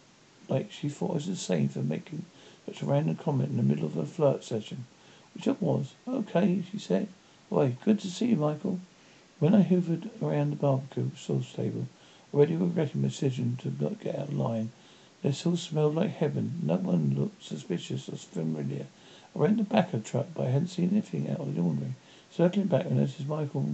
like 0.49 0.73
she 0.73 0.89
thought 0.89 1.13
I 1.13 1.15
was 1.15 1.29
insane 1.29 1.69
for 1.69 1.81
making 1.81 2.25
such 2.67 2.83
a 2.83 2.87
random 2.87 3.17
comment 3.17 3.51
in 3.51 3.57
the 3.57 3.63
middle 3.63 3.87
of 3.87 3.97
a 3.97 4.05
flirt 4.05 4.43
session. 4.43 4.87
Which 5.35 5.47
it 5.47 5.63
was. 5.63 5.95
Okay, 6.09 6.65
she 6.71 6.79
said. 6.79 7.09
Why, 7.55 7.77
good 7.85 8.01
to 8.01 8.11
see 8.11 8.31
you, 8.31 8.37
Michael. 8.37 8.81
When 9.39 9.55
I 9.55 9.63
hoovered 9.63 10.11
around 10.21 10.51
the 10.51 10.57
barbecue 10.57 11.13
sauce 11.17 11.53
table, 11.53 11.87
already 12.35 12.57
regretting 12.57 13.01
my 13.03 13.07
decision 13.07 13.57
to 13.63 13.73
not 13.81 14.01
get 14.01 14.19
out 14.19 14.27
of 14.27 14.35
line, 14.35 14.73
this 15.23 15.47
all 15.47 15.57
smelled 15.57 15.95
like 15.95 16.11
heaven. 16.11 16.59
No 16.65 16.75
one 16.75 17.15
looked 17.17 17.45
suspicious 17.45 18.09
or 18.09 18.17
familiar. 18.17 18.87
I 19.37 19.39
ran 19.39 19.59
the 19.59 19.63
back 19.63 19.95
of 19.95 20.03
the 20.03 20.11
truck, 20.11 20.27
but 20.35 20.49
I 20.49 20.51
hadn't 20.51 20.67
seen 20.67 20.91
anything 20.91 21.31
out 21.31 21.39
of 21.39 21.55
the 21.55 21.61
ordinary. 21.61 21.95
Circling 22.33 22.67
back, 22.67 22.87
I 22.87 22.89
noticed 22.89 23.29
Michael 23.29 23.69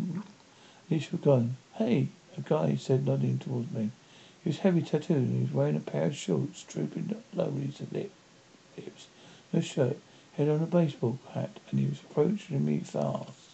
Alicia 0.90 1.12
were 1.12 1.18
gone. 1.18 1.56
Hey, 1.76 2.08
a 2.36 2.42
guy 2.42 2.76
said, 2.76 3.06
nodding 3.06 3.38
towards 3.38 3.72
me. 3.72 3.92
He 4.44 4.50
was 4.50 4.58
heavy 4.58 4.82
tattooed 4.82 5.16
and 5.16 5.36
he 5.36 5.42
was 5.44 5.54
wearing 5.54 5.76
a 5.76 5.80
pair 5.80 6.04
of 6.04 6.14
shorts, 6.14 6.64
drooping 6.64 7.16
lowly 7.32 7.68
to 7.68 7.86
lip, 7.90 8.12
lips. 8.76 9.06
No 9.54 9.62
shirt, 9.62 9.96
head 10.34 10.50
on 10.50 10.62
a 10.62 10.66
baseball 10.66 11.18
hat, 11.32 11.58
and 11.70 11.80
he 11.80 11.86
was 11.86 12.00
approaching 12.00 12.62
me 12.62 12.80
fast. 12.80 13.49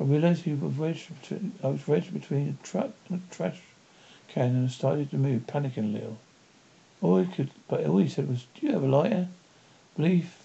I 0.00 0.04
realized 0.04 0.42
he 0.44 0.54
wedged 0.54 1.20
between, 1.20 1.52
I 1.62 1.68
was 1.68 1.88
wedged 1.88 2.12
between 2.12 2.48
a 2.48 2.64
truck 2.64 2.90
and 3.08 3.20
a 3.20 3.34
trash 3.34 3.60
can 4.28 4.54
and 4.54 4.66
I 4.66 4.70
started 4.70 5.10
to 5.10 5.16
move, 5.16 5.46
panicking 5.46 5.90
a 5.90 5.98
little. 5.98 6.18
All 7.02 7.18
he 7.18 7.26
could, 7.32 7.50
but 7.66 7.84
all 7.84 7.98
he 7.98 8.08
said 8.08 8.28
was, 8.28 8.46
"Do 8.54 8.66
you 8.66 8.72
have 8.72 8.82
a 8.82 8.88
lighter?" 8.88 9.28
Belief 9.96 10.38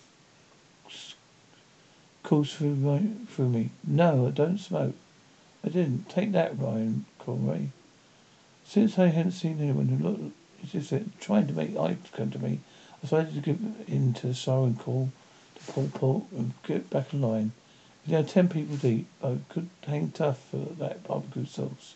coursed 2.24 2.56
through 2.56 2.76
my, 2.76 3.04
through 3.28 3.50
me. 3.50 3.70
No, 3.84 4.28
I 4.28 4.32
don't 4.32 4.58
smoke. 4.58 4.96
I 5.64 5.70
didn't. 5.70 6.10
Take 6.10 6.32
that, 6.32 6.58
Ryan 6.58 7.06
Conway. 7.20 7.70
Since 8.66 8.98
I 8.98 9.08
hadn't 9.08 9.34
seen 9.34 9.60
anyone 9.62 9.90
who 9.90 10.04
looked 10.04 10.36
as 10.64 10.74
if 10.74 10.90
they 10.90 11.04
trying 11.20 11.48
to 11.48 11.54
make 11.54 11.78
eye 11.78 11.98
contact 12.12 12.32
to 12.34 12.40
me, 12.40 12.60
I 12.98 13.02
decided 13.02 13.36
to 13.36 13.42
give 13.42 13.60
in 13.88 14.14
to 14.16 14.28
the 14.28 14.34
siren 14.34 14.76
call 14.76 15.12
to 15.56 15.72
pull 15.72 15.90
pull 15.94 16.28
and 16.32 16.54
get 16.64 16.90
back 16.90 17.14
in 17.14 17.22
line. 17.22 17.52
We 18.06 18.14
had 18.14 18.28
ten 18.28 18.50
people 18.50 18.76
deep, 18.76 19.08
I 19.24 19.38
could 19.48 19.70
hang 19.88 20.12
tough 20.12 20.40
for 20.52 20.58
that 20.78 21.08
barbecue 21.08 21.46
sauce. 21.46 21.96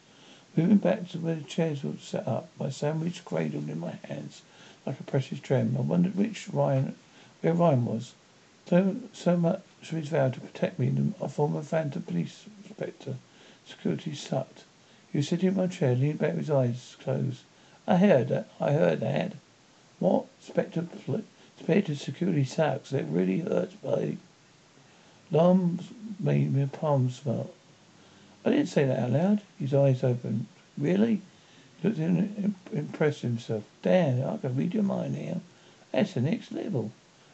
Moving 0.55 0.77
back 0.77 1.09
to 1.09 1.19
where 1.19 1.35
the 1.35 1.43
chairs 1.43 1.83
were 1.83 1.97
set 1.99 2.25
up, 2.25 2.49
my 2.57 2.69
sandwich 2.69 3.25
cradled 3.25 3.69
in 3.69 3.79
my 3.79 3.99
hands 4.05 4.41
like 4.85 5.01
a 5.01 5.03
precious 5.03 5.39
gem. 5.41 5.75
I 5.77 5.81
wondered 5.81 6.15
which 6.15 6.47
Ryan, 6.47 6.95
where 7.41 7.53
Ryan 7.53 7.85
was. 7.85 8.13
So, 8.69 8.95
so 9.11 9.35
much 9.35 9.61
for 9.81 9.97
his 9.97 10.07
vow 10.07 10.29
to 10.29 10.39
protect 10.39 10.79
me, 10.79 11.13
a 11.19 11.27
former 11.27 11.61
phantom 11.61 12.03
police 12.03 12.45
inspector, 12.63 13.15
security 13.65 14.15
sucked. 14.15 14.63
He 15.11 15.17
was 15.17 15.27
sitting 15.27 15.49
in 15.49 15.55
my 15.57 15.67
chair, 15.67 15.93
leaning 15.93 16.15
back 16.15 16.35
with 16.35 16.47
his 16.47 16.49
eyes 16.49 16.95
closed. 17.01 17.41
I 17.85 17.97
heard 17.97 18.29
that. 18.29 18.47
I 18.61 18.71
heard 18.71 19.01
that. 19.01 19.33
What? 19.99 20.27
Inspector, 20.39 20.87
Inspector 21.57 21.95
security 21.95 22.45
sucks. 22.45 22.93
It 22.93 23.05
really 23.09 23.39
hurts, 23.39 23.75
buddy. 23.75 24.19
Alarms 25.31 25.89
made 26.19 26.55
my 26.55 26.65
palms 26.65 27.19
smell. 27.19 27.49
I 28.45 28.51
didn't 28.51 28.67
say 28.67 28.85
that 28.85 28.99
out 28.99 29.11
loud. 29.11 29.41
His 29.59 29.73
eyes 29.73 30.03
opened. 30.03 30.45
Really? 30.77 31.21
He 31.81 31.87
looked 31.87 31.99
in, 31.99 32.55
impressed 32.71 33.21
himself. 33.21 33.63
Damn, 33.81 34.27
I 34.27 34.37
can 34.37 34.55
read 34.55 34.73
your 34.73 34.83
mind 34.83 35.15
here. 35.15 35.41
That's 35.91 36.13
the 36.13 36.21
next 36.21 36.51
level. 36.51 36.91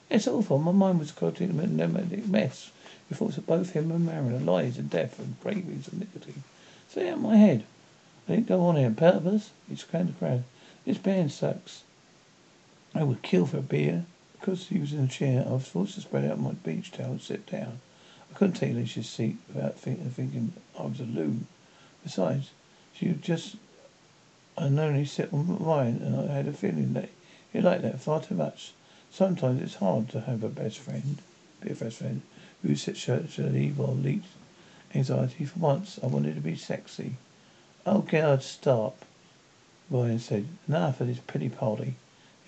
It's 0.09 0.27
awful. 0.27 0.57
My 0.57 0.71
mind 0.71 0.99
was 0.99 1.11
caught 1.11 1.39
in 1.39 1.59
a 1.59 1.67
pneumatic 1.67 2.27
mess. 2.27 2.71
Thoughts 3.11 3.37
of 3.37 3.45
both 3.45 3.73
him 3.73 3.91
and 3.91 4.05
Marion, 4.07 4.43
lies 4.43 4.79
and 4.79 4.89
death 4.89 5.19
and 5.19 5.39
cravings 5.41 5.87
and 5.87 5.99
nicotine. 5.99 6.43
Stay 6.89 7.09
out 7.09 7.17
of 7.17 7.21
my 7.21 7.37
head. 7.37 7.63
I 8.27 8.31
didn't 8.31 8.47
go 8.47 8.61
on 8.61 8.75
here 8.75 8.87
on 8.87 8.95
purpose. 8.95 9.51
He 9.69 9.75
kind 9.75 10.09
of 10.09 10.17
crowd. 10.17 10.43
This 10.83 10.97
band 10.97 11.31
sucks. 11.31 11.83
I 12.95 13.03
would 13.03 13.21
kill 13.21 13.45
for 13.45 13.57
a 13.57 13.61
beer. 13.61 14.05
Because 14.43 14.67
he 14.67 14.77
was 14.77 14.91
in 14.91 15.05
a 15.05 15.07
chair, 15.07 15.45
I 15.47 15.53
was 15.53 15.69
forced 15.69 15.95
to 15.95 16.01
spread 16.01 16.29
out 16.29 16.37
my 16.37 16.51
beach 16.51 16.91
towel 16.91 17.11
and 17.11 17.21
sit 17.21 17.45
down. 17.45 17.79
I 18.29 18.37
couldn't 18.37 18.55
take 18.55 18.71
Alicia's 18.71 19.07
seat 19.07 19.37
without 19.47 19.79
think, 19.79 20.01
thinking 20.13 20.51
I 20.77 20.81
was 20.81 20.99
a 20.99 21.03
loon. 21.03 21.47
Besides, 22.03 22.49
she 22.93 23.07
would 23.07 23.21
just 23.21 23.55
unknowingly 24.57 25.05
sit 25.05 25.31
on 25.31 25.63
mine, 25.63 26.01
and 26.03 26.29
I 26.29 26.33
had 26.33 26.49
a 26.49 26.51
feeling 26.51 26.91
that 26.91 27.07
he 27.53 27.61
liked 27.61 27.83
that 27.83 28.01
far 28.01 28.21
too 28.21 28.35
much. 28.35 28.73
Sometimes 29.11 29.61
it's 29.61 29.75
hard 29.75 30.09
to 30.09 30.19
have 30.19 30.43
a 30.43 30.49
best 30.49 30.77
friend, 30.77 31.19
be 31.61 31.71
a 31.71 31.75
best 31.75 31.99
friend, 31.99 32.21
who 32.63 32.75
sits 32.75 32.99
shirtily 32.99 33.69
while 33.69 33.95
leaks 33.95 34.27
anxiety. 34.93 35.45
For 35.45 35.59
once, 35.59 35.97
I 36.03 36.07
wanted 36.07 36.35
to 36.35 36.41
be 36.41 36.57
sexy. 36.57 37.15
Oh, 37.85 37.99
God, 37.99 38.43
stop, 38.43 39.05
Ryan 39.89 40.19
said. 40.19 40.47
Enough 40.67 40.99
of 40.99 41.07
this 41.07 41.21
pity 41.25 41.47
party. 41.47 41.95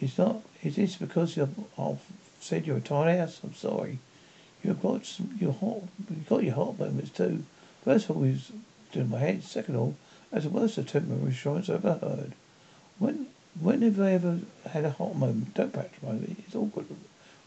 It's 0.02 0.18
not, 0.18 0.42
is 0.66 0.76
this 0.76 0.96
because 0.96 1.38
you've, 1.38 1.58
I've 1.78 2.00
said 2.40 2.66
you're 2.66 2.78
a 2.78 2.82
tight 2.82 3.12
ass? 3.12 3.40
I'm 3.44 3.54
sorry. 3.54 4.00
You've 4.64 4.82
got 4.82 5.06
some, 5.06 5.38
your 5.40 5.54
hot, 5.54 5.84
you've 6.10 6.28
got 6.28 6.44
your 6.44 6.56
hot 6.56 6.80
moments 6.80 7.12
too. 7.12 7.44
First 7.84 8.10
of 8.10 8.18
all, 8.18 8.24
he's 8.24 8.52
in 8.94 9.10
my 9.10 9.20
head. 9.20 9.44
Second 9.44 9.76
of 9.76 9.82
all, 9.82 9.96
that's 10.32 10.46
the 10.46 10.50
worst 10.50 10.78
attempt 10.78 11.12
of 11.12 11.24
reassurance 11.24 11.70
I've 11.70 11.86
ever 11.86 12.00
heard. 12.00 12.34
When, 12.98 13.28
when 13.60 13.84
have 13.84 14.00
I 14.00 14.14
ever 14.14 14.40
had 14.72 14.86
a 14.86 14.90
hot 14.90 15.16
moment? 15.16 15.54
Don't 15.54 15.72
patronize 15.72 16.22
me. 16.22 16.36
It's 16.46 16.56
awkward 16.56 16.88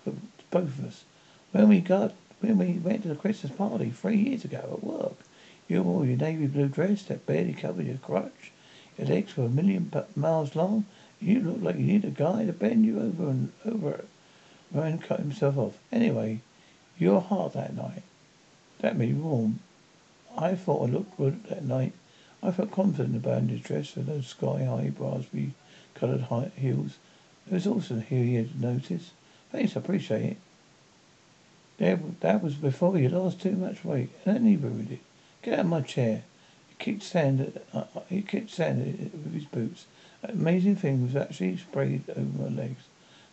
for 0.05 0.13
both 0.51 0.79
of 0.79 0.87
us. 0.87 1.05
When 1.51 1.69
we 1.69 1.81
got, 1.81 2.15
when 2.41 2.59
we 2.59 2.73
went 2.75 3.03
to 3.03 3.09
the 3.09 3.17
Christmas 3.17 3.53
party 3.53 3.91
three 3.91 4.17
years 4.17 4.45
ago 4.45 4.59
at 4.73 4.85
work, 4.85 5.17
you 5.67 5.83
wore 5.83 6.07
your 6.07 6.17
navy 6.17 6.47
blue 6.47 6.69
dress 6.69 7.03
that 7.05 7.27
barely 7.27 7.53
covered 7.53 7.87
your 7.87 7.97
crotch. 7.97 8.53
Your 8.97 9.09
legs 9.09 9.37
were 9.37 9.47
a 9.47 9.49
million 9.49 9.93
miles 10.15 10.55
long. 10.55 10.87
You 11.21 11.41
looked 11.41 11.63
like 11.63 11.77
you 11.77 11.85
needed 11.85 12.13
a 12.13 12.23
guy 12.23 12.45
to 12.45 12.53
bend 12.53 12.87
you 12.87 13.01
over 13.01 13.29
and 13.29 13.53
over. 13.65 14.05
Ryan 14.73 14.99
cut 14.99 15.21
himself 15.21 15.57
off. 15.57 15.79
Anyway, 15.91 16.41
you 16.99 17.13
were 17.13 17.21
hot 17.21 17.55
that 17.55 17.75
night. 17.75 18.03
That 18.81 18.97
made 18.97 19.15
me 19.15 19.21
warm. 19.21 19.61
I 20.37 20.55
thought 20.55 20.89
I 20.89 20.93
looked 20.93 21.17
good 21.17 21.45
that 21.45 21.65
night. 21.65 21.93
I 22.43 22.53
felt 22.53 22.71
confident 22.71 23.17
about 23.17 23.43
his 23.43 23.61
dress 23.61 23.97
with 23.97 24.07
those 24.07 24.29
sky-high, 24.29 24.93
raspberry 24.97 25.55
coloured 25.95 26.23
high 26.23 26.53
heels. 26.57 26.99
It 27.47 27.55
was 27.55 27.67
also 27.67 27.99
here 27.99 28.23
he 28.23 28.35
had 28.37 28.61
noticed. 28.61 29.11
Thanks, 29.51 29.77
I 29.77 29.81
appreciate 29.81 30.25
it. 30.25 30.37
That, 31.79 32.21
that 32.21 32.43
was 32.43 32.55
before 32.55 32.99
you 32.99 33.09
lost 33.09 33.41
too 33.41 33.57
much 33.57 33.85
weight, 33.85 34.11
and 34.25 34.37
then 34.37 34.47
he 34.47 34.57
ruined 34.57 34.93
it. 34.93 35.01
Get 35.43 35.55
out 35.55 35.61
of 35.61 35.67
my 35.67 35.81
chair. 35.81 36.23
He 36.69 36.75
kicked 36.79 37.03
sand. 37.03 37.59
Uh, 37.73 37.85
he 38.09 38.23
kicked 38.23 38.51
sand 38.51 39.11
with 39.13 39.35
his 39.35 39.45
boots. 39.45 39.87
Amazing 40.23 40.77
thing 40.77 41.03
was 41.03 41.15
actually 41.15 41.57
sprayed 41.57 42.03
over 42.11 42.43
my 42.43 42.49
legs. 42.49 42.83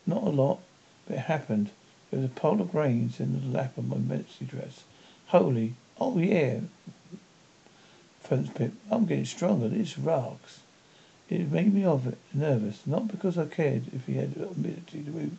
Not 0.06 0.24
a 0.24 0.30
lot, 0.30 0.60
but 1.08 1.18
it 1.18 1.22
happened. 1.22 1.72
There 2.12 2.20
was 2.20 2.30
a 2.30 2.34
pile 2.34 2.62
of 2.62 2.72
grains 2.72 3.20
in 3.20 3.34
the 3.34 3.58
lap 3.58 3.78
of 3.78 3.88
my 3.88 3.98
maxi 3.98 4.48
dress. 4.48 4.84
Holy, 5.28 5.74
oh 6.00 6.18
yeah. 6.20 6.60
Phone's 8.22 8.50
pip. 8.50 8.74
I'm 8.92 9.06
getting 9.06 9.26
stronger. 9.26 9.68
This 9.68 9.98
rocks. 9.98 10.60
It 11.28 11.52
made 11.52 11.74
me 11.74 11.84
of 11.84 12.06
it 12.06 12.20
nervous, 12.34 12.82
not 12.86 13.08
because 13.08 13.38
I 13.38 13.46
cared 13.46 13.94
if 13.94 14.06
he 14.06 14.14
had 14.14 14.36
ability 14.38 15.04
to 15.04 15.12
move 15.12 15.38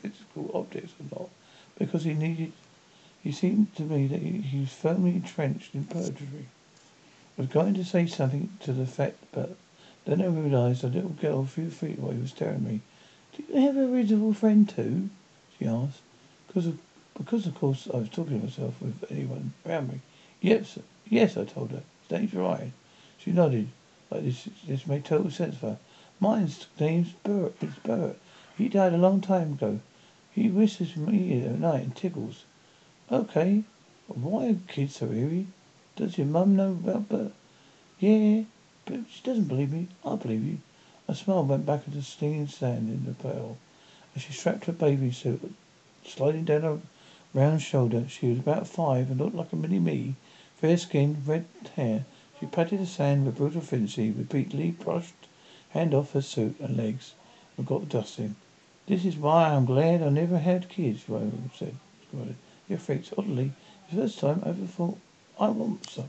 physical 0.00 0.50
objects 0.54 0.94
or 0.98 1.18
not, 1.18 1.28
because 1.78 2.04
he 2.04 2.14
needed. 2.14 2.52
He 3.22 3.32
seemed 3.32 3.74
to 3.76 3.82
me 3.82 4.06
that 4.06 4.22
he, 4.22 4.40
he 4.40 4.60
was 4.60 4.72
firmly 4.72 5.10
entrenched 5.10 5.74
in 5.74 5.84
purgatory. 5.84 6.48
I 7.36 7.42
was 7.42 7.50
going 7.50 7.74
to 7.74 7.84
say 7.84 8.06
something 8.06 8.48
to 8.60 8.72
the 8.72 8.82
effect, 8.82 9.22
but 9.32 9.54
then 10.08 10.22
I 10.22 10.26
realized 10.26 10.84
a 10.84 10.88
little 10.88 11.10
girl 11.10 11.40
a 11.40 11.46
few 11.46 11.68
feet 11.68 11.98
away 11.98 12.16
was 12.16 12.30
staring 12.30 12.54
at 12.56 12.62
me. 12.62 12.80
Do 13.36 13.44
you 13.46 13.60
have 13.60 13.76
a 13.76 13.86
reasonable 13.86 14.32
friend 14.32 14.66
too? 14.66 15.10
She 15.58 15.66
asked. 15.66 16.00
Because 16.46 16.66
of, 16.66 16.78
because 17.14 17.46
of 17.46 17.54
course 17.54 17.86
I 17.92 17.98
was 17.98 18.08
talking 18.08 18.40
to 18.40 18.46
myself 18.46 18.80
with 18.80 19.04
anyone 19.10 19.52
around 19.66 19.90
me. 19.90 20.00
Yes, 20.40 20.78
yes, 21.10 21.36
I 21.36 21.44
told 21.44 21.72
her. 21.72 21.82
Name's 22.10 22.32
Ryan. 22.32 22.72
She 23.18 23.32
nodded. 23.32 23.68
Like 24.10 24.24
this, 24.24 24.48
this 24.66 24.86
made 24.86 25.04
total 25.04 25.30
sense 25.30 25.58
for 25.58 25.70
her. 25.70 25.78
Mine's 26.20 26.66
name's 26.80 27.12
Bert. 27.22 27.54
It's. 27.60 28.16
He 28.56 28.68
died 28.70 28.94
a 28.94 28.98
long 28.98 29.20
time 29.20 29.52
ago. 29.52 29.80
He 30.30 30.48
whistles 30.48 30.96
ear 30.96 31.50
at 31.50 31.60
night 31.60 31.82
and 31.82 31.94
tickles. 31.94 32.44
Okay. 33.12 33.64
Why 34.06 34.48
are 34.48 34.72
kids 34.72 34.96
so 34.96 35.12
eerie? 35.12 35.48
Does 35.96 36.16
your 36.16 36.26
mum 36.26 36.56
know 36.56 36.70
about 36.70 37.10
Bert? 37.10 37.32
Yeah, 37.98 38.44
but 38.88 39.00
she 39.10 39.20
doesn't 39.22 39.48
believe 39.48 39.70
me. 39.70 39.86
I 40.02 40.16
believe 40.16 40.42
you. 40.42 40.58
A 41.08 41.14
smile 41.14 41.44
went 41.44 41.66
back 41.66 41.86
into 41.86 41.98
the 41.98 42.02
stinging 42.02 42.48
sand 42.48 42.88
in 42.88 43.04
the 43.04 43.12
pail 43.12 43.58
as 44.16 44.22
she 44.22 44.32
strapped 44.32 44.64
her 44.64 44.72
baby 44.72 45.12
suit, 45.12 45.54
sliding 46.06 46.46
down 46.46 46.62
her 46.62 46.78
round 47.34 47.60
shoulder. 47.60 48.08
She 48.08 48.30
was 48.30 48.38
about 48.38 48.66
five 48.66 49.10
and 49.10 49.20
looked 49.20 49.36
like 49.36 49.52
a 49.52 49.56
mini 49.56 49.78
me. 49.78 50.14
Fair 50.56 50.78
skin, 50.78 51.22
red 51.26 51.44
hair, 51.76 52.06
She 52.40 52.46
patted 52.46 52.80
the 52.80 52.86
sand 52.86 53.26
with 53.26 53.36
brutal 53.36 53.60
efficiency, 53.60 54.10
repeatedly 54.10 54.70
brushed 54.70 55.28
hand 55.70 55.92
off 55.92 56.12
her 56.12 56.22
suit 56.22 56.58
and 56.58 56.76
legs, 56.76 57.12
and 57.56 57.66
got 57.66 57.80
the 57.80 57.86
dust 57.86 58.18
in. 58.18 58.36
This 58.86 59.04
is 59.04 59.16
why 59.16 59.50
I 59.50 59.54
am 59.54 59.66
glad 59.66 60.02
I 60.02 60.08
never 60.08 60.38
had 60.38 60.70
kids, 60.70 61.06
Rose 61.08 61.32
said. 61.54 61.76
You're 62.68 62.78
freaks. 62.78 63.12
Oddly, 63.18 63.52
the 63.90 63.96
first 63.96 64.18
time 64.18 64.42
I 64.46 64.48
ever 64.48 64.64
thought 64.66 64.98
I 65.38 65.48
want 65.48 65.90
some. 65.90 66.08